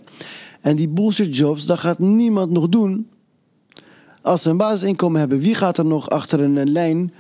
En 0.62 0.76
die 0.76 0.88
bullshit 0.88 1.38
jobs, 1.38 1.66
daar 1.66 1.78
gaat 1.78 2.00
niemand 2.00 2.52
nog 2.52 2.70
doen. 2.70 3.08
Als 4.22 4.44
we 4.44 4.50
een 4.50 4.58
basisinkomen 4.58 5.20
hebben, 5.20 5.40
wie 5.40 5.56
gaat 5.56 5.78
er 5.78 5.86
nog 5.86 6.10
achter 6.10 6.40
een, 6.40 6.56
een 6.56 6.72
lijn 6.72 7.14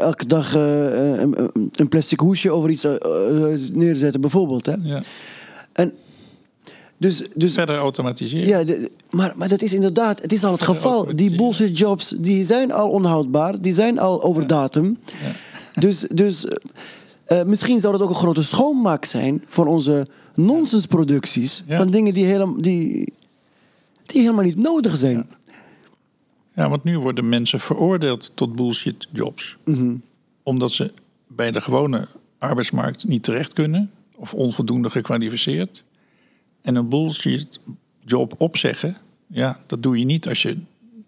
elke 0.00 0.26
dag 0.26 0.54
een, 0.54 1.50
een 1.72 1.88
plastic 1.88 2.20
hoesje 2.20 2.50
over 2.50 2.70
iets 2.70 2.86
neerzetten, 3.72 4.20
bijvoorbeeld? 4.20 4.66
Hè? 4.66 4.74
Ja. 4.82 5.02
En 5.72 5.92
dus, 7.00 7.22
dus 7.34 7.52
Verder 7.52 7.76
automatiseren. 7.76 8.46
ja, 8.48 8.64
de- 8.64 8.90
maar, 9.10 9.32
maar 9.36 9.48
dat 9.48 9.62
is 9.62 9.72
inderdaad, 9.72 10.22
het 10.22 10.32
is 10.32 10.44
al 10.44 10.52
het 10.52 10.62
geval. 10.62 11.16
Die 11.16 11.36
bullshit 11.36 11.78
jobs, 11.78 12.14
die 12.18 12.44
zijn 12.44 12.72
al 12.72 12.90
onhoudbaar, 12.90 13.60
die 13.60 13.72
zijn 13.72 13.98
al 13.98 14.22
over 14.22 14.46
datum. 14.46 14.98
Dus, 15.74 16.04
dus 16.12 16.44
eh, 17.24 17.42
misschien 17.42 17.80
zou 17.80 17.92
dat 17.92 18.02
ook 18.02 18.08
een 18.08 18.14
grote 18.14 18.42
schoonmaak 18.42 19.04
zijn 19.04 19.42
voor 19.46 19.66
onze 19.66 20.06
nonsensproducties 20.34 21.64
Ja. 21.66 21.76
van 21.76 21.90
dingen 21.90 22.14
die, 22.14 22.24
helemaal 22.24 22.60
die, 22.62 23.12
die 24.06 24.20
helemaal 24.20 24.44
niet 24.44 24.56
nodig 24.56 24.96
zijn. 24.96 25.26
Ja, 26.54 26.68
want 26.68 26.84
nu 26.84 26.98
worden 26.98 27.28
mensen 27.28 27.60
veroordeeld 27.60 28.32
tot 28.34 28.56
bullshit 28.56 29.08
jobs. 29.12 29.56
Mhm. 29.64 29.94
Omdat 30.42 30.72
ze 30.72 30.92
bij 31.26 31.50
de 31.50 31.60
gewone 31.60 32.06
arbeidsmarkt 32.38 33.06
niet 33.08 33.22
terecht 33.22 33.52
kunnen. 33.52 33.90
of 34.16 34.34
onvoldoende 34.34 34.90
gekwalificeerd. 34.90 35.84
En 36.62 36.74
een 36.74 36.88
bullshit 36.88 37.60
job 38.04 38.34
opzeggen, 38.36 38.96
ja, 39.26 39.58
dat 39.66 39.82
doe 39.82 39.98
je 39.98 40.04
niet 40.04 40.28
als 40.28 40.42
je 40.42 40.58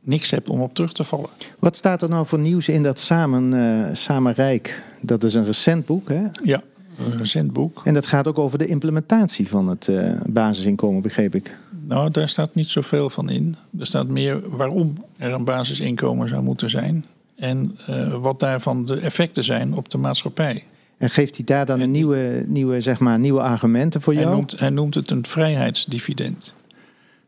niks 0.00 0.30
hebt 0.30 0.48
om 0.48 0.60
op 0.60 0.74
terug 0.74 0.92
te 0.92 1.04
vallen. 1.04 1.30
Wat 1.58 1.76
staat 1.76 2.02
er 2.02 2.08
nou 2.08 2.26
voor 2.26 2.38
nieuws 2.38 2.68
in 2.68 2.82
dat 2.82 2.98
Samen, 2.98 3.54
eh, 3.54 3.94
Samen 3.94 4.32
Rijk? 4.32 4.82
Dat 5.00 5.24
is 5.24 5.34
een 5.34 5.44
recent 5.44 5.86
boek, 5.86 6.08
hè? 6.08 6.26
Ja, 6.44 6.62
een 6.98 7.18
recent 7.18 7.52
boek. 7.52 7.80
En 7.84 7.94
dat 7.94 8.06
gaat 8.06 8.26
ook 8.26 8.38
over 8.38 8.58
de 8.58 8.66
implementatie 8.66 9.48
van 9.48 9.68
het 9.68 9.88
eh, 9.88 10.12
basisinkomen, 10.26 11.02
begreep 11.02 11.34
ik. 11.34 11.56
Nou, 11.86 12.10
daar 12.10 12.28
staat 12.28 12.54
niet 12.54 12.68
zoveel 12.68 13.10
van 13.10 13.30
in. 13.30 13.56
Er 13.78 13.86
staat 13.86 14.08
meer 14.08 14.56
waarom 14.56 15.04
er 15.16 15.32
een 15.32 15.44
basisinkomen 15.44 16.28
zou 16.28 16.42
moeten 16.42 16.70
zijn. 16.70 17.04
En 17.34 17.78
eh, 17.86 18.14
wat 18.14 18.40
daarvan 18.40 18.84
de 18.84 18.96
effecten 18.96 19.44
zijn 19.44 19.74
op 19.74 19.90
de 19.90 19.98
maatschappij. 19.98 20.64
En 21.02 21.10
geeft 21.10 21.36
hij 21.36 21.44
daar 21.44 21.66
dan 21.66 21.80
een 21.80 21.90
nieuwe, 21.90 22.44
nieuwe, 22.46 22.80
zeg 22.80 22.98
maar, 22.98 23.18
nieuwe 23.18 23.40
argumenten 23.40 24.00
voor 24.00 24.12
Hij 24.12 24.22
jou? 24.22 24.34
noemt, 24.34 24.58
hij 24.58 24.70
noemt 24.70 24.94
het 24.94 25.10
een 25.10 25.26
vrijheidsdividend. 25.26 26.54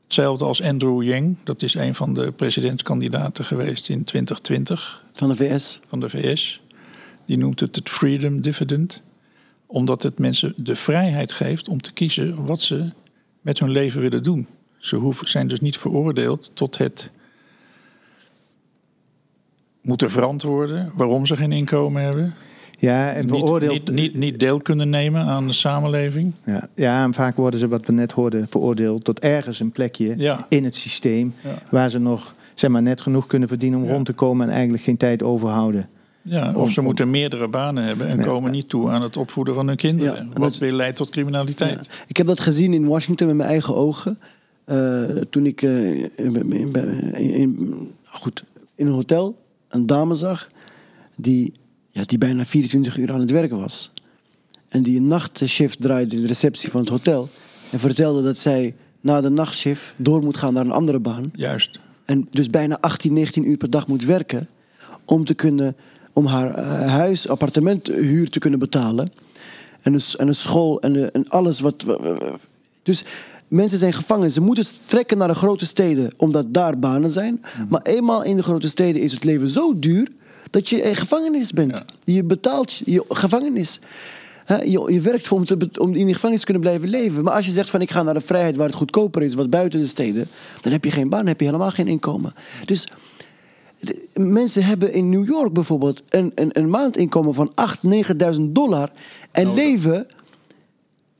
Hetzelfde 0.04 0.44
als 0.44 0.62
Andrew 0.62 1.02
Yang, 1.02 1.37
dat 1.44 1.62
is 1.62 1.74
een 1.74 1.94
van 1.94 2.14
de 2.14 2.32
presidentskandidaten 2.32 3.44
geweest 3.44 3.88
in 3.88 4.04
2020 4.04 5.04
Van 5.12 5.28
de 5.28 5.37
VS. 5.37 5.80
van 5.88 6.00
de 6.00 6.08
VS. 6.08 6.60
Die 7.26 7.37
noemt 7.38 7.60
het 7.60 7.76
het 7.76 7.88
freedom 7.88 8.40
dividend, 8.40 9.02
omdat 9.66 10.02
het 10.02 10.18
mensen 10.18 10.54
de 10.56 10.76
vrijheid 10.76 11.32
geeft 11.32 11.68
om 11.68 11.80
te 11.80 11.92
kiezen 11.92 12.44
wat 12.44 12.60
ze 12.60 12.90
met 13.40 13.58
hun 13.58 13.70
leven 13.70 14.00
willen 14.00 14.22
doen. 14.22 14.46
Ze 14.78 14.96
hoeven, 14.96 15.28
zijn 15.28 15.48
dus 15.48 15.60
niet 15.60 15.78
veroordeeld 15.78 16.50
tot 16.54 16.78
het 16.78 17.10
moeten 19.80 20.10
verantwoorden 20.10 20.92
waarom 20.94 21.26
ze 21.26 21.37
geen 21.37 21.52
inkomen 21.52 22.02
hebben. 22.02 22.34
Ja, 22.85 23.12
en 23.12 23.20
Niet, 23.27 23.31
veroordeeld. 23.35 23.73
niet, 23.73 23.90
niet, 23.92 24.16
niet 24.16 24.38
deel 24.38 24.59
kunnen 24.59 24.88
nemen 24.90 25.23
aan 25.23 25.47
de 25.47 25.53
samenleving. 25.53 26.33
Ja, 26.44 26.68
ja, 26.75 27.03
en 27.05 27.14
vaak 27.14 27.37
worden 27.37 27.61
ze, 27.61 27.68
wat 27.68 27.87
we 27.87 27.92
net 27.92 28.12
hoorden, 28.12 28.47
veroordeeld 28.51 29.05
tot 29.05 29.20
ergens 29.20 29.61
een 29.61 29.70
plekje 29.70 30.14
Ja. 30.16 30.47
in 30.49 30.64
het 30.64 30.75
systeem. 30.75 31.35
Ja. 31.40 31.51
Waar 31.70 31.90
ze 31.90 31.99
nog 31.99 32.35
zeg 32.55 32.70
maar, 32.70 32.83
net 32.83 33.01
genoeg 33.01 33.27
kunnen 33.27 33.49
verdienen 33.49 33.79
om 33.81 33.85
Ja. 33.87 33.92
rond 33.92 34.07
te 34.07 34.12
komen 34.12 34.47
en 34.47 34.53
eigenlijk 34.53 34.83
geen 34.83 34.97
tijd 34.97 35.23
overhouden. 35.23 35.88
Ja, 36.23 36.53
of 36.55 36.70
ze 36.70 36.79
om- 36.81 36.85
moeten 36.87 37.11
meerdere 37.11 37.49
banen 37.49 37.85
hebben 37.85 38.09
en 38.09 38.20
komen 38.25 38.51
niet 38.51 38.68
toe 38.68 38.90
aan 38.90 39.03
het 39.03 39.16
opvoeden 39.16 39.55
van 39.55 39.66
hun 39.66 39.77
kinderen. 39.77 40.14
Ja, 40.14 40.25
wat 40.33 40.37
dat- 40.42 40.59
weer 40.59 40.73
leidt 40.73 40.97
tot 40.97 41.11
criminaliteit. 41.11 41.87
Ja. 41.90 41.92
Ik 42.07 42.16
heb 42.16 42.27
dat 42.27 42.40
gezien 42.40 42.73
in 42.75 42.87
Washington 42.87 43.27
met 43.27 43.37
mijn 43.37 43.49
eigen 43.49 43.75
ogen. 43.77 44.18
Eh, 44.64 45.03
toen 45.31 45.47
ik 45.47 45.62
eh, 45.62 45.88
in, 46.03 46.53
in- 46.53 46.75
in- 47.16 47.88
goed, 48.05 48.44
in 48.75 48.87
een 48.87 48.92
hotel 48.92 49.37
een 49.68 49.87
dame 49.87 50.14
zag 50.14 50.49
die, 51.16 51.53
ja, 51.94 52.02
die 52.07 52.18
bijna 52.18 52.44
24 52.44 52.96
uur 52.98 53.12
aan 53.12 53.20
het 53.20 53.30
werken 53.30 53.59
was. 53.59 53.90
En 54.68 54.83
die 54.83 54.96
een 54.96 55.07
nachtshift 55.07 55.80
draaide 55.80 56.14
in 56.16 56.20
de 56.22 56.26
receptie 56.28 56.70
van 56.70 56.80
het 56.80 56.88
hotel. 56.88 57.28
En 57.70 57.78
vertelde 57.78 58.22
dat 58.22 58.38
zij 58.38 58.74
na 59.00 59.20
de 59.20 59.28
nachtshift 59.28 59.94
door 59.96 60.22
moet 60.22 60.37
gaan 60.37 60.54
naar 60.54 60.64
een 60.64 60.70
andere 60.70 60.98
baan. 60.98 61.30
Juist. 61.35 61.80
En 62.04 62.28
dus 62.30 62.50
bijna 62.50 62.78
18, 62.80 63.12
19 63.12 63.48
uur 63.48 63.57
per 63.57 63.70
dag 63.70 63.87
moet 63.88 64.04
werken 64.04 64.48
om 65.04 65.24
te 65.24 65.35
kunnen 65.35 65.76
om 66.12 66.26
haar 66.26 66.54
eh, 66.54 66.87
huis, 66.88 67.28
appartementhuur 67.28 68.30
te 68.30 68.38
kunnen 68.38 68.59
betalen. 68.59 69.09
En 69.83 69.94
een, 69.94 70.00
en 70.18 70.28
een 70.28 70.35
school 70.35 70.80
en, 70.80 70.96
eh, 70.96 71.07
en 71.12 71.28
alles 71.28 71.61
wat. 71.61 71.83
wa- 71.83 72.00
wa- 72.00 72.14
wa- 72.18 72.38
Dus 72.83 73.04
mensen 73.48 73.78
zijn 73.78 73.92
gevangen. 73.92 74.30
Ze 74.33 74.40
moeten 74.40 74.64
trekken 74.87 75.18
naar 75.18 75.28
de 75.28 75.35
grote 75.35 75.66
steden 75.66 76.12
omdat 76.16 76.54
daar 76.54 76.78
banen 76.78 77.11
zijn. 77.11 77.42
Maar 77.68 77.83
eenmaal 77.83 78.22
in 78.22 78.37
de 78.37 78.42
grote 78.42 78.68
steden 78.68 79.02
is 79.02 79.12
het 79.12 79.24
leven 79.24 79.48
zo 79.48 79.78
duur 79.78 80.09
dat 80.50 80.68
je 80.68 80.83
in 80.83 80.96
gevangenis 80.96 81.52
bent. 81.52 81.85
Je 82.04 82.22
betaalt 82.24 82.83
je 82.85 83.04
gevangenis. 83.09 83.80
Je, 84.46 84.85
je 84.88 85.00
werkt 85.00 85.26
voor 85.28 85.38
om, 85.38 85.44
te, 85.44 85.68
om 85.78 85.94
in 85.94 86.04
die 86.04 86.14
gevangenis 86.14 86.40
te 86.40 86.44
kunnen 86.46 86.62
blijven 86.62 86.88
leven. 86.88 87.24
Maar 87.24 87.35
als 87.35 87.46
je 87.46 87.52
zegt 87.52 87.70
van 87.70 87.80
ik 87.80 87.90
ga 87.90 88.02
naar 88.02 88.14
de 88.14 88.20
vrijheid 88.20 88.57
waar 88.57 88.66
het 88.66 88.76
goedkoper 88.76 89.22
is, 89.22 89.35
wat 89.35 89.50
buiten 89.50 89.80
de 89.80 89.87
steden, 89.87 90.26
dan 90.62 90.72
heb 90.72 90.85
je 90.85 90.90
geen 90.90 91.09
baan, 91.09 91.18
dan 91.18 91.28
heb 91.28 91.40
je 91.40 91.46
helemaal 91.46 91.70
geen 91.70 91.88
inkomen. 91.88 92.33
Dus 92.64 92.88
de- 93.80 94.09
mensen 94.14 94.64
hebben 94.64 94.92
in 94.92 95.09
New 95.09 95.26
York 95.26 95.52
bijvoorbeeld 95.52 96.02
een, 96.09 96.33
een, 96.35 96.59
een 96.59 96.70
maandinkomen 96.70 97.35
van 97.35 97.52
8.000, 97.83 97.88
9.000 98.37 98.40
dollar 98.42 98.90
en 99.30 99.54
leven. 99.54 100.07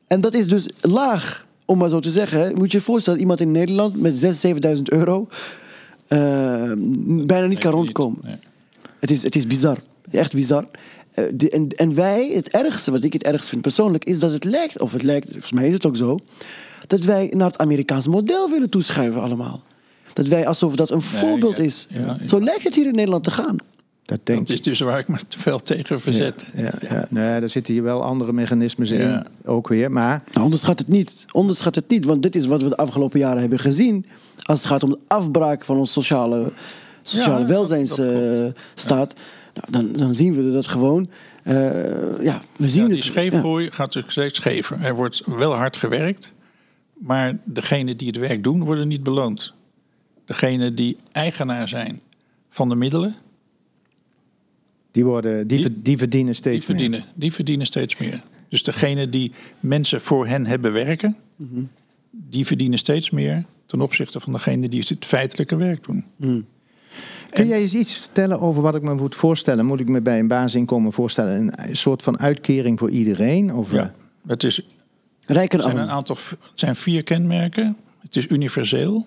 En 0.07 0.21
dat 0.21 0.35
is 0.35 0.49
dus 0.49 0.69
laag, 0.81 1.47
om 1.65 1.79
maar 1.79 1.89
zo 1.89 2.01
te 2.01 2.11
zeggen. 2.11 2.55
Moet 2.59 2.73
je 2.73 2.79
je 2.79 2.85
voorstellen, 2.85 3.19
iemand 3.21 3.41
in 3.41 3.51
Nederland 3.53 4.01
met 4.01 4.25
6.000, 4.25 4.29
7.000 4.77 4.83
euro 4.83 5.29
eh, 6.07 6.19
bijna 7.07 7.47
niet 7.47 7.59
kan 7.59 7.73
rondkomen. 7.73 8.19
Nee. 8.23 8.37
Het 9.05 9.13
is, 9.13 9.23
het 9.23 9.35
is 9.37 9.47
bizar. 9.47 9.79
Echt 10.11 10.33
bizar. 10.35 10.65
Eh, 11.15 11.25
de- 11.35 11.51
en, 11.51 11.69
en 11.69 11.95
wij, 11.95 12.31
het 12.35 12.49
ergste, 12.49 12.91
wat 12.91 13.05
ik 13.05 13.13
het 13.13 13.23
ergst 13.23 13.49
vind 13.49 13.63
persoonlijk, 13.63 14.05
is 14.05 14.19
dat 14.19 14.33
het 14.33 14.45
lijkt, 14.45 14.81
of 14.81 14.93
het 14.93 15.03
lijkt, 15.03 15.29
volgens 15.31 15.53
mij 15.53 15.67
is 15.69 15.75
het 15.75 15.87
ook 15.87 15.97
zo, 15.97 16.19
dat 16.87 17.03
wij 17.03 17.33
naar 17.37 17.47
het 17.47 17.59
Amerikaanse 17.59 18.09
model 18.11 18.51
willen 18.51 18.71
toeschuiven 18.71 19.21
allemaal. 19.23 19.63
Dat 20.13 20.27
wij 20.27 20.47
alsof 20.47 20.77
dat 20.77 20.91
een 20.91 21.01
voorbeeld 21.03 21.57
ja, 21.57 21.63
is. 21.63 21.87
ja, 21.91 22.01
ja. 22.21 22.29
Zo 22.29 22.41
lijkt 22.41 22.63
het 22.63 22.75
hier 22.75 22.87
in 22.87 22.95
Nederland 22.95 23.25
te 23.25 23.31
gaan. 23.31 23.57
Dat 24.05 24.21
denk 24.23 24.39
Dat 24.39 24.49
is 24.51 24.63
dus 24.63 24.81
waar 24.81 24.99
ik 24.99 25.09
me 25.09 25.17
te 25.29 25.39
veel 25.39 25.59
tegen 25.59 26.01
verzet. 26.01 26.45
Ja, 26.55 26.73
ja. 26.89 27.07
Nee, 27.11 27.41
daar 27.41 27.49
zitten 27.49 27.73
hier 27.75 27.83
wel 27.83 28.03
andere 28.03 28.33
mechanismes 28.33 28.91
in, 28.91 29.01
Ja. 29.09 29.27
ook 29.45 29.69
weer. 29.69 29.93
Maar 29.93 30.23
Nou, 30.33 30.45
onderschat 30.45 30.79
het 30.79 30.89
niet. 30.89 31.25
Onderschat 31.33 31.75
het 31.75 31.89
niet, 31.89 32.05
want 32.05 32.23
dit 32.23 32.37
is 32.37 32.47
wat 32.47 32.63
we 32.63 32.69
de 32.69 32.77
afgelopen 32.77 33.19
jaren 33.19 33.41
hebben 33.41 33.59
gezien. 33.59 34.07
Als 34.43 34.59
het 34.59 34.69
gaat 34.69 34.83
om 34.83 34.91
de 34.91 34.99
afbraak 35.07 35.65
van 35.65 35.77
ons 35.77 35.93
sociale, 35.93 36.53
sociale 37.09 37.41
Ja, 37.41 37.47
welzijnsstaat. 37.47 39.15
nou, 39.55 39.71
dan, 39.71 39.93
dan 39.93 40.15
zien 40.15 40.35
we 40.47 40.53
dat 40.53 40.67
gewoon. 40.67 41.09
eh, 41.43 41.55
ja, 42.23 42.41
we 42.57 42.69
zien 42.69 42.83
Ja, 42.83 42.87
die 42.89 42.97
het. 42.97 43.05
scheefgroei 43.05 43.65
gaat 43.71 43.79
natuurlijk 43.79 44.13
steeds 44.13 44.37
schever. 44.39 44.79
Er 44.83 44.95
wordt 44.95 45.23
wel 45.27 45.53
hard 45.55 45.77
gewerkt, 45.77 46.33
maar 46.95 47.39
degenen 47.45 47.97
die 47.97 48.07
het 48.07 48.17
werk 48.17 48.45
doen, 48.45 48.65
worden 48.65 48.89
niet 48.89 49.03
beloond. 49.03 49.53
Degenen 50.25 50.75
die 50.75 50.97
eigenaar 51.13 51.69
zijn 51.69 52.01
van 52.49 52.69
de 52.69 52.75
middelen, 52.75 53.15
die, 54.91 55.05
worden, 55.05 55.47
die, 55.47 55.59
Die- 55.59 55.67
ver- 55.67 55.83
die 55.83 55.99
verdienen 55.99 56.27
die 56.33 56.35
steeds 56.41 56.67
meer. 56.67 56.77
verdienen, 56.77 57.05
die 57.15 57.33
verdienen 57.33 57.67
steeds 57.67 57.97
meer. 57.97 58.21
Dus 58.49 58.63
degenen 58.63 59.11
die 59.11 59.33
mensen 59.61 60.01
voor 60.01 60.27
hen 60.27 60.47
hebben 60.47 60.73
werken, 60.73 61.17
Mhm. 61.37 61.61
die 62.11 62.47
verdienen 62.47 62.79
steeds 62.79 63.11
meer 63.11 63.45
ten 63.67 63.81
opzichte 63.81 64.21
van 64.21 64.33
degenen 64.33 64.71
die 64.71 64.85
het 64.89 65.05
feitelijke 65.05 65.57
werk 65.57 65.85
doen. 65.85 66.05
Kun 67.31 67.47
jij 67.47 67.61
eens 67.61 67.75
iets 67.75 67.99
vertellen 67.99 68.41
over 68.41 68.63
wat 68.63 68.75
ik 68.75 68.83
me 68.83 68.95
moet 68.95 69.15
voorstellen? 69.15 69.67
Moet 69.67 69.81
ik 69.81 69.89
me 69.89 70.01
bij 70.01 70.19
een 70.19 70.29
basisinkomen 70.29 70.93
voorstellen 70.93 71.69
een 71.69 71.77
soort 71.77 72.03
van 72.03 72.19
uitkering 72.19 72.79
voor 72.79 72.91
iedereen? 72.91 73.55
Of, 73.55 73.73
eh, 73.73 73.77
Ja, 73.77 73.95
het 74.27 74.43
is 74.43 74.63
Rijk 75.27 75.53
en 75.53 75.59
Er 75.59 75.65
zijn 75.65 75.77
een 75.77 75.91
aantal, 75.91 76.17
het 76.29 76.39
zijn 76.55 76.77
vier 76.77 77.03
kenmerken. 77.03 77.77
Het 78.01 78.17
is 78.17 78.27
universeel. 78.29 79.07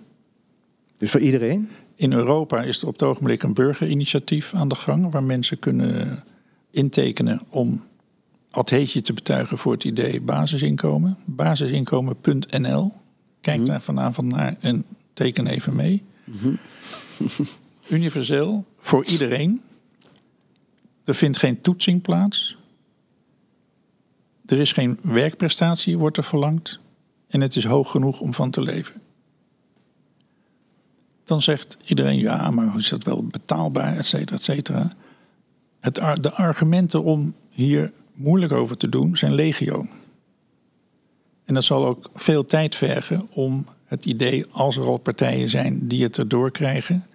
Dus 0.97 1.12
voor 1.12 1.19
iedereen? 1.19 1.69
In 1.95 2.13
Europa 2.13 2.62
is 2.62 2.82
er 2.82 2.88
op 2.88 2.93
het 2.93 3.04
ogenblik 3.04 3.43
een 3.43 3.54
burgerinitiatief 3.54 4.54
aan 4.54 4.67
de 4.67 4.76
gang, 4.76 5.12
waar 5.12 5.23
mensen 5.23 5.60
kunnen 5.60 6.23
intekenen 6.71 7.41
om 7.50 7.84
adhesie 8.52 9.02
te 9.02 9.13
betuigen 9.13 9.58
voor 9.58 9.71
het 9.71 9.84
idee 9.84 10.21
basisinkomen. 10.21 11.17
Basisinkomen.nl. 11.26 12.93
Kijk 13.41 13.65
daar 13.65 13.82
vanavond 13.82 14.32
naar 14.32 14.56
en 14.60 14.86
teken 15.13 15.47
even 15.47 15.76
mee. 15.76 16.04
Universeel 17.89 18.65
voor 18.80 19.06
iedereen. 19.06 19.62
Er 21.04 21.15
vindt 21.15 21.38
geen 21.38 21.62
toetsing 21.62 22.02
plaats. 22.02 22.58
Er 24.45 24.60
is 24.60 24.71
geen 24.71 25.00
werkprestatie, 25.02 25.97
wordt 25.97 26.17
er 26.17 26.23
verlangd. 26.23 26.80
En 27.28 27.41
het 27.41 27.56
is 27.56 27.65
hoog 27.65 27.91
genoeg 27.91 28.19
om 28.19 28.34
van 28.34 28.52
te 28.52 28.62
leven. 28.62 29.02
Dan 31.23 31.41
zegt 31.41 31.78
iedereen, 31.86 32.17
ja, 32.17 32.52
maar 32.52 32.67
hoe 32.67 32.80
is 32.80 32.89
dat 32.89 33.04
wel 33.04 33.23
betaalbaar, 33.23 33.97
et 33.97 34.06
cetera, 34.06 34.36
et 34.36 34.43
cetera. 34.43 34.89
Het, 35.80 35.95
de 35.95 36.34
argumenten 36.34 37.04
om 37.04 37.34
hier 37.50 37.93
moeilijk 38.13 38.52
over 38.52 38.78
te 38.78 38.89
doen 38.89 39.17
zijn 39.17 39.34
legio. 39.34 39.88
En 41.45 41.54
dat 41.54 41.63
zal 41.63 41.86
ook 41.86 42.10
veel 42.13 42.45
tijd 42.45 42.76
vergen 42.76 43.28
om 43.34 43.65
het 43.86 44.06
idee, 44.06 44.45
als 44.52 44.78
er 44.78 44.84
al 44.84 44.97
partijen 44.97 45.50
zijn 45.50 45.88
die 45.88 46.04
het 46.04 46.17
erdoor 46.17 46.52
krijgen. 46.52 47.06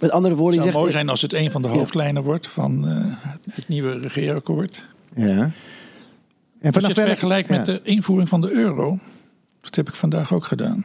Met 0.00 0.10
andere 0.10 0.34
woorden, 0.34 0.60
Het 0.60 0.66
je 0.66 0.72
zou 0.72 0.72
zegt... 0.72 0.76
mooi 0.82 0.92
zijn 0.92 1.08
als 1.08 1.22
het 1.22 1.32
een 1.32 1.50
van 1.50 1.62
de 1.62 1.68
Ja. 1.68 1.74
hoofdlijnen 1.74 2.22
wordt 2.22 2.46
van 2.46 2.88
eh, 2.88 2.96
het 3.50 3.68
nieuwe 3.68 3.98
regeerakkoord. 3.98 4.82
Ja. 5.14 5.26
En 6.60 6.72
Als 6.72 6.80
je 6.82 6.86
het 6.86 6.96
welk- 6.96 7.08
vergelijkt 7.08 7.48
met 7.48 7.66
de 7.66 7.80
invoering 7.82 8.28
van 8.28 8.40
de 8.40 8.50
euro, 8.50 8.98
dat 9.60 9.74
heb 9.74 9.88
ik 9.88 9.94
vandaag 9.94 10.32
ook 10.34 10.44
gedaan. 10.44 10.84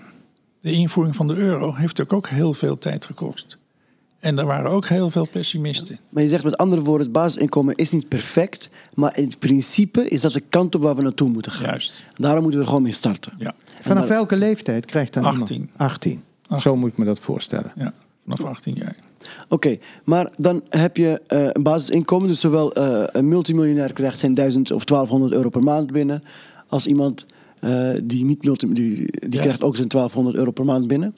De 0.61 0.71
invoering 0.71 1.15
van 1.15 1.27
de 1.27 1.35
euro 1.35 1.65
heeft 1.67 1.97
natuurlijk 1.97 2.13
ook 2.13 2.27
heel 2.29 2.53
veel 2.53 2.77
tijd 2.77 3.05
gekost. 3.05 3.57
En 4.19 4.37
er 4.39 4.45
waren 4.45 4.71
ook 4.71 4.85
heel 4.87 5.09
veel 5.09 5.25
pessimisten. 5.27 5.99
Maar 6.09 6.23
je 6.23 6.29
zegt 6.29 6.43
met 6.43 6.57
andere 6.57 6.81
woorden, 6.81 7.03
het 7.07 7.15
basisinkomen 7.15 7.75
is 7.75 7.91
niet 7.91 8.07
perfect. 8.07 8.69
Maar 8.93 9.17
in 9.17 9.31
principe 9.39 10.07
is 10.09 10.21
dat 10.21 10.33
de 10.33 10.43
kant 10.49 10.75
op 10.75 10.81
waar 10.81 10.95
we 10.95 11.01
naartoe 11.01 11.29
moeten 11.29 11.51
gaan. 11.51 11.65
Juist. 11.69 11.93
Daarom 12.15 12.41
moeten 12.41 12.59
we 12.59 12.65
er 12.65 12.71
gewoon 12.71 12.83
mee 12.85 12.93
starten. 12.95 13.33
Ja, 13.37 13.51
Vanaf 13.81 14.07
welke 14.07 14.35
leeftijd 14.35 14.85
krijgt 14.85 15.13
dan 15.13 15.23
18. 15.25 15.55
iemand? 15.55 15.71
18. 15.77 16.23
Zo 16.57 16.75
moet 16.75 16.89
ik 16.91 16.97
me 16.97 17.05
dat 17.05 17.19
voorstellen. 17.19 17.71
ja 17.75 17.93
vanaf 18.23 18.43
18 18.43 18.73
jaar. 18.75 18.95
Oké, 19.49 19.77
maar 20.03 20.31
dan 20.37 20.61
heb 20.69 20.97
je 20.97 21.21
eh, 21.27 21.45
een 21.51 21.63
basisinkomen. 21.63 22.27
Dus 22.27 22.39
zowel 22.39 22.73
eh, 22.73 23.03
een 23.11 23.27
multimiljonair 23.27 23.93
krijgt 23.93 24.19
zijn 24.19 24.33
1000 24.33 24.71
of 24.71 24.83
1200 24.83 25.33
euro 25.33 25.49
per 25.49 25.63
maand 25.63 25.91
binnen. 25.91 26.21
als 26.67 26.85
iemand 26.85 27.25
eh, 27.59 27.89
die 28.03 28.25
niet 28.25 28.43
multi, 28.43 28.73
die, 28.73 28.95
die 28.95 29.07
Ja. 29.29 29.39
krijgt 29.41 29.63
ook 29.63 29.75
zijn 29.75 29.87
1200 29.87 30.37
euro 30.37 30.51
per 30.51 30.65
maand 30.65 30.87
binnen. 30.87 31.15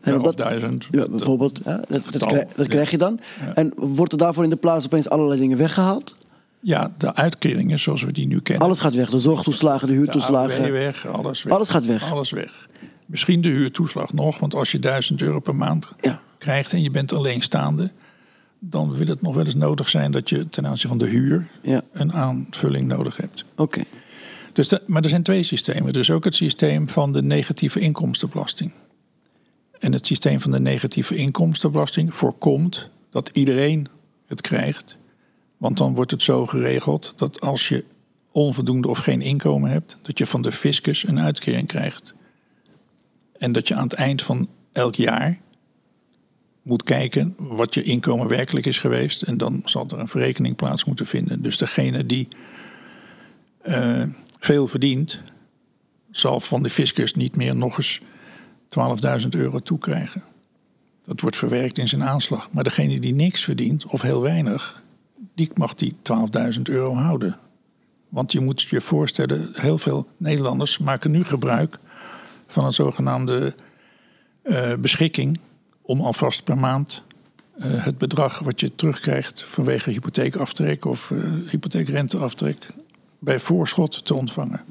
En 0.00 0.12
Ja, 0.12 0.18
op 0.18 0.26
of 0.26 0.34
dat- 0.34 0.36
duizend. 0.46 0.86
Ja, 0.90 1.08
bijvoorbeeld, 1.08 1.64
dat, 1.64 1.86
dat, 1.88 2.26
krijg, 2.26 2.44
dat 2.56 2.68
krijg 2.68 2.90
je 2.90 2.98
dan. 2.98 3.20
En 3.54 3.72
wordt 3.76 4.12
er 4.12 4.18
daarvoor 4.18 4.44
in 4.44 4.50
de 4.50 4.56
plaats 4.56 4.84
opeens 4.86 5.08
allerlei 5.08 5.40
dingen 5.40 5.56
weggehaald? 5.58 6.14
Ja, 6.60 6.92
de 6.98 7.14
uitkeringen 7.14 7.78
zoals 7.78 8.02
we 8.02 8.12
die 8.12 8.26
nu 8.26 8.40
kennen. 8.40 8.64
Alles 8.66 8.78
gaat 8.78 8.94
weg. 8.94 9.10
De 9.10 9.18
zorgtoeslagen, 9.18 9.86
de 9.86 9.92
de 9.92 9.98
huurtoeslagen. 9.98 10.64
AOW 10.64 10.70
weg, 10.72 11.06
alles 11.06 11.42
weg. 11.42 11.52
Alles 11.54 11.68
gaat 11.68 11.86
weg. 11.86 12.12
Alles 12.12 12.30
weg. 12.30 12.68
Misschien 13.06 13.40
de 13.40 13.48
huurtoeslag 13.48 14.12
nog, 14.12 14.38
want 14.38 14.54
als 14.54 14.70
je 14.72 14.78
1000 14.78 15.22
euro 15.22 15.40
per 15.40 15.54
maand 15.54 15.88
Ja, 16.00 16.20
krijgt 16.40 16.72
en 16.72 16.82
je 16.82 16.90
bent 16.90 17.12
alleenstaande, 17.12 17.90
dan 18.58 18.94
wil 18.94 19.06
het 19.06 19.22
nog 19.22 19.34
wel 19.34 19.44
eens 19.44 19.54
nodig 19.54 19.88
zijn 19.88 20.10
dat 20.10 20.28
je 20.28 20.48
ten 20.48 20.66
aanzien 20.66 20.88
van 20.88 20.98
de 20.98 21.06
huur 21.06 21.48
ja. 21.62 21.82
een 21.92 22.12
aanvulling 22.12 22.86
nodig 22.86 23.16
hebt. 23.16 23.44
oké. 23.56 23.82
Dus 24.52 24.72
maar 24.86 25.02
er 25.02 25.08
zijn 25.08 25.22
twee 25.22 25.42
systemen. 25.42 25.92
Er 25.92 26.00
is 26.00 26.10
ook 26.10 26.24
het 26.24 26.34
systeem 26.34 26.88
van 26.88 27.12
de 27.12 27.22
negatieve 27.22 27.80
inkomstenbelasting. 27.80 28.72
En 29.78 29.92
het 29.92 30.06
systeem 30.06 30.40
van 30.40 30.50
de 30.50 30.60
negatieve 30.60 31.16
inkomstenbelasting 31.16 32.14
voorkomt 32.14 32.90
dat 33.10 33.30
iedereen 33.32 33.88
het 34.26 34.40
krijgt. 34.40 34.96
Want 35.56 35.78
dan 35.78 35.94
wordt 35.94 36.10
het 36.10 36.22
zo 36.22 36.46
geregeld 36.46 37.12
dat 37.16 37.40
als 37.40 37.68
je 37.68 37.84
onvoldoende 38.32 38.88
of 38.88 38.98
geen 38.98 39.22
inkomen 39.22 39.70
hebt, 39.70 39.98
dat 40.02 40.18
je 40.18 40.26
van 40.26 40.42
de 40.42 40.52
fiscus 40.52 41.06
een 41.06 41.20
uitkering 41.20 41.66
krijgt. 41.66 42.14
En 43.38 43.52
dat 43.52 43.68
je 43.68 43.74
aan 43.74 43.82
het 43.82 43.92
eind 43.92 44.22
van 44.22 44.48
elk 44.72 44.94
jaar 44.94 45.38
moet 46.62 46.82
kijken 46.82 47.34
wat 47.38 47.74
je 47.74 47.82
inkomen 47.82 48.28
werkelijk 48.28 48.66
is 48.66 48.78
geweest. 48.78 49.22
En 49.22 49.36
dan 49.36 49.62
zal 49.64 49.86
er 49.88 49.98
een 49.98 50.08
verrekening 50.08 50.56
plaats 50.56 50.84
moeten 50.84 51.06
vinden. 51.06 51.42
Dus 51.42 51.56
degene 51.56 52.06
die 52.06 52.28
eh, 53.62 54.02
veel 54.38 54.66
verdient, 54.66 55.22
zal 56.10 56.40
van 56.40 56.62
de 56.62 56.70
fiscus 56.70 57.14
niet 57.14 57.36
meer 57.36 57.56
nog 57.56 57.76
eens 57.76 58.00
12.000 59.22 59.28
euro 59.28 59.58
toekrijgen. 59.58 60.22
Dat 61.04 61.20
wordt 61.20 61.36
verwerkt 61.36 61.78
in 61.78 61.88
zijn 61.88 62.04
aanslag. 62.04 62.50
Maar 62.52 62.64
degene 62.64 63.00
die 63.00 63.14
niks 63.14 63.44
verdient, 63.44 63.86
of 63.86 64.02
heel 64.02 64.22
weinig, 64.22 64.82
die 65.34 65.50
mag 65.54 65.74
die 65.74 65.94
12.000 66.54 66.60
euro 66.62 66.94
houden. 66.94 67.38
Want 68.08 68.32
je 68.32 68.40
moet 68.40 68.62
je 68.62 68.80
voorstellen, 68.80 69.50
heel 69.52 69.78
veel 69.78 70.08
Nederlanders 70.16 70.78
maken 70.78 71.10
nu 71.10 71.24
gebruik 71.24 71.78
van 72.46 72.64
een 72.64 72.72
zogenaamde 72.72 73.54
eh, 74.42 74.74
beschikking 74.74 75.38
om 75.90 76.00
alvast 76.00 76.44
per 76.44 76.58
maand 76.58 77.02
eh, 77.58 77.84
het 77.84 77.98
bedrag 77.98 78.38
wat 78.38 78.60
je 78.60 78.74
terugkrijgt 78.74 79.44
vanwege 79.48 79.90
hypotheekaftrek 79.90 80.84
of 80.84 81.10
eh, 81.10 81.18
hypotheekrenteaftrek 81.50 82.66
bij 83.18 83.40
voorschot 83.40 84.04
te 84.04 84.14
ontvangen. 84.14 84.64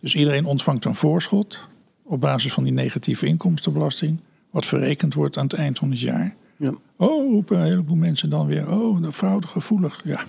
Dus 0.00 0.14
iedereen 0.14 0.44
ontvangt 0.44 0.84
een 0.84 0.94
voorschot 0.94 1.68
op 2.02 2.20
basis 2.20 2.52
van 2.52 2.64
die 2.64 2.72
negatieve 2.72 3.26
inkomstenbelasting, 3.26 4.20
wat 4.50 4.66
verrekend 4.66 5.14
wordt 5.14 5.36
aan 5.36 5.44
het 5.44 5.52
eind 5.52 5.78
van 5.78 5.90
het 5.90 6.00
jaar. 6.00 6.34
Ja. 6.56 6.74
Oh, 6.96 7.30
roepen 7.30 7.58
een 7.58 7.64
heleboel 7.66 7.96
mensen 7.96 8.30
dan 8.30 8.46
weer, 8.46 8.72
oh, 8.72 9.08
fraudegevoelig. 9.12 10.00
Ja, 10.04 10.24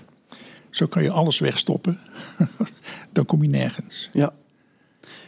zo 0.69 0.85
kan 0.85 1.03
je 1.03 1.11
alles 1.11 1.39
wegstoppen. 1.39 1.99
dan 3.13 3.25
kom 3.25 3.43
je 3.43 3.49
nergens. 3.49 4.09
ja. 4.13 4.33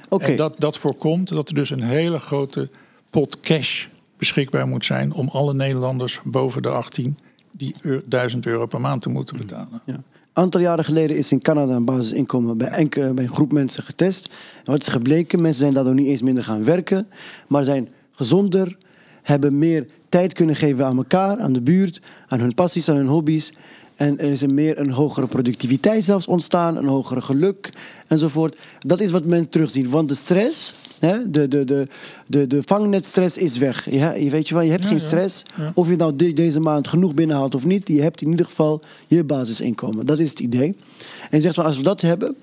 Oké, 0.10 0.25
En 0.25 0.38
dat, 0.38 0.60
dat 0.60 0.77
voorkomt 0.77 1.27
dat 1.27 1.49
er 1.49 1.55
dus 1.55 1.69
een 1.69 1.84
hele 1.84 2.19
grote 2.19 2.69
pot 3.10 3.39
cash 3.39 3.86
beschikbaar 4.21 4.67
moet 4.67 4.86
zijn 4.86 5.13
om 5.13 5.27
alle 5.27 5.53
Nederlanders 5.53 6.19
boven 6.23 6.62
de 6.62 6.69
18 6.69 7.17
die 7.51 7.75
eu- 7.81 8.01
1000 8.05 8.45
euro 8.45 8.65
per 8.65 8.81
maand 8.81 9.01
te 9.01 9.10
moeten 9.10 9.38
betalen. 9.38 9.81
ja. 9.86 10.03
aantal 10.34 10.62
jaren 10.62 10.86
geleden 10.86 11.17
is 11.17 11.31
in 11.31 11.41
Canada 11.41 11.75
een 11.75 11.86
basisinkomen 11.86 12.57
bij, 12.57 12.67
enkele, 12.67 13.13
bij 13.13 13.23
een 13.23 13.34
groep 13.34 13.51
mensen 13.51 13.84
getest. 13.84 14.29
En 14.65 14.71
wat 14.71 14.81
is 14.81 14.88
gebleken? 14.88 15.41
Mensen 15.41 15.62
zijn 15.62 15.73
daardoor 15.73 15.93
niet 15.93 16.07
eens 16.07 16.21
minder 16.21 16.43
gaan 16.43 16.63
werken, 16.63 17.07
maar 17.47 17.63
zijn 17.63 17.89
gezonder, 18.12 18.77
hebben 19.21 19.57
meer 19.57 19.86
tijd 20.10 20.34
kunnen 20.34 20.55
geven 20.55 20.86
aan 20.86 20.97
elkaar, 20.97 21.39
aan 21.39 21.53
de 21.53 21.62
buurt, 21.62 22.01
aan 22.27 22.39
hun 22.39 22.53
passies, 22.53 22.89
aan 22.89 22.95
hun 22.95 23.07
hobby's. 23.07 23.53
En 23.95 24.19
er 24.19 24.29
is 24.29 24.41
een 24.41 24.53
meer 24.53 24.79
een 24.79 24.91
hogere 24.91 25.27
productiviteit 25.27 26.03
zelfs 26.03 26.27
ontstaan, 26.27 26.77
een 26.77 26.88
hogere 26.88 27.21
geluk 27.21 27.69
enzovoort. 28.07 28.57
Dat 28.79 28.99
is 28.99 29.12
wat 29.12 29.25
men 29.25 29.49
terugziet. 29.49 29.89
Want 29.89 30.10
de 30.10 30.15
stress, 30.15 30.73
hè, 31.08 31.30
de, 31.30 31.48
de, 31.48 31.64
de, 31.66 31.88
de, 32.28 32.48
de 32.48 32.62
vangnetstress 32.66 33.38
is 33.38 33.58
weg. 33.58 33.90
Ja, 33.92 34.14
je 34.14 34.30
weet 34.30 34.48
je 34.48 34.54
wel, 34.54 34.64
je 34.64 34.72
hebt 34.72 34.84
Ja, 34.84 34.90
geen 34.90 35.00
stress. 35.00 35.44
Ja. 35.58 35.72
Of 35.76 35.90
je 35.90 35.96
nou 35.96 36.16
de- 36.16 36.34
deze 36.34 36.60
maand 36.60 36.88
genoeg 36.88 37.14
binnenhaalt 37.14 37.56
of 37.56 37.66
niet, 37.66 37.88
je 37.88 38.02
hebt 38.02 38.22
in 38.22 38.30
ieder 38.30 38.46
geval 38.46 38.82
je 39.08 39.24
basisinkomen. 39.24 40.06
Dat 40.06 40.20
is 40.20 40.30
het 40.30 40.40
idee. 40.40 40.76
En 41.22 41.38
je 41.38 41.40
zegt 41.42 41.56
van 41.56 41.66
als 41.66 41.78
we 41.78 41.84
dat 41.84 42.02
hebben, 42.02 42.36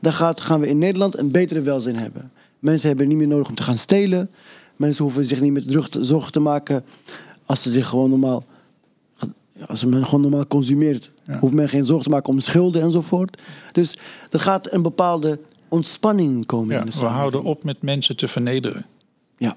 dan 0.00 0.12
gaat, 0.12 0.40
gaan 0.40 0.60
we 0.60 0.68
in 0.68 0.78
Nederland 0.78 1.18
een 1.18 1.30
betere 1.30 1.60
welzijn 1.60 1.96
hebben. 1.96 2.30
Mensen 2.58 2.88
hebben 2.88 3.08
niet 3.08 3.16
meer 3.16 3.26
nodig 3.26 3.48
om 3.48 3.54
te 3.54 3.62
gaan 3.62 3.76
stelen. 3.76 4.30
Mensen 4.76 5.04
hoeven 5.04 5.24
zich 5.24 5.40
niet 5.40 5.52
meer 5.52 5.84
zorgen 6.00 6.32
te 6.32 6.40
maken 6.40 6.84
als 7.46 7.62
ze 7.62 7.70
zich 7.70 7.86
gewoon 7.86 8.10
normaal. 8.10 8.44
Als 9.66 9.84
men 9.84 10.04
gewoon 10.04 10.20
normaal 10.20 10.46
consumeert, 10.46 11.10
Ja. 11.26 11.38
hoeft 11.38 11.52
men 11.54 11.68
geen 11.68 11.84
zorgen 11.84 12.04
te 12.04 12.10
maken 12.10 12.32
om 12.32 12.40
schulden 12.40 12.82
enzovoort. 12.82 13.42
Dus 13.72 13.98
er 14.30 14.40
gaat 14.40 14.72
een 14.72 14.82
bepaalde 14.82 15.38
ontspanning 15.70 16.46
komen 16.46 16.74
Ja, 16.74 16.80
in 16.80 16.86
de 16.90 16.98
we 16.98 17.04
houden 17.04 17.42
op 17.42 17.64
met 17.64 17.82
mensen 17.82 18.16
te 18.16 18.28
vernederen. 18.28 18.86
Ja, 19.36 19.56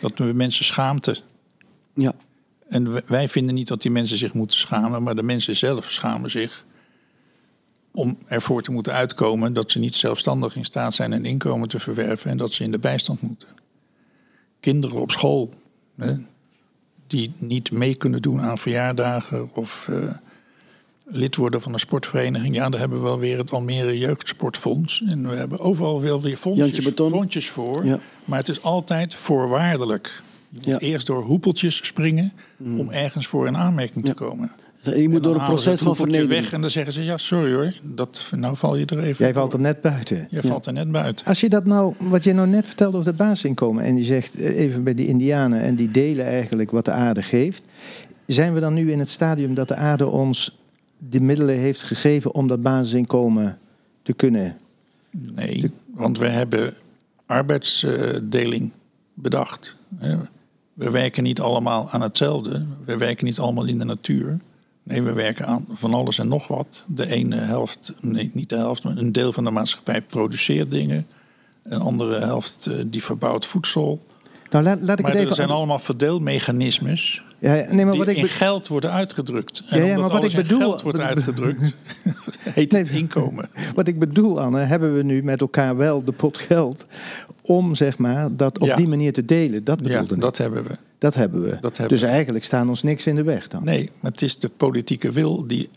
Dat 0.00 0.18
we 0.18 0.24
mensen 0.24 0.64
schaamte. 0.64 1.20
ja, 1.94 2.14
En 2.68 3.06
wij 3.06 3.28
vinden 3.28 3.54
niet 3.54 3.68
dat 3.68 3.82
die 3.82 3.90
mensen 3.90 4.18
zich 4.18 4.34
moeten 4.34 4.58
schamen, 4.58 5.02
maar 5.02 5.14
de 5.14 5.22
mensen 5.22 5.56
zelf 5.56 5.90
schamen 5.90 6.30
zich 6.30 6.64
om 7.92 8.18
ervoor 8.26 8.62
te 8.62 8.70
moeten 8.70 8.92
uitkomen 8.92 9.52
dat 9.52 9.70
ze 9.70 9.78
niet 9.78 9.94
zelfstandig 9.94 10.56
in 10.56 10.64
staat 10.64 10.94
zijn 10.94 11.12
een 11.12 11.24
inkomen 11.24 11.68
te 11.68 11.80
verwerven 11.80 12.30
en 12.30 12.36
dat 12.36 12.52
ze 12.52 12.64
in 12.64 12.70
de 12.70 12.78
bijstand 12.78 13.20
moeten. 13.20 13.48
Kinderen 14.60 15.00
op 15.00 15.10
school 15.10 15.52
hè, 15.96 16.14
die 17.06 17.32
niet 17.38 17.70
mee 17.70 17.94
kunnen 17.94 18.22
doen 18.22 18.40
aan 18.40 18.58
verjaardagen 18.58 19.54
of 19.54 19.86
eh, 19.88 20.14
lid 21.10 21.36
worden 21.36 21.60
van 21.60 21.72
een 21.72 21.78
sportvereniging. 21.78 22.54
Ja, 22.54 22.68
daar 22.68 22.80
hebben 22.80 22.98
we 22.98 23.04
wel 23.04 23.18
weer 23.18 23.38
het 23.38 23.52
Almere 23.52 23.98
Jeugdsportfonds. 23.98 25.02
En 25.06 25.28
we 25.28 25.36
hebben 25.36 25.60
overal 25.60 26.02
wel 26.02 26.20
weer 26.22 26.38
Beton. 26.84 27.10
fondsjes 27.10 27.50
voor. 27.50 27.84
Ja. 27.84 27.98
Maar 28.24 28.38
het 28.38 28.48
is 28.48 28.62
altijd 28.62 29.14
voorwaardelijk. 29.14 30.22
Je 30.48 30.56
moet 30.56 30.64
Ja. 30.66 30.72
Mm. 30.72 30.78
eerst 30.78 31.06
door 31.06 31.22
hoepeltjes 31.22 31.76
springen 31.86 32.32
om 32.76 32.90
ergens 32.90 33.26
voor 33.26 33.46
in 33.46 33.56
aanmerking 33.58 34.06
Ja. 34.06 34.12
te 34.12 34.16
komen. 34.24 34.50
je 34.96 35.08
moet 35.08 35.22
door 35.22 35.34
een 35.34 35.44
proces 35.44 35.80
van 35.80 35.96
vernedering. 35.96 36.30
weg 36.30 36.52
en 36.52 36.60
dan 36.60 36.70
zeggen 36.70 36.92
ze, 36.92 37.04
ja, 37.04 37.18
sorry 37.18 37.52
hoor, 37.54 37.72
dat, 37.82 38.22
nou 38.30 38.56
val 38.56 38.76
je 38.76 38.86
er 38.86 38.98
even 38.98 39.24
Jij 39.24 39.34
valt 39.34 39.52
er 39.52 39.60
net 39.60 39.80
buiten. 39.80 40.26
Je 40.30 40.40
valt 40.42 40.66
er 40.66 40.72
net 40.72 40.92
buiten. 40.92 41.26
Als 41.26 41.40
je 41.40 41.48
dat 41.48 41.64
nou, 41.64 41.94
wat 41.98 42.24
je 42.24 42.32
nou 42.32 42.48
net 42.48 42.66
vertelde 42.66 42.96
over 42.96 43.08
het 43.08 43.16
basisinkomen, 43.16 43.84
en 43.84 43.96
je 43.96 44.04
zegt 44.04 44.40
eh, 44.40 44.58
even 44.58 44.82
bij 44.84 44.94
die 44.94 45.06
Indianen, 45.06 45.60
en 45.60 45.74
die 45.74 45.90
delen 45.90 46.26
eigenlijk 46.26 46.70
wat 46.70 46.84
de 46.84 46.90
aarde 46.90 47.22
geeft, 47.22 47.62
zijn 48.26 48.54
we 48.54 48.60
dan 48.60 48.74
nu 48.74 48.92
in 48.92 48.98
het 48.98 49.08
stadium 49.08 49.54
dat 49.54 49.68
de 49.68 49.74
aarde 49.74 50.06
ons 50.06 50.58
de 50.98 51.20
middelen 51.20 51.56
heeft 51.56 51.82
gegeven 51.82 52.34
om 52.34 52.46
dat 52.46 52.62
basisinkomen 52.62 53.58
te 54.02 54.12
kunnen? 54.12 54.56
Nee, 55.10 55.70
want 55.94 56.18
we 56.18 56.28
hebben 56.28 56.74
arbeidsdeling 57.26 58.70
bedacht. 59.14 59.76
We 60.74 60.90
werken 60.90 61.22
niet 61.22 61.40
allemaal 61.40 61.90
aan 61.90 62.00
hetzelfde. 62.00 62.64
We 62.84 62.96
werken 62.96 63.24
niet 63.24 63.38
allemaal 63.38 63.64
in 63.64 63.78
de 63.78 63.84
natuur. 63.84 64.38
Nee, 64.82 65.02
we 65.02 65.12
werken 65.12 65.46
aan 65.46 65.66
van 65.70 65.94
alles 65.94 66.18
en 66.18 66.28
nog 66.28 66.46
wat. 66.46 66.82
De 66.86 67.10
ene 67.10 67.36
helft, 67.36 67.92
nee, 68.00 68.30
niet 68.34 68.48
de 68.48 68.56
helft, 68.56 68.82
maar 68.82 68.96
een 68.96 69.12
deel 69.12 69.32
van 69.32 69.44
de 69.44 69.50
maatschappij 69.50 70.02
produceert 70.02 70.70
dingen. 70.70 71.06
Een 71.62 71.80
andere 71.80 72.18
helft 72.18 72.66
eh, 72.66 72.74
die 72.86 73.02
verbouwt 73.02 73.46
voedsel. 73.46 74.06
Nou, 74.50 74.64
laat, 74.64 74.80
laat 74.80 74.98
ik 74.98 75.04
Maar 75.04 75.14
het 75.14 75.28
er 75.28 75.34
zijn 75.34 75.48
allemaal 75.48 75.78
verdeelmechanismes 75.78 77.22
ja, 77.40 77.54
ja, 77.54 77.72
nee, 77.72 77.84
maar 77.84 77.92
die 77.94 78.00
wat 78.04 78.08
ik 78.12 78.16
in 78.16 78.28
geld 78.28 78.66
worden 78.68 78.92
uitgedrukt. 78.92 79.62
Ja, 79.66 79.76
En 79.76 79.84
ja, 79.84 79.98
maar 79.98 80.08
wat 80.10 80.24
ik 80.24 80.32
bedoel- 80.34 80.58
geld 80.58 80.82
wordt 80.82 80.98
ik 80.98 81.04
uitgedrukt, 81.04 81.74
heet 82.42 82.72
Nee, 82.72 82.82
het 82.82 82.90
inkomen. 82.90 83.48
Wat 83.74 83.88
ik 83.88 83.98
bedoel, 83.98 84.40
Anne, 84.40 84.60
hebben 84.60 84.94
we 84.96 85.02
nu 85.02 85.22
met 85.22 85.40
elkaar 85.40 85.76
wel 85.76 86.04
de 86.04 86.12
pot 86.12 86.38
geld 86.38 86.86
om 87.40 87.74
zeg 87.74 87.98
maar 87.98 88.36
dat 88.36 88.58
op 88.58 88.66
Ja. 88.66 88.76
die 88.76 88.88
manier 88.88 89.12
te 89.12 89.24
delen. 89.24 89.64
Dat 89.64 89.78
Ja, 89.78 89.84
bedoelde 89.86 90.14
ik. 90.14 90.20
dat 90.20 90.36
hebben 90.36 90.64
we. 90.64 90.76
Dat 90.98 91.14
hebben 91.14 91.42
we. 91.42 91.56
Dat 91.60 91.76
hebben 91.76 91.98
dus 91.98 92.08
eigenlijk 92.08 92.44
staan 92.44 92.68
ons 92.68 92.82
niks 92.82 93.06
in 93.06 93.14
de 93.14 93.22
weg 93.22 93.48
dan. 93.48 93.64
Nee, 93.64 93.90
maar 94.00 94.10
het 94.10 94.22
is 94.22 94.38
de 94.38 94.48
politieke 94.48 95.12
wil 95.12 95.46
die 95.46 95.68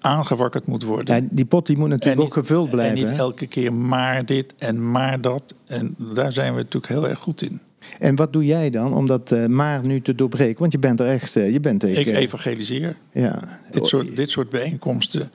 aangewakkerd 0.00 0.66
moet 0.66 0.82
worden. 0.82 1.16
Ja, 1.22 1.26
die 1.30 1.44
pot 1.44 1.66
die 1.66 1.76
moet 1.76 1.88
natuurlijk 1.88 2.20
ook 2.22 2.32
gevuld 2.32 2.70
blijven. 2.70 2.96
En 2.96 3.00
niet 3.02 3.10
hè? 3.12 3.16
elke 3.18 3.46
keer 3.46 3.72
maar 3.72 4.26
dit 4.26 4.54
en 4.58 4.90
maar 4.90 5.20
dat. 5.20 5.54
En 5.66 5.94
daar 6.14 6.32
zijn 6.32 6.54
we 6.54 6.58
natuurlijk 6.62 6.92
heel 6.92 7.08
erg 7.08 7.18
goed 7.18 7.42
in. 7.42 7.60
En 7.98 8.14
wat 8.16 8.32
doe 8.32 8.44
jij 8.44 8.70
dan 8.70 8.94
om 8.94 9.06
dat 9.06 9.32
eh, 9.32 9.46
maar 9.46 9.84
nu 9.86 10.00
te 10.00 10.14
doorbreken? 10.14 10.58
Want 10.60 10.72
je 10.72 10.78
bent 10.78 11.00
er 11.00 11.06
echt, 11.06 11.36
eh, 11.36 11.52
je 11.52 11.60
bent 11.60 11.80
tegen. 11.80 12.00
Ik 12.12 12.16
evangeliseer. 12.16 12.96
ja. 13.12 13.60
Dit 13.70 13.86
soort, 13.86 14.16
dit 14.16 14.30
soort 14.30 14.48
bijeenkomsten. 14.48 15.30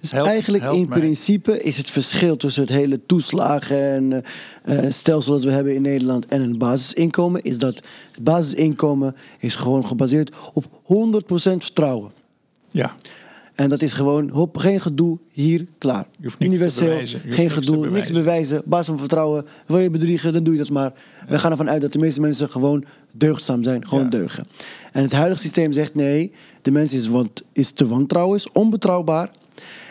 Dus 0.00 0.10
Help- 0.10 0.26
eigenlijk 0.26 0.62
help 0.62 0.76
in 0.76 0.88
mij. 0.88 0.98
principe 0.98 1.62
is 1.62 1.76
het 1.76 1.90
verschil 1.90 2.36
tussen 2.36 2.62
het 2.62 2.70
hele 2.70 3.00
toeslagen 3.06 3.80
en 3.82 4.24
eh, 4.62 4.78
eh, 4.84 4.92
stelsel 4.92 5.32
dat 5.32 5.44
we 5.44 5.50
hebben 5.50 5.74
in 5.74 5.82
Nederland 5.82 6.26
en 6.26 6.40
een 6.40 6.58
basisinkomen, 6.58 7.42
is 7.42 7.58
dat 7.58 7.74
het 8.12 8.22
basisinkomen 8.22 9.16
is 9.38 9.54
gewoon 9.54 9.86
gebaseerd 9.86 10.30
op 10.52 10.64
100% 10.82 11.64
vertrouwen. 11.64 12.10
Ja, 12.70 12.96
En 13.58 13.68
dat 13.68 13.82
is 13.82 13.92
gewoon, 13.92 14.28
hop, 14.28 14.56
geen 14.56 14.80
gedoe, 14.80 15.18
hier, 15.30 15.66
klaar. 15.78 16.06
Je 16.18 16.24
hoeft 16.24 16.38
niks 16.38 16.50
te 16.50 16.56
Universeel, 16.56 17.20
geen 17.28 17.50
gedoe, 17.50 17.90
niks 17.90 18.10
bewijzen. 18.10 18.62
Basis 18.64 18.86
van 18.86 18.98
vertrouwen, 18.98 19.46
wil 19.66 19.78
je 19.78 19.90
bedriegen, 19.90 20.32
dan 20.32 20.42
doe 20.42 20.52
je 20.52 20.58
dat 20.58 20.70
maar. 20.70 20.92
We 21.28 21.38
gaan 21.38 21.50
ervan 21.50 21.70
uit 21.70 21.80
dat 21.80 21.92
de 21.92 21.98
meeste 21.98 22.20
mensen 22.20 22.50
gewoon 22.50 22.84
deugdzaam 23.12 23.62
zijn, 23.62 23.86
gewoon 23.86 24.04
Ja. 24.04 24.10
deugen. 24.10 24.44
En 24.92 25.02
het 25.02 25.12
huidige 25.12 25.40
systeem 25.40 25.72
zegt 25.72 25.94
nee, 25.94 26.32
de 26.62 26.70
mens 26.70 26.92
is, 26.92 27.08
want, 27.08 27.42
is 27.52 27.70
te 27.70 27.88
wantrouwen, 27.88 28.36
is 28.36 28.46
onbetrouwbaar. 28.52 29.30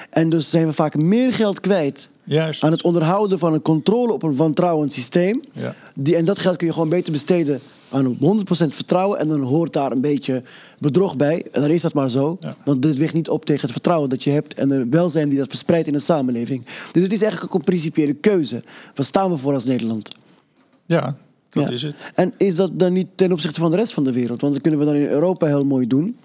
En 0.10 0.30
dus 0.30 0.50
zijn 0.50 0.66
we 0.66 0.74
vaak 0.74 0.96
meer 0.96 1.34
geld 1.34 1.60
kwijt 1.60 2.08
Juist. 2.24 2.64
aan 2.64 2.72
het 2.72 2.84
onderhouden 2.84 3.40
van 3.40 3.54
een 3.54 3.62
controle 3.62 4.14
op 4.14 4.24
een 4.24 4.36
wantrouwend 4.36 4.94
systeem. 4.94 5.42
Ja. 5.54 5.76
Die, 5.96 6.16
en 6.16 6.26
dat 6.26 6.40
geld 6.40 6.58
kun 6.58 6.68
je 6.68 6.74
gewoon 6.74 6.90
beter 6.90 7.12
besteden 7.12 7.60
aan 7.90 8.16
100% 8.16 8.20
vertrouwen. 8.50 9.20
En 9.20 9.28
dan 9.28 9.42
hoort 9.42 9.74
daar 9.74 9.92
een 9.92 10.02
beetje 10.02 10.44
bedrog 10.80 11.16
bij. 11.16 11.46
En 11.52 11.62
dan 11.62 11.70
is 11.70 11.82
dat 11.82 11.94
maar 11.94 12.10
zo. 12.10 12.38
Ja. 12.40 12.54
Want 12.66 12.82
dit 12.82 12.96
weegt 12.98 13.14
niet 13.14 13.30
op 13.30 13.46
tegen 13.46 13.62
het 13.62 13.72
vertrouwen 13.72 14.10
dat 14.10 14.24
je 14.24 14.30
hebt. 14.30 14.54
En 14.54 14.68
de 14.68 14.88
welzijn 14.90 15.30
die 15.30 15.38
dat 15.38 15.48
verspreidt 15.48 15.88
in 15.88 15.94
de 15.94 16.00
samenleving. 16.00 16.66
Dus 16.92 17.04
het 17.04 17.12
is 17.14 17.22
eigenlijk 17.22 17.54
ook 17.54 17.60
een 17.60 17.66
principiële 17.66 18.14
keuze. 18.14 18.64
Waar 18.96 19.06
staan 19.06 19.32
we 19.32 19.38
voor 19.38 19.54
als 19.54 19.66
Nederland? 19.66 20.18
Ja, 20.86 21.16
dat 21.50 21.68
Ja. 21.68 21.70
is 21.74 21.82
het. 21.82 21.96
En 22.16 22.34
is 22.38 22.56
dat 22.56 22.72
dan 22.74 22.94
niet 22.94 23.08
ten 23.16 23.32
opzichte 23.32 23.60
van 23.60 23.70
de 23.70 23.76
rest 23.78 23.94
van 23.94 24.04
de 24.04 24.12
wereld? 24.12 24.42
Want 24.42 24.54
dat 24.54 24.62
kunnen 24.62 24.80
we 24.80 24.86
dan 24.86 24.96
in 24.96 25.08
Europa 25.08 25.46
heel 25.48 25.66
mooi 25.66 25.88
doen. 25.88 26.18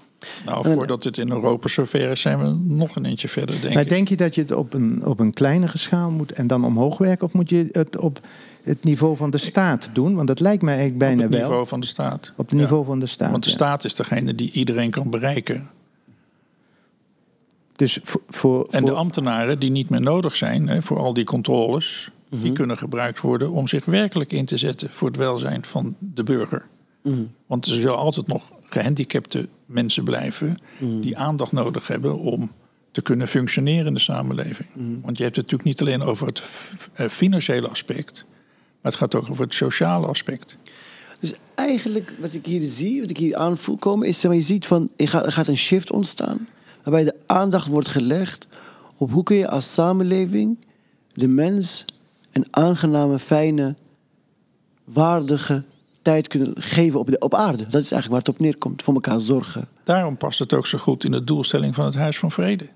Nou, 0.45 0.65
voordat 0.65 1.05
het 1.05 1.19
in 1.19 1.31
Europa 1.31 1.69
zover 1.69 2.11
is, 2.11 2.21
zijn 2.21 2.39
we 2.39 2.73
nog 2.75 2.97
een 2.97 3.05
eentje 3.05 3.29
verder, 3.29 3.61
denk 3.61 3.75
Maar 3.75 3.83
ik. 3.83 3.89
denk 3.89 4.09
je 4.09 4.17
dat 4.17 4.35
je 4.35 4.41
het 4.41 4.53
op 4.53 4.75
een, 4.75 5.03
op 5.07 5.21
een 5.21 5.33
kleinere 5.33 5.79
schaal 5.79 6.11
moet 6.11 6.33
en 6.33 6.47
dan 6.47 6.65
omhoog 6.65 6.99
werken? 6.99 7.27
Of 7.27 7.33
moet 7.33 7.49
je 7.49 7.69
het 7.73 7.99
op 7.99 8.19
het 8.63 8.85
niveau 8.85 9.17
van 9.17 9.31
de 9.31 9.39
staat 9.39 9.91
doen? 9.93 10.15
Want 10.15 10.29
dat 10.29 10.41
lijkt 10.41 10.63
mij 10.63 10.77
eigenlijk 10.77 11.05
bijna 11.05 11.25
Op 11.25 11.31
het 11.31 11.39
niveau 11.39 11.57
wel. 11.57 11.67
van 11.67 11.81
de 11.81 11.87
staat. 11.87 12.33
Op 12.37 12.45
het 12.49 12.55
Ja. 12.55 12.63
niveau 12.63 12.85
van 12.85 12.99
de 12.99 13.07
staat. 13.07 13.31
Want 13.31 13.43
de 13.45 13.51
ja. 13.51 13.57
staat 13.57 13.85
is 13.85 13.95
degene 13.95 14.35
die 14.35 14.51
iedereen 14.51 14.91
kan 14.91 15.11
bereiken. 15.11 15.71
Dus 17.73 17.99
voor, 18.03 18.21
voor, 18.29 18.67
En 18.71 18.85
de 18.85 18.93
ambtenaren 18.93 19.59
die 19.59 19.71
niet 19.71 19.89
meer 19.91 20.01
nodig 20.01 20.37
zijn 20.37 20.69
hè, 20.69 20.83
voor 20.83 20.99
al 20.99 21.15
die 21.15 21.25
controles, 21.25 22.11
Mhm. 22.29 22.43
die 22.43 22.53
kunnen 22.53 22.79
gebruikt 22.79 23.21
worden 23.21 23.51
om 23.51 23.69
zich 23.69 23.85
werkelijk 23.85 24.33
in 24.33 24.45
te 24.45 24.57
zetten 24.57 24.91
voor 24.91 25.09
het 25.09 25.17
welzijn 25.17 25.65
van 25.65 25.95
de 25.99 26.23
burger. 26.23 26.67
Mhm. 27.03 27.23
Want 27.47 27.67
er 27.67 27.73
zullen 27.73 27.97
altijd 27.97 28.27
nog 28.27 28.43
gehandicapte 28.73 29.49
mensen 29.67 30.05
blijven 30.05 30.59
Mhm. 30.79 31.01
die 31.01 31.19
aandacht 31.19 31.53
nodig 31.53 31.87
hebben 31.87 32.19
om 32.19 32.53
te 32.91 33.03
kunnen 33.03 33.29
functioneren 33.29 33.87
in 33.87 33.95
de 33.95 34.01
samenleving. 34.01 34.69
Mhm. 34.75 35.01
Want 35.03 35.17
je 35.19 35.23
hebt 35.25 35.37
het 35.37 35.45
natuurlijk 35.51 35.65
niet 35.65 35.81
alleen 35.81 36.03
over 36.09 36.27
het 36.27 36.43
eh, 36.93 37.09
financiële 37.09 37.69
aspect, 37.69 38.25
maar 38.81 38.93
het 38.93 38.95
gaat 39.01 39.15
ook 39.15 39.31
over 39.31 39.45
het 39.45 39.55
sociale 39.55 40.07
aspect. 40.07 40.57
Dus 41.21 41.33
eigenlijk 41.55 42.13
wat 42.19 42.33
ik 42.33 42.47
hier 42.47 42.63
zie, 42.63 43.01
wat 43.01 43.11
ik 43.11 43.17
hier 43.17 43.37
aanvoel 43.37 43.77
komen, 43.77 44.09
is 44.09 44.23
maar, 44.23 44.35
je 44.35 44.41
ziet 44.41 44.67
van 44.67 44.91
er 44.97 45.09
gaat, 45.09 45.27
er 45.27 45.33
gaat 45.33 45.47
een 45.47 45.57
shift 45.57 45.93
ontstaan. 45.93 46.49
Waarbij 46.83 47.05
de 47.05 47.15
aandacht 47.27 47.69
wordt 47.69 47.89
gelegd 47.89 48.47
op 48.97 49.11
hoe 49.11 49.23
kun 49.23 49.37
je 49.37 49.49
als 49.49 49.73
samenleving 49.73 50.59
de 51.13 51.29
mens 51.29 51.85
een 52.33 52.47
aangename, 52.51 53.19
fijne, 53.19 53.75
waardige 54.85 55.63
tijd 56.03 56.29
kunnen 56.29 56.63
geven 56.63 56.99
op, 57.01 57.07
de, 57.11 57.19
op 57.19 57.35
aarde. 57.35 57.63
Dat 57.67 57.83
is 57.83 57.93
eigenlijk 57.93 58.09
waar 58.09 58.19
het 58.19 58.29
op 58.29 58.39
neerkomt. 58.39 58.83
Voor 58.83 58.95
elkaar 58.95 59.21
zorgen. 59.21 59.69
Daarom 59.85 60.17
past 60.17 60.39
het 60.39 60.53
ook 60.53 60.67
zo 60.67 60.79
goed 60.79 61.05
in 61.05 61.11
de 61.11 61.25
doelstelling 61.25 61.75
van 61.75 61.85
het 61.85 61.95
Huis 61.95 62.19
van 62.19 62.31
Vrede. 62.31 62.67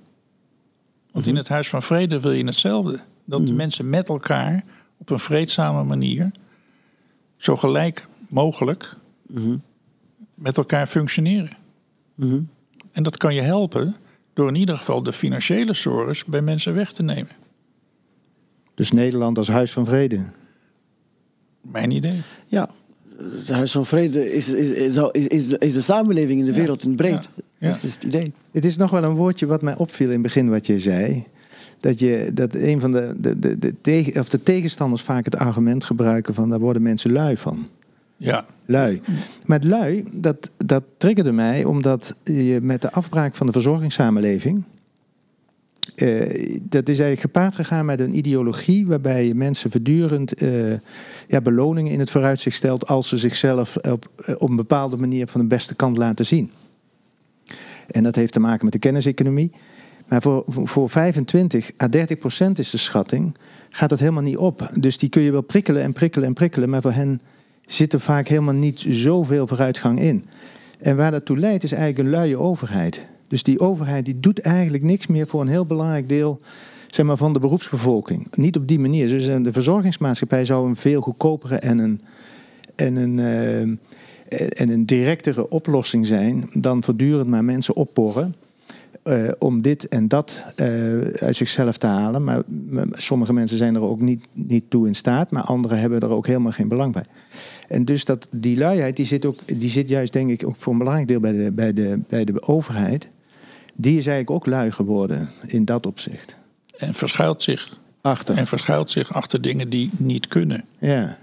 Want 1.13 1.25
Mhm. 1.25 1.29
in 1.29 1.37
het 1.37 1.49
Huis 1.49 1.69
van 1.69 1.83
Vrede 1.83 2.21
wil 2.21 2.33
je 2.33 2.45
hetzelfde. 2.45 3.01
Dat 3.25 3.47
de 3.47 3.53
mensen 3.53 3.91
met 3.91 4.09
elkaar 4.09 4.65
op 4.97 5.11
een 5.11 5.19
vreedzame 5.19 5.85
manier, 5.85 6.31
zo 7.37 7.57
gelijk 7.57 8.07
mogelijk, 8.29 8.95
Mhm. 9.27 9.57
met 10.35 10.57
elkaar 10.57 10.87
functioneren. 10.87 11.57
Mhm. 12.15 12.41
En 12.93 13.03
dat 13.03 13.17
kan 13.17 13.35
je 13.35 13.41
helpen 13.41 13.97
door 14.35 14.49
in 14.49 14.55
ieder 14.55 14.77
geval 14.77 15.03
de 15.03 15.13
financiële 15.13 15.75
sores 15.75 16.25
bij 16.25 16.41
mensen 16.43 16.75
weg 16.75 16.93
te 16.93 17.03
nemen. 17.03 17.31
dus 18.75 18.93
Nederland 18.93 19.39
als 19.39 19.49
huis 19.49 19.73
van 19.73 19.87
vrede. 19.87 20.25
Mijn 21.61 21.91
idee. 21.91 22.23
Ja, 22.47 22.69
het 23.19 23.49
Huis 23.49 23.73
van 23.73 23.87
Vrede 23.87 24.33
is, 24.33 24.49
is, 24.49 24.71
is, 24.71 24.97
is, 25.13 25.27
is, 25.27 25.49
de, 25.49 25.59
is 25.59 25.73
de 25.73 25.81
samenleving 25.81 26.39
in 26.39 26.45
de 26.45 26.53
wereld 26.53 26.83
in 26.83 26.89
het 26.89 26.97
breed. 26.97 27.29
Ja. 27.35 27.43
Ja. 27.59 27.69
Dat 27.69 27.83
is 27.83 27.95
het 27.95 28.05
idee. 28.05 28.33
Het 28.53 28.65
is 28.65 28.77
nog 28.77 28.91
wel 28.91 29.05
een 29.05 29.15
woordje 29.15 29.47
wat 29.47 29.63
mij 29.63 29.77
opviel 29.77 30.07
in 30.07 30.13
het 30.13 30.23
begin 30.23 30.51
wat 30.51 30.67
je 30.67 30.79
zei. 30.79 31.25
Dat, 31.81 31.99
je, 31.99 32.31
dat 32.35 32.55
een 32.55 32.81
van 32.81 32.91
de, 32.91 33.15
de, 33.17 33.39
de, 33.39 33.59
de, 33.59 33.75
tegen, 33.81 34.21
of 34.21 34.29
de 34.29 34.43
tegenstanders 34.43 35.03
vaak 35.03 35.25
het 35.25 35.37
argument 35.37 35.85
gebruiken 35.85 36.35
van 36.35 36.51
daar 36.51 36.59
worden 36.59 36.83
mensen 36.83 37.13
lui 37.13 37.37
van. 37.37 37.67
Ja, 38.17 38.47
Lui. 38.67 39.01
Maar 39.47 39.59
het 39.59 39.69
lui, 39.69 40.05
dat, 40.13 40.51
dat 40.57 40.83
triggerde 40.97 41.33
mij 41.33 41.65
omdat 41.65 42.15
je 42.25 42.59
met 42.63 42.83
de 42.83 42.91
afbraak 42.91 43.35
van 43.35 43.47
de 43.47 43.53
verzorgingssamenleving. 43.53 44.63
Eh, 45.95 46.59
dat 46.63 46.89
is 46.89 46.99
eigenlijk 46.99 47.21
gepaard 47.21 47.55
gegaan 47.55 47.87
met 47.87 48.01
een 48.01 48.17
ideologie 48.17 48.87
waarbij 48.87 49.27
je 49.27 49.35
mensen 49.35 49.71
voortdurend 49.71 50.35
eh, 50.35 50.73
ja, 51.29 51.41
beloningen 51.43 51.93
in 51.93 51.99
het 51.99 52.11
vooruitzicht 52.11 52.57
stelt 52.57 52.87
als 52.87 53.09
ze 53.09 53.17
zichzelf 53.17 53.77
op, 53.77 54.11
eh, 54.17 54.35
op 54.39 54.49
een 54.49 54.57
bepaalde 54.57 54.97
manier 54.97 55.27
van 55.27 55.41
de 55.41 55.47
beste 55.47 55.75
kant 55.75 55.97
laten 55.97 56.27
zien. 56.27 56.51
En 57.87 58.03
dat 58.03 58.15
heeft 58.15 58.33
te 58.33 58.41
maken 58.41 58.65
met 58.65 58.73
de 58.73 58.79
kenniseconomie. 58.79 59.53
Maar 60.09 60.23
voor, 60.23 60.45
voor 60.47 60.91
25 60.91 61.71
à 61.83 61.89
30 61.89 62.19
procent 62.19 62.59
is 62.59 62.71
de 62.71 62.77
schatting, 62.77 63.37
gaat 63.71 63.89
dat 63.89 63.99
helemaal 63.99 64.23
niet 64.23 64.37
op. 64.37 64.71
Dus 64.81 64.99
die 64.99 65.09
kun 65.09 65.23
je 65.23 65.33
wel 65.33 65.43
prikkelen 65.43 65.83
en 65.83 65.93
prikkelen 65.93 66.29
en 66.29 66.35
prikkelen, 66.35 66.71
maar 66.71 66.83
voor 66.83 66.93
hen 66.93 67.21
zit 67.67 67.93
er 67.93 68.01
vaak 68.01 68.29
helemaal 68.29 68.55
niet 68.55 68.85
zoveel 68.89 69.47
vooruitgang 69.47 70.01
in. 70.01 70.25
En 70.81 70.97
waar 70.97 71.11
dat 71.11 71.25
toe 71.25 71.39
leidt 71.39 71.65
is 71.65 71.73
eigenlijk 71.73 72.03
een 72.03 72.15
luie 72.15 72.37
overheid. 72.37 73.09
Dus 73.29 73.43
die 73.43 73.61
overheid 73.61 74.05
die 74.05 74.21
doet 74.21 74.41
eigenlijk 74.41 74.83
niks 74.83 75.07
meer 75.07 75.27
voor 75.27 75.41
een 75.41 75.49
heel 75.49 75.67
belangrijk 75.67 76.09
deel 76.09 76.41
zeg 76.89 77.07
maar, 77.07 77.17
van 77.17 77.33
de 77.33 77.39
beroepsbevolking. 77.39 78.37
Niet 78.37 78.57
op 78.57 78.69
die 78.69 78.79
manier. 78.79 79.09
Dus 79.09 79.27
de 79.27 79.53
verzorgingsmaatschappij 79.53 80.45
zou 80.45 80.69
een 80.69 80.77
veel 80.77 81.01
goedkopere 81.01 81.57
en 81.57 81.79
een, 81.79 82.01
en 82.75 82.97
een, 82.97 83.19
eh, 83.19 83.61
en 84.61 84.69
een 84.69 84.87
directere 84.87 85.49
oplossing 85.49 86.07
zijn 86.07 86.49
dan 86.53 86.83
voortdurend 86.83 87.29
maar 87.29 87.45
mensen 87.45 87.77
opporren. 87.77 88.35
eh, 89.03 89.29
om 89.39 89.61
dit 89.61 89.89
en 89.89 90.09
dat 90.09 90.43
eh, 90.57 90.67
uit 91.01 91.37
zichzelf 91.37 91.77
te 91.79 91.87
halen. 91.87 92.25
Maar, 92.25 92.43
maar 92.69 92.87
sommige 92.91 93.33
mensen 93.33 93.57
zijn 93.57 93.75
er 93.75 93.81
ook 93.81 94.01
niet, 94.01 94.27
niet 94.33 94.65
toe 94.69 94.87
in 94.87 94.95
staat, 94.95 95.31
maar 95.31 95.43
anderen 95.43 95.79
hebben 95.79 96.01
er 96.01 96.09
ook 96.09 96.27
helemaal 96.27 96.53
geen 96.53 96.69
belang 96.69 96.93
bij. 96.93 97.05
En 97.69 97.85
dus 97.85 98.05
dat, 98.05 98.29
die 98.31 98.57
luiheid, 98.57 98.97
die 98.97 99.07
zit, 99.07 99.25
ook, 99.25 99.37
die 99.47 99.69
zit 99.69 99.89
juist 99.89 100.13
denk 100.13 100.31
ik 100.31 100.47
ook 100.47 100.57
voor 100.57 100.73
een 100.73 100.79
belangrijk 100.79 101.09
deel 101.09 101.21
bij 101.21 101.33
de, 101.33 101.53
bij, 101.53 101.73
de, 101.73 101.99
bij 102.09 102.25
de 102.25 102.43
overheid. 102.43 103.09
Die 103.77 103.99
is 103.99 104.07
eigenlijk 104.07 104.31
ook 104.31 104.47
lui 104.47 104.73
geworden 104.73 105.31
in 105.47 105.65
dat 105.65 105.87
opzicht. 105.87 106.37
en 106.77 106.95
verschuilt 106.95 107.43
zich. 107.43 107.79
Achter. 108.01 108.37
En 108.37 108.47
verschuilt 108.47 108.91
zich 108.91 109.13
achter 109.13 109.41
dingen 109.43 109.69
die 109.69 109.91
niet 109.99 110.29
kunnen. 110.29 110.65
Ja. 110.79 111.19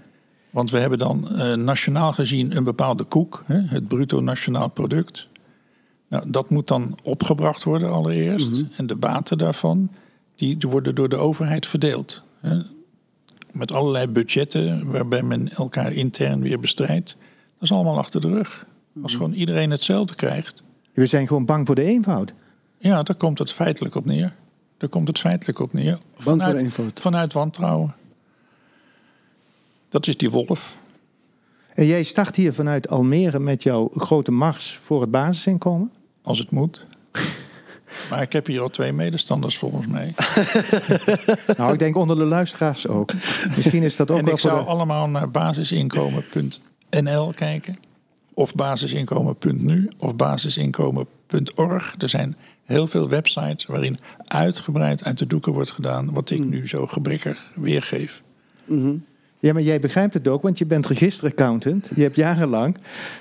Want 0.50 0.70
we 0.70 0.78
hebben 0.78 0.98
dan 0.98 1.28
eh, 1.30 1.54
nationaal 1.54 2.12
gezien 2.12 2.56
een 2.56 2.64
bepaalde 2.64 3.04
koek, 3.04 3.42
hè, 3.46 3.60
het 3.60 3.88
bruto 3.88 4.20
nationaal 4.20 4.68
product. 4.68 5.28
Nou, 6.08 6.30
dat 6.30 6.50
moet 6.50 6.68
dan 6.68 6.98
opgebracht 7.02 7.64
worden 7.64 7.92
allereerst. 7.92 8.62
En 8.76 8.86
de 8.86 8.96
baten 8.96 9.38
daarvan, 9.38 9.90
die 10.36 10.58
worden 10.60 10.94
door 10.94 11.08
de 11.08 11.16
overheid 11.16 11.66
verdeeld. 11.66 12.22
Hè. 12.40 12.58
Met 13.52 13.72
allerlei 13.72 14.06
budgetten 14.06 14.90
waarbij 14.90 15.22
men 15.22 15.48
elkaar 15.52 15.92
intern 15.92 16.40
weer 16.40 16.60
bestrijdt. 16.60 17.16
Dat 17.54 17.62
is 17.62 17.72
allemaal 17.72 17.98
achter 17.98 18.20
de 18.20 18.28
rug. 18.28 18.66
Als 19.02 19.12
gewoon 19.14 19.32
iedereen 19.32 19.70
hetzelfde 19.70 20.14
krijgt, 20.14 20.62
We 20.92 21.06
zijn 21.06 21.26
gewoon 21.26 21.44
bang 21.44 21.66
voor 21.66 21.74
de 21.74 21.82
eenvoud. 21.82 22.32
Ja, 22.88 23.02
daar 23.02 23.16
komt 23.16 23.38
het 23.38 23.52
feitelijk 23.52 23.94
op 23.94 24.04
neer. 24.04 24.34
Daar 24.76 24.88
komt 24.88 25.08
het 25.08 25.18
feitelijk 25.18 25.58
op 25.58 25.72
neer. 25.72 25.98
eenvoud. 26.26 27.00
vanuit 27.00 27.32
wantrouwen. 27.32 27.94
Dat 29.88 30.06
is 30.06 30.16
die 30.16 30.30
wolf. 30.30 30.76
En 31.74 31.86
jij 31.86 32.02
start 32.02 32.36
hier 32.36 32.54
vanuit 32.54 32.88
Almere 32.88 33.38
met 33.38 33.62
jouw 33.62 33.90
grote 33.94 34.30
mars 34.30 34.80
voor 34.84 35.00
het 35.00 35.10
basisinkomen. 35.10 35.92
Als 36.22 36.38
het 36.38 36.50
moet. 36.50 36.86
Maar 38.10 38.22
ik 38.22 38.32
heb 38.32 38.46
hier 38.46 38.60
al 38.60 38.68
twee 38.68 38.92
medestanders 38.92 39.58
volgens 39.58 39.86
mij. 39.86 40.14
Nou, 41.56 41.72
ik 41.72 41.78
denk 41.78 41.96
onder 41.96 42.16
de 42.16 42.24
luisteraars 42.24 42.86
ook. 42.86 43.12
Misschien 43.56 43.82
is 43.82 43.96
dat 43.96 44.10
ook 44.10 44.18
en 44.18 44.24
wel 44.24 44.34
ik 44.34 44.40
zou 44.40 44.64
de... 44.64 44.70
allemaal 44.70 45.08
naar 45.08 45.30
basisinkomen.nl 45.30 47.32
kijken. 47.34 47.78
Of 48.34 48.54
basisinkomen.nu 48.54 49.90
of 49.98 50.16
basisinkomen.org. 50.16 51.94
Er 51.98 52.08
zijn 52.08 52.36
heel 52.64 52.86
veel 52.86 53.08
websites 53.08 53.66
waarin 53.66 53.98
uitgebreid 54.26 55.04
uit 55.04 55.18
de 55.18 55.26
doeken 55.26 55.52
wordt 55.52 55.70
gedaan... 55.70 56.12
wat 56.12 56.30
ik 56.30 56.44
nu 56.44 56.68
zo 56.68 56.86
gebrekkig 56.86 57.52
weergeef. 57.54 58.22
Ja, 59.44 59.52
maar 59.52 59.62
jij 59.62 59.80
begrijpt 59.80 60.14
het 60.14 60.28
ook, 60.28 60.42
want 60.42 60.58
je 60.58 60.66
bent 60.66 60.86
registeraccountant. 60.86 61.90
Je 61.94 62.02
hebt 62.02 62.16
jarenlang 62.16 62.76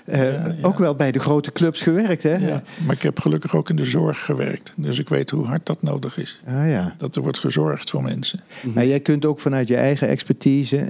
eh, 0.06 0.24
Ja, 0.24 0.48
ja. 0.48 0.56
ook 0.62 0.78
wel 0.78 0.96
bij 0.96 1.12
de 1.12 1.20
grote 1.20 1.52
clubs 1.52 1.82
gewerkt, 1.82 2.24
hè? 2.24 2.36
Ja, 2.36 2.64
maar 2.86 2.96
ik 2.96 3.02
heb 3.02 3.20
gelukkig 3.20 3.56
ook 3.56 3.70
in 3.70 3.76
de 3.76 3.86
zorg 3.86 4.26
gewerkt. 4.26 4.74
Dus 4.76 5.00
ik 5.00 5.10
weet 5.10 5.30
hoe 5.30 5.46
hard 5.46 5.66
dat 5.66 5.82
nodig 5.82 6.18
is. 6.18 6.40
Ah, 6.48 6.70
ja. 6.70 6.94
Dat 6.98 7.16
er 7.16 7.22
wordt 7.22 7.40
gezorgd 7.40 7.90
voor 7.90 8.04
mensen. 8.04 8.40
Maar 8.74 8.86
jij 8.86 9.00
kunt 9.00 9.26
ook 9.26 9.40
vanuit 9.40 9.68
je 9.68 9.76
eigen 9.76 10.08
expertise, 10.08 10.88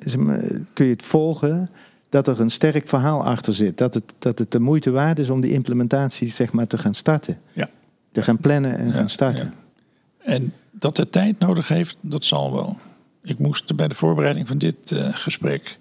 kun 0.74 0.86
je 0.86 0.92
het 0.92 1.04
volgen 1.04 1.70
dat 2.10 2.28
er 2.28 2.40
een 2.40 2.50
sterk 2.50 2.88
verhaal 2.88 3.24
achter 3.26 3.54
zit. 3.54 3.78
Dat 3.78 3.94
het, 3.94 4.14
dat 4.20 4.40
het 4.40 4.52
de 4.52 4.60
moeite 4.60 4.92
waard 4.92 5.20
is 5.20 5.30
om 5.30 5.42
die 5.42 5.52
implementatie 5.52 6.28
zeg 6.28 6.52
maar, 6.52 6.68
te 6.68 6.78
gaan 6.78 6.94
starten. 6.94 7.38
Ja. 7.54 7.70
Te 8.14 8.22
gaan 8.24 8.38
plannen 8.38 8.78
en 8.78 8.88
Ja, 8.88 8.94
gaan 8.94 9.10
starten. 9.10 9.46
ja. 9.46 10.32
En 10.34 10.54
dat 10.72 10.98
het 10.98 11.12
tijd 11.12 11.40
nodig 11.40 11.68
heeft, 11.68 11.96
dat 12.02 12.24
zal 12.24 12.52
wel. 12.54 12.78
Ik 13.24 13.40
moest 13.40 13.76
bij 13.76 13.88
de 13.88 13.96
voorbereiding 13.96 14.48
van 14.48 14.58
dit 14.58 14.92
eh, 14.92 15.10
gesprek 15.12 15.78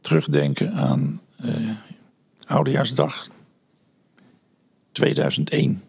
terugdenken 0.00 0.72
aan 0.72 1.20
eh 1.36 1.54
Oudejaarsdag 2.46 3.28
2001. 4.92 5.82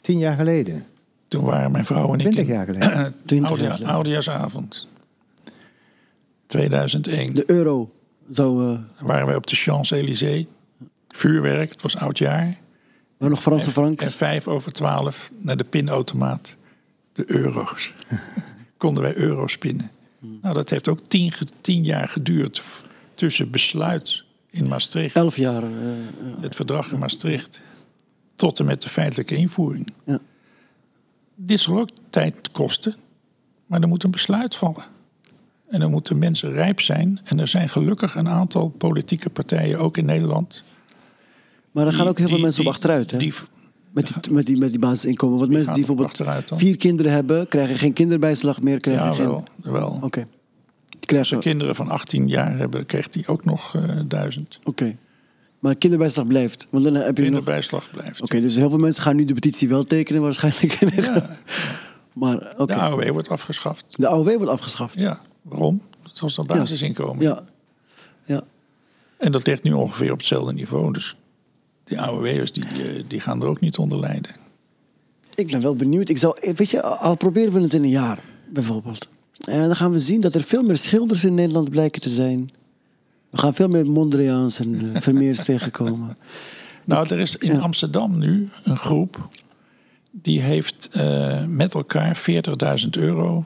Tien 0.00 0.18
jaar 0.18 0.36
geleden. 0.36 0.86
Toen 1.28 1.44
waren 1.44 1.70
mijn 1.70 1.84
vrouw 1.84 2.06
en 2.12 2.18
ik... 2.18 2.20
Twintig 2.20 2.44
in- 2.46 2.52
jaar 2.52 2.66
geleden. 2.66 3.14
20 3.26 3.58
jaar 3.60 3.70
geleden. 3.70 3.94
Oudejaarsavond. 3.94 4.88
2001. 6.46 7.34
De 7.34 7.50
euro 7.50 7.90
zou... 8.30 8.62
eh 8.72 8.78
Dan 8.98 9.06
waren 9.06 9.26
wij 9.26 9.36
op 9.36 9.46
de 9.46 9.54
Champs-Élysées. 9.56 10.46
Vuurwerk, 11.08 11.70
het 11.70 11.82
was 11.82 11.96
oudjaar. 11.96 12.58
Waar 13.20 13.30
nog 13.30 13.40
Franse 13.40 13.66
En 13.66 13.72
francs. 13.72 14.14
vijf 14.14 14.48
over 14.48 14.72
twaalf 14.72 15.30
naar 15.38 15.56
de 15.56 15.64
pinautomaat. 15.64 16.56
De 17.12 17.24
euro's. 17.26 17.92
Konden 18.76 19.02
wij 19.02 19.16
euro's 19.16 19.58
pinnen. 19.58 19.90
Nou, 20.18 20.54
dat 20.54 20.70
heeft 20.70 20.88
ook 20.88 21.00
tien, 21.60 21.84
jaar 21.84 22.08
geduurd. 22.08 22.62
Tussen 23.14 23.50
besluit 23.50 24.24
in 24.50 24.68
Maastricht, 24.68 25.16
Elf 25.16 25.36
jaar. 25.36 25.62
eh, 25.62 25.70
eh, 25.70 25.96
het 26.40 26.56
verdrag 26.56 26.92
in 26.92 26.98
Maastricht, 26.98 27.60
tot 28.36 28.58
en 28.58 28.64
met 28.66 28.82
de 28.82 28.88
feitelijke 28.88 29.36
invoering. 29.36 29.92
Ja. 30.04 30.18
Dit 31.34 31.60
zal 31.60 31.78
ook 31.78 31.88
tijd 32.10 32.50
kosten, 32.50 32.94
maar 33.66 33.80
er 33.80 33.88
moet 33.88 34.02
een 34.02 34.10
besluit 34.10 34.56
vallen. 34.56 34.84
En 35.68 35.80
dan 35.80 35.90
moeten 35.90 36.18
mensen 36.18 36.52
rijp 36.52 36.80
zijn. 36.80 37.20
En 37.24 37.38
er 37.38 37.48
zijn 37.48 37.68
gelukkig 37.68 38.14
een 38.14 38.28
aantal 38.28 38.68
politieke 38.68 39.30
partijen, 39.30 39.78
ook 39.78 39.96
in 39.96 40.04
Nederland. 40.04 40.62
Maar 41.70 41.86
er 41.86 41.92
gaan 41.92 42.06
ook 42.08 42.18
heel 42.18 42.26
veel 42.26 42.34
die- 42.36 42.44
mensen 42.44 42.60
op 42.66 42.66
die- 42.66 42.74
achteruit. 42.76 43.10
Hè? 43.10 43.18
Die, 43.18 43.32
met, 43.92 44.06
die, 44.22 44.32
met, 44.32 44.46
die, 44.46 44.56
met 44.58 44.70
die 44.70 44.78
basisinkomen. 44.78 45.38
Want 45.38 45.50
mensen 45.50 45.74
die 45.74 45.84
bijvoorbeeld 45.86 46.22
vier 46.54 46.76
kinderen 46.76 47.12
hebben, 47.12 47.48
krijgen 47.48 47.76
geen 47.76 47.92
kinderbijslag 47.92 48.62
meer. 48.62 48.80
Krijgen 48.80 49.04
ja, 49.04 49.12
geen... 49.12 49.26
wel. 49.26 49.44
wel. 49.62 49.98
Oké. 50.02 50.26
Die 51.00 51.18
Als 51.18 51.28
ze 51.28 51.38
kinderen 51.38 51.74
van 51.74 51.88
18 51.88 52.28
jaar 52.28 52.56
hebben, 52.58 52.86
krijgt 52.86 53.14
hij 53.14 53.24
ook 53.26 53.44
nog 53.44 53.74
eh 53.74 53.82
duizend. 54.06 54.58
Oké. 54.64 54.96
Maar 55.58 55.74
kinderbijslag 55.76 56.26
blijft. 56.26 56.66
Want 56.70 56.84
dan 56.84 56.94
heb 56.94 57.02
je 57.02 57.08
nog... 57.08 57.14
Oké, 57.16 57.22
Kinderbijslag 57.22 57.90
blijft. 57.90 58.30
dus 58.30 58.54
heel 58.54 58.68
veel 58.68 58.78
mensen 58.78 59.02
gaan 59.02 59.16
nu 59.16 59.24
de 59.24 59.34
petitie 59.34 59.68
wel 59.68 59.84
tekenen 59.84 60.22
waarschijnlijk. 60.22 60.78
maar 62.12 62.52
oké. 62.56 62.66
De 62.74 62.80
AOW 62.80 63.08
wordt 63.08 63.28
afgeschaft. 63.28 63.84
De 63.88 64.08
AOW 64.08 64.36
wordt 64.36 64.48
afgeschaft. 64.50 65.00
Ja, 65.00 65.18
waarom? 65.42 65.82
Dat 66.02 66.18
was 66.18 66.34
dat 66.34 66.46
basisinkomen. 66.46 67.22
Ja. 67.22 67.42
Ja. 68.24 68.42
En 69.18 69.32
dat 69.32 69.46
ligt 69.46 69.62
nu 69.62 69.72
ongeveer 69.72 70.12
op 70.12 70.18
hetzelfde 70.18 70.52
niveau. 70.52 70.92
Dus 70.92 71.16
die 71.90 72.00
AOW'ers 72.00 72.52
die, 72.52 72.64
eh, 72.64 73.04
die 73.08 73.20
gaan 73.20 73.42
er 73.42 73.48
ook 73.48 73.60
niet 73.60 73.78
onder 73.78 74.00
lijden. 74.00 74.30
Ik 75.34 75.46
ben 75.46 75.60
wel 75.62 75.76
benieuwd. 75.76 76.08
Ik 76.08 76.18
zou, 76.18 76.36
weet 76.54 76.70
je, 76.70 76.82
al 76.82 77.14
proberen 77.14 77.52
we 77.52 77.60
het 77.60 77.72
in 77.72 77.82
een 77.82 77.88
jaar, 77.88 78.18
bijvoorbeeld. 78.48 79.08
En 79.44 79.66
dan 79.66 79.76
gaan 79.76 79.92
we 79.92 79.98
zien 79.98 80.20
dat 80.20 80.34
er 80.34 80.42
veel 80.42 80.62
meer 80.62 80.76
schilders 80.76 81.24
in 81.24 81.34
Nederland 81.34 81.70
blijken 81.70 82.00
te 82.00 82.08
zijn. 82.08 82.50
We 83.30 83.38
gaan 83.38 83.54
veel 83.54 83.68
meer 83.68 83.86
Mondriaans 83.86 84.58
en 84.58 84.90
Vermeers 85.02 85.44
tegenkomen. 85.44 86.16
Nou, 86.84 87.08
er 87.08 87.18
is 87.18 87.36
in 87.36 87.54
Ja. 87.54 87.58
Amsterdam 87.58 88.18
nu 88.18 88.48
een 88.64 88.76
groep... 88.76 89.28
die 90.10 90.40
heeft 90.40 90.88
eh, 90.92 91.44
met 91.44 91.74
elkaar 91.74 92.22
40.000 92.82 92.88
euro 92.90 93.44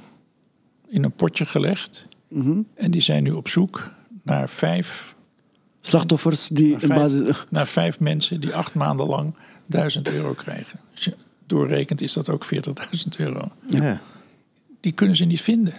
in 0.89 1.05
een 1.05 1.13
potje 1.13 1.45
gelegd. 1.45 2.07
Mhm. 2.29 2.61
En 2.75 2.91
die 2.91 3.03
zijn 3.03 3.23
nu 3.23 3.31
op 3.31 3.49
zoek 3.49 3.93
naar 4.23 4.49
vijf 4.49 5.14
Slachtoffers 5.87 6.49
die 6.49 6.71
naar 6.71 6.83
een 6.83 6.89
vijf, 6.89 7.25
basis... 7.25 7.45
naar 7.49 7.67
vijf 7.67 8.01
mensen 8.01 8.41
die 8.41 8.55
acht 8.55 8.75
maanden 8.75 9.07
lang 9.07 9.35
1000 9.67 10.09
euro 10.09 10.33
krijgen. 10.33 10.81
Als 10.95 11.05
je 11.05 11.15
doorrekent 11.47 12.01
is 12.01 12.13
dat 12.13 12.29
ook 12.29 12.47
40.000 12.55 12.61
euro. 13.17 13.49
Ja. 13.71 14.01
Die 14.81 14.93
kunnen 14.93 15.17
ze 15.17 15.25
niet 15.25 15.41
vinden. 15.41 15.75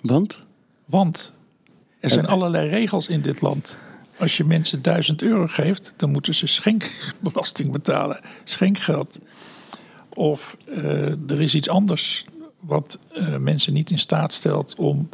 Want? 0.00 0.42
Want 0.84 1.32
er 2.00 2.10
zijn 2.10 2.26
allerlei 2.26 2.68
regels 2.68 3.08
in 3.08 3.20
dit 3.20 3.40
land. 3.40 3.76
Als 4.18 4.36
je 4.36 4.44
mensen 4.44 4.82
1000 4.82 5.22
euro 5.22 5.46
geeft, 5.46 5.92
dan 5.96 6.10
moeten 6.10 6.34
ze 6.34 6.46
schenkbelasting 6.46 7.72
betalen. 7.78 8.20
Schenkgeld. 8.44 9.18
Of 10.08 10.56
eh, 10.66 11.30
er 11.30 11.40
is 11.40 11.54
iets 11.54 11.68
anders 11.68 12.24
wat 12.60 12.98
eh, 13.14 13.36
mensen 13.36 13.72
niet 13.72 13.90
in 13.90 13.98
staat 13.98 14.32
stelt 14.32 14.74
om 14.76 15.08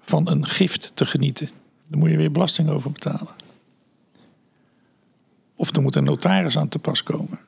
van 0.00 0.30
een 0.30 0.46
gift 0.46 0.92
te 0.94 1.06
genieten. 1.06 1.48
Daar 1.92 2.00
moet 2.00 2.10
je 2.10 2.16
weer 2.16 2.32
belasting 2.32 2.68
over 2.68 2.92
betalen. 2.92 3.34
Of 5.54 5.76
er 5.76 5.82
moet 5.82 5.94
een 5.94 6.04
notaris 6.04 6.58
aan 6.58 6.68
te 6.68 6.78
pas 6.78 7.02
komen. 7.02 7.38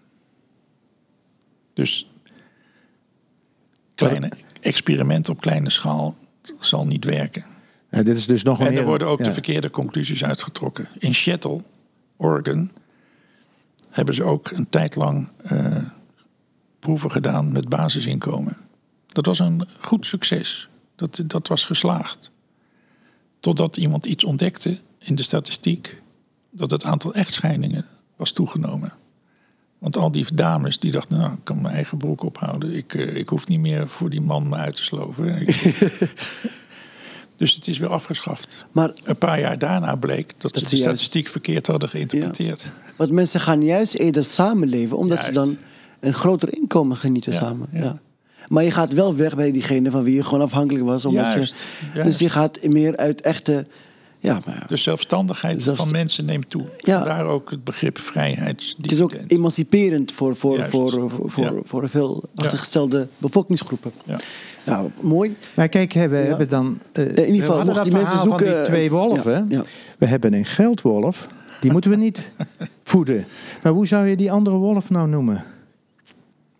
Dus 1.74 2.10
kleine 3.94 4.30
experimenten 4.60 5.32
op 5.32 5.40
kleine 5.40 5.70
schaal 5.70 6.16
zal 6.60 6.86
niet 6.86 7.04
werken. 7.04 7.44
Ja, 7.90 8.02
dit 8.02 8.16
is 8.16 8.26
dus 8.26 8.42
nog 8.42 8.60
een 8.60 8.66
En 8.66 8.76
er 8.76 8.84
worden 8.84 9.08
ook 9.08 9.18
ja. 9.18 9.24
de 9.24 9.32
verkeerde 9.32 9.70
conclusies 9.70 10.24
uitgetrokken. 10.24 10.88
In 10.98 11.14
Seattle, 11.14 11.60
Oregon, 12.16 12.72
hebben 13.90 14.14
ze 14.14 14.24
ook 14.24 14.50
een 14.50 14.68
tijd 14.68 14.94
lang 14.94 15.28
eh, 15.42 15.76
proeven 16.78 17.10
gedaan 17.10 17.52
met 17.52 17.68
basisinkomen. 17.68 18.56
Dat 19.06 19.26
was 19.26 19.38
een 19.38 19.68
goed 19.80 20.06
succes. 20.06 20.68
Dat, 20.96 21.22
dat 21.26 21.48
was 21.48 21.64
geslaagd. 21.64 22.32
Totdat 23.44 23.76
iemand 23.76 24.06
iets 24.06 24.24
ontdekte 24.24 24.78
in 24.98 25.14
de 25.14 25.22
statistiek 25.22 26.02
dat 26.50 26.70
het 26.70 26.84
aantal 26.84 27.14
echtscheidingen 27.14 27.86
was 28.16 28.32
toegenomen. 28.32 28.92
Want 29.78 29.96
al 29.96 30.10
die 30.10 30.26
dames 30.34 30.78
die 30.78 30.90
dachten, 30.90 31.18
nou, 31.18 31.32
ik 31.32 31.38
kan 31.42 31.60
mijn 31.62 31.74
eigen 31.74 31.98
broek 31.98 32.22
ophouden. 32.22 32.76
Ik, 32.76 32.94
eh, 32.94 33.16
ik 33.16 33.28
hoef 33.28 33.48
niet 33.48 33.60
meer 33.60 33.88
voor 33.88 34.10
die 34.10 34.20
man 34.20 34.48
me 34.48 34.56
uit 34.56 34.74
te 34.74 34.82
sloven. 34.84 35.24
Dus 37.36 37.54
het 37.54 37.68
is 37.68 37.78
weer 37.78 37.88
afgeschaft. 37.88 38.64
Maar 38.72 38.92
Een 39.04 39.16
paar 39.16 39.40
jaar 39.40 39.58
daarna 39.58 39.96
bleek 39.96 40.34
dat, 40.38 40.52
ze 40.52 40.58
ze 40.58 40.64
de 40.64 40.70
juist- 40.76 40.82
statistiek 40.82 41.26
verkeerd 41.26 41.66
hadden 41.66 41.88
geïnterpreteerd. 41.88 42.62
want 42.96 43.10
mensen 43.10 43.40
gaan 43.40 43.62
juist 43.62 43.94
eerder 43.94 44.24
samenleven, 44.24 44.96
omdat 44.98 45.22
ze 45.24 45.32
dan 45.32 45.56
een 46.00 46.14
groter 46.14 46.54
inkomen 46.56 46.96
genieten 46.96 47.32
Ja, 47.32 47.38
samen. 47.38 47.68
ja. 47.72 47.98
Ja. 48.48 48.54
Maar 48.54 48.64
je 48.64 48.70
gaat 48.70 48.92
wel 48.92 49.14
weg 49.16 49.36
bij 49.36 49.50
diegene 49.52 49.90
van 49.90 50.02
wie 50.02 50.14
je 50.14 50.24
gewoon 50.24 50.40
afhankelijk 50.42 50.84
was. 50.84 51.04
Omdat 51.04 51.32
Juist, 51.32 51.54
je, 51.80 51.86
juist. 51.94 52.08
Dus 52.10 52.18
je 52.18 52.28
gaat 52.28 52.58
meer 52.68 52.96
uit 52.96 53.20
echte... 53.20 53.66
Ja, 54.18 54.40
maar 54.44 54.54
ja. 54.54 54.66
De 54.68 54.76
zelfstandigheid 54.76 55.62
Zelfst- 55.62 55.82
van 55.82 55.92
mensen 55.92 56.24
neemt 56.24 56.50
toe. 56.50 56.62
Ja. 56.78 56.96
Vandaar 56.98 57.24
ook 57.26 57.50
het 57.50 57.64
begrip 57.64 57.98
vrijheid. 57.98 58.74
Het 58.82 58.92
is 58.92 59.00
ook 59.00 59.12
emanciperend 59.26 60.12
voor, 60.12 60.36
voor, 60.36 60.56
Juist. 60.56 60.70
voor, 60.70 60.90
voor, 61.10 61.30
voor, 61.30 61.44
Ja. 61.44 61.52
voor 61.64 61.88
veel 61.88 62.22
achtergestelde 62.34 63.08
bevolkingsgroepen. 63.18 63.92
Ja. 64.04 64.16
Nou, 64.64 64.90
mooi. 65.00 65.36
Maar 65.56 65.68
kijk, 65.68 65.92
hè, 65.92 66.08
we 66.08 66.16
hebben 66.16 66.48
dan... 66.48 66.78
eh, 66.92 67.04
ieder 67.06 67.24
geval, 67.24 67.38
we 67.40 67.44
hadden 67.46 67.64
mocht 67.64 67.76
dat 67.76 67.84
die 67.84 67.92
mensen 67.94 68.18
zoeken, 68.18 68.54
die 68.56 68.62
twee 68.64 68.84
eh, 68.84 68.90
wolven. 68.90 69.32
ja, 69.32 69.44
ja. 69.48 69.62
We 69.98 70.06
hebben 70.06 70.34
een 70.34 70.44
geldwolf. 70.44 71.26
Die 71.60 71.72
moeten 71.72 71.90
we 71.90 71.96
niet 71.96 72.30
voeden. 72.84 73.24
Maar 73.62 73.72
hoe 73.72 73.86
zou 73.86 74.06
je 74.06 74.16
die 74.16 74.32
andere 74.32 74.56
wolf 74.56 74.90
nou 74.90 75.08
noemen? 75.08 75.44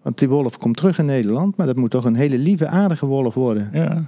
Want 0.05 0.19
die 0.19 0.29
wolf 0.29 0.59
komt 0.59 0.77
terug 0.77 0.99
in 0.99 1.07
Nederland. 1.07 1.57
Maar 1.57 1.67
dat 1.67 1.77
moet 1.77 1.91
toch 1.91 2.05
een 2.05 2.15
hele 2.15 2.39
lieve, 2.39 2.67
aardige 2.67 3.07
wolf 3.07 3.35
worden. 3.35 3.71
Ja, 3.73 4.05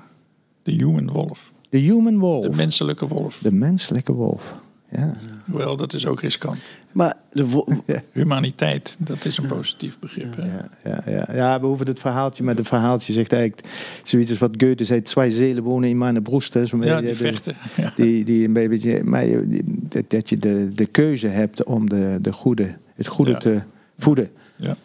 de 0.62 0.72
human 0.72 1.10
wolf. 1.10 1.52
De 1.70 1.78
human 1.78 2.18
wolf. 2.18 2.44
De 2.44 2.56
menselijke 2.56 3.06
wolf. 3.08 3.38
De 3.42 3.52
menselijke 3.52 4.12
wolf. 4.12 4.54
Ja. 4.90 5.16
Hoewel, 5.50 5.76
dat 5.76 5.94
is 5.94 6.06
ook 6.06 6.20
riskant. 6.20 6.58
Maar 6.92 7.14
de 7.32 7.48
wo- 7.48 7.66
Humaniteit, 8.12 8.96
dat 8.98 9.24
is 9.24 9.38
een 9.38 9.46
positief 9.46 9.98
begrip. 9.98 10.36
Hè? 10.36 10.42
Ja, 10.44 10.68
ja, 10.84 11.02
ja. 11.12 11.34
ja, 11.34 11.60
we 11.60 11.66
hoeven 11.66 11.86
het 11.86 12.00
verhaaltje, 12.00 12.44
maar 12.44 12.56
het 12.56 12.68
verhaaltje 12.68 13.12
zegt 13.12 13.32
eigenlijk 13.32 13.66
zoiets 14.02 14.30
als 14.30 14.38
wat 14.38 14.54
Goethe 14.58 14.84
zei: 14.84 15.02
twee 15.02 15.30
zelen 15.30 15.62
wonen 15.62 15.88
in 15.88 15.98
mijn 15.98 16.22
broest. 16.22 16.54
Hè, 16.54 16.60
Ja, 16.60 17.00
die 17.00 17.08
de- 17.08 17.14
vechten. 17.14 17.56
Ja. 17.76 17.92
Die, 17.96 18.24
die 18.24 18.46
een 18.46 18.52
beetje, 18.52 19.04
maar 19.04 19.26
je- 19.26 19.46
die- 19.48 19.64
dat, 19.66 20.10
dat 20.10 20.28
je 20.28 20.36
de, 20.38 20.70
de 20.74 20.86
keuze 20.86 21.26
hebt 21.26 21.64
om 21.64 21.88
de, 21.88 22.18
de 22.20 22.32
goede, 22.32 22.74
het 22.94 23.06
goede 23.06 23.30
Ja. 23.30 23.38
te 23.38 23.60
voeden. 23.98 24.28
Ja. 24.56 24.76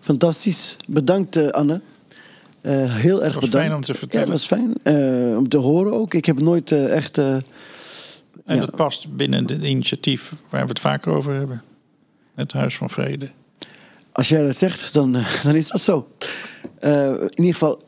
Fantastisch. 0.00 0.76
Bedankt, 0.88 1.36
eh, 1.36 1.48
Anne. 1.48 1.80
Eh, 2.60 2.94
heel 2.94 3.24
erg 3.24 3.34
was 3.34 3.44
bedankt. 3.44 3.56
fijn 3.66 3.74
om 3.74 3.80
te 3.82 3.94
vertellen. 3.94 4.26
Ja, 4.26 4.32
dat 4.32 4.40
was 4.40 4.58
fijn. 4.58 4.74
Eh, 5.30 5.36
om 5.36 5.48
te 5.48 5.56
horen 5.56 5.92
ook. 5.92 6.14
Ik 6.14 6.24
heb 6.24 6.40
nooit 6.40 6.70
echt... 6.72 7.18
En 7.18 7.44
Ja. 8.46 8.56
dat 8.56 8.76
past 8.76 9.16
binnen 9.16 9.42
het 9.42 9.62
initiatief 9.62 10.32
waar 10.48 10.62
we 10.62 10.68
het 10.68 10.80
vaker 10.80 11.12
over 11.12 11.34
hebben. 11.34 11.62
Het 12.34 12.52
Huis 12.52 12.76
van 12.76 12.90
Vrede. 12.90 13.28
als 14.12 14.28
jij 14.28 14.42
dat 14.42 14.56
zegt, 14.56 14.92
dan, 14.92 15.16
dan 15.42 15.54
is 15.54 15.68
dat 15.68 15.80
zo. 15.80 16.08
In 16.80 17.30
ieder 17.34 17.52
geval, 17.52 17.80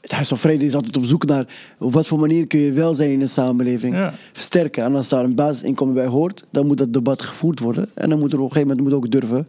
het 0.00 0.10
Huis 0.10 0.28
van 0.28 0.38
Vrede 0.38 0.64
is 0.64 0.74
altijd 0.74 0.96
op 0.96 1.04
zoek 1.04 1.26
naar... 1.26 1.46
op 1.78 1.92
wat 1.92 2.06
voor 2.06 2.18
manier 2.18 2.46
kun 2.46 2.60
je 2.60 2.72
welzijn 2.72 3.10
in 3.10 3.18
de 3.18 3.26
samenleving 3.26 3.94
Ja. 3.94 4.14
versterken. 4.32 4.84
En 4.84 4.94
als 4.94 5.08
daar 5.08 5.24
een 5.24 5.34
basisinkomen 5.34 5.94
bij 5.94 6.06
hoort, 6.06 6.44
dan 6.50 6.66
moet 6.66 6.78
dat 6.78 6.92
debat 6.92 7.22
gevoerd 7.22 7.58
worden. 7.60 7.88
En 7.94 8.08
dan 8.10 8.18
moet 8.18 8.32
er 8.32 8.38
op 8.38 8.44
een 8.44 8.52
gegeven 8.52 8.68
moment 8.76 8.88
moet 8.88 8.96
ook 9.04 9.10
durven 9.10 9.48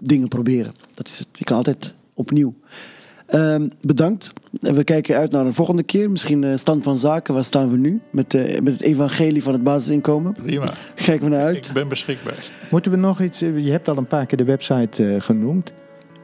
dingen 0.00 0.28
proberen. 0.28 0.72
Dat 0.94 1.08
is 1.08 1.18
het. 1.18 1.28
Je 1.32 1.44
kan 1.44 1.56
altijd 1.56 1.94
opnieuw. 2.14 2.54
Ehm, 3.30 3.68
bedankt. 3.80 4.32
En 4.60 4.74
we 4.74 4.84
kijken 4.84 5.16
uit 5.16 5.30
naar 5.30 5.46
een 5.46 5.54
volgende 5.54 5.82
keer. 5.82 6.10
Misschien 6.10 6.44
eh, 6.44 6.56
stand 6.56 6.82
van 6.82 6.96
zaken. 6.96 7.34
Waar 7.34 7.44
staan 7.44 7.70
we 7.70 7.76
nu? 7.76 8.00
Met, 8.10 8.34
eh, 8.34 8.60
met 8.60 8.72
het 8.72 8.82
evangelie 8.82 9.42
van 9.42 9.52
het 9.52 9.62
basisinkomen. 9.62 10.32
Prima. 10.32 10.72
Kijken 10.94 11.24
we 11.24 11.36
naar 11.36 11.44
uit. 11.44 11.66
Ik 11.66 11.72
ben 11.72 11.88
beschikbaar. 11.88 12.50
Moeten 12.70 12.90
we 12.90 12.96
nog 12.96 13.20
iets, 13.20 13.38
je 13.38 13.70
hebt 13.70 13.88
al 13.88 13.96
een 13.96 14.06
paar 14.06 14.26
keer 14.26 14.38
de 14.38 14.44
website 14.44 15.06
eh, 15.06 15.20
genoemd. 15.20 15.72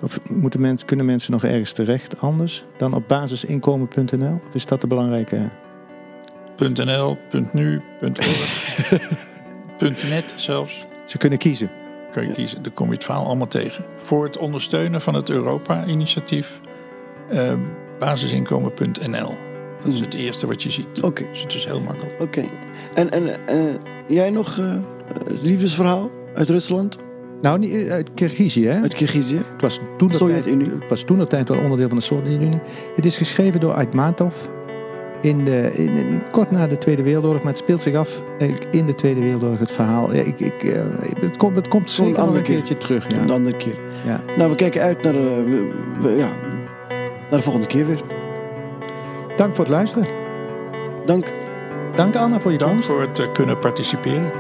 Of 0.03 0.21
moeten 0.31 0.61
mensen, 0.61 0.87
kunnen 0.87 1.07
mensen 1.07 1.33
nog 1.33 1.45
ergens 1.45 1.73
terecht 1.73 2.21
anders 2.21 2.65
dan 2.79 2.95
op 2.95 3.09
basisinkomen.nl? 3.09 4.41
Of 4.49 4.55
is 4.55 4.67
dat 4.67 4.81
de 4.81 4.87
belangrijke? 4.87 5.51
.nl, 6.59 7.19
.nu, 7.53 7.81
.org, 8.03 8.91
.net 10.11 10.35
zelfs. 10.37 10.87
Ze 11.07 11.19
kunnen 11.19 11.39
kiezen. 11.39 11.71
Kan 12.17 12.29
je 12.29 12.35
kiezen. 12.35 12.63
Daar 12.63 12.73
kom 12.73 12.87
je 12.87 12.95
het 12.95 13.05
verhaal 13.05 13.27
allemaal 13.27 13.47
tegen. 13.47 13.85
Voor 14.03 14.25
het 14.25 14.39
ondersteunen 14.39 15.01
van 15.01 15.15
het 15.15 15.31
Europa-initiatief 15.31 16.61
eh, 17.31 17.53
basisinkomen.nl. 17.99 19.35
Dat 19.85 19.93
is 19.93 20.01
het 20.01 20.15
eerste 20.15 20.47
wat 20.47 20.63
je 20.63 20.71
ziet. 20.71 21.03
Oké, 21.03 21.25
Dus 21.31 21.43
het 21.43 21.55
is 21.55 21.65
heel 21.65 21.81
makkelijk. 21.81 22.17
oké. 22.21 22.45
En, 22.95 23.11
en 23.11 23.47
eh, 23.47 23.59
jij 24.09 24.31
nog 24.31 24.59
eh, 24.59 24.75
het 25.29 25.43
liefdesverhaal 25.43 26.11
uit 26.35 26.51
Rusland? 26.51 26.99
Nou, 27.41 27.59
niet 27.59 27.73
eh, 27.73 27.93
uit 27.93 28.11
Kirgizië, 28.15 28.67
hè? 28.67 28.81
Uit 28.81 28.95
Kirgizië? 28.95 29.37
Het 29.37 29.63
was 29.63 29.81
toen 29.99 30.09
tijd, 30.09 30.45
het 30.45 30.89
was 30.89 31.03
toen 31.03 31.19
de 31.19 31.27
tijd 31.27 31.49
wel 31.49 31.59
onderdeel 31.59 31.89
van 31.89 31.97
de 31.97 32.05
Sovjet-Unie. 32.05 32.61
Het 32.95 33.05
is 33.05 33.17
geschreven 33.17 33.61
door 33.61 33.73
Aitmatov 33.73 34.35
in 35.27 35.45
de, 35.45 35.71
in, 35.73 35.97
in- 35.97 36.23
kort 36.31 36.51
na 36.51 36.67
de 36.67 36.79
Tweede 36.79 37.03
Wereldoorlog, 37.03 37.43
maar 37.43 37.53
het 37.53 37.61
speelt 37.63 37.83
zich 37.83 37.95
af 37.95 38.23
in 38.71 38.87
de 38.87 38.95
Tweede 38.95 39.21
Wereldoorlog, 39.21 39.59
het 39.59 39.73
verhaal. 39.73 40.15
Ja, 40.15 40.23
ik, 40.23 40.41
ik, 40.41 40.63
eh, 40.63 40.83
het, 41.21 41.37
komt, 41.37 41.57
het 41.57 41.69
komt 41.69 41.91
zeker 41.91 42.19
nog 42.19 42.27
een 42.37 42.43
keer. 42.43 42.55
keertje 42.55 42.79
terug. 42.79 43.11
Ja. 43.11 43.17
Een 43.19 43.31
andere 43.31 43.57
keer. 43.57 43.75
Ja. 44.05 44.21
Nou, 44.37 44.51
we 44.51 44.57
kijken 44.57 44.83
uit 44.83 45.03
naar, 45.03 45.15
eh, 45.15 45.21
we- 45.21 45.71
we- 46.01 46.11
ja, 46.17 46.29
naar 47.31 47.39
de 47.39 47.43
volgende 47.43 47.67
keer 47.67 47.87
weer. 47.87 48.01
Dank 49.37 49.55
voor 49.55 49.65
het 49.65 49.73
luisteren. 49.75 50.07
Dank. 51.05 51.33
Dank 51.97 52.17
Anna 52.17 52.41
voor 52.41 52.53
je 52.53 52.59
Dank 52.59 52.71
komst. 52.73 52.87
voor 52.89 53.01
het 53.01 53.19
eh, 53.19 53.33
kunnen 53.33 53.59
participeren. 53.59 54.33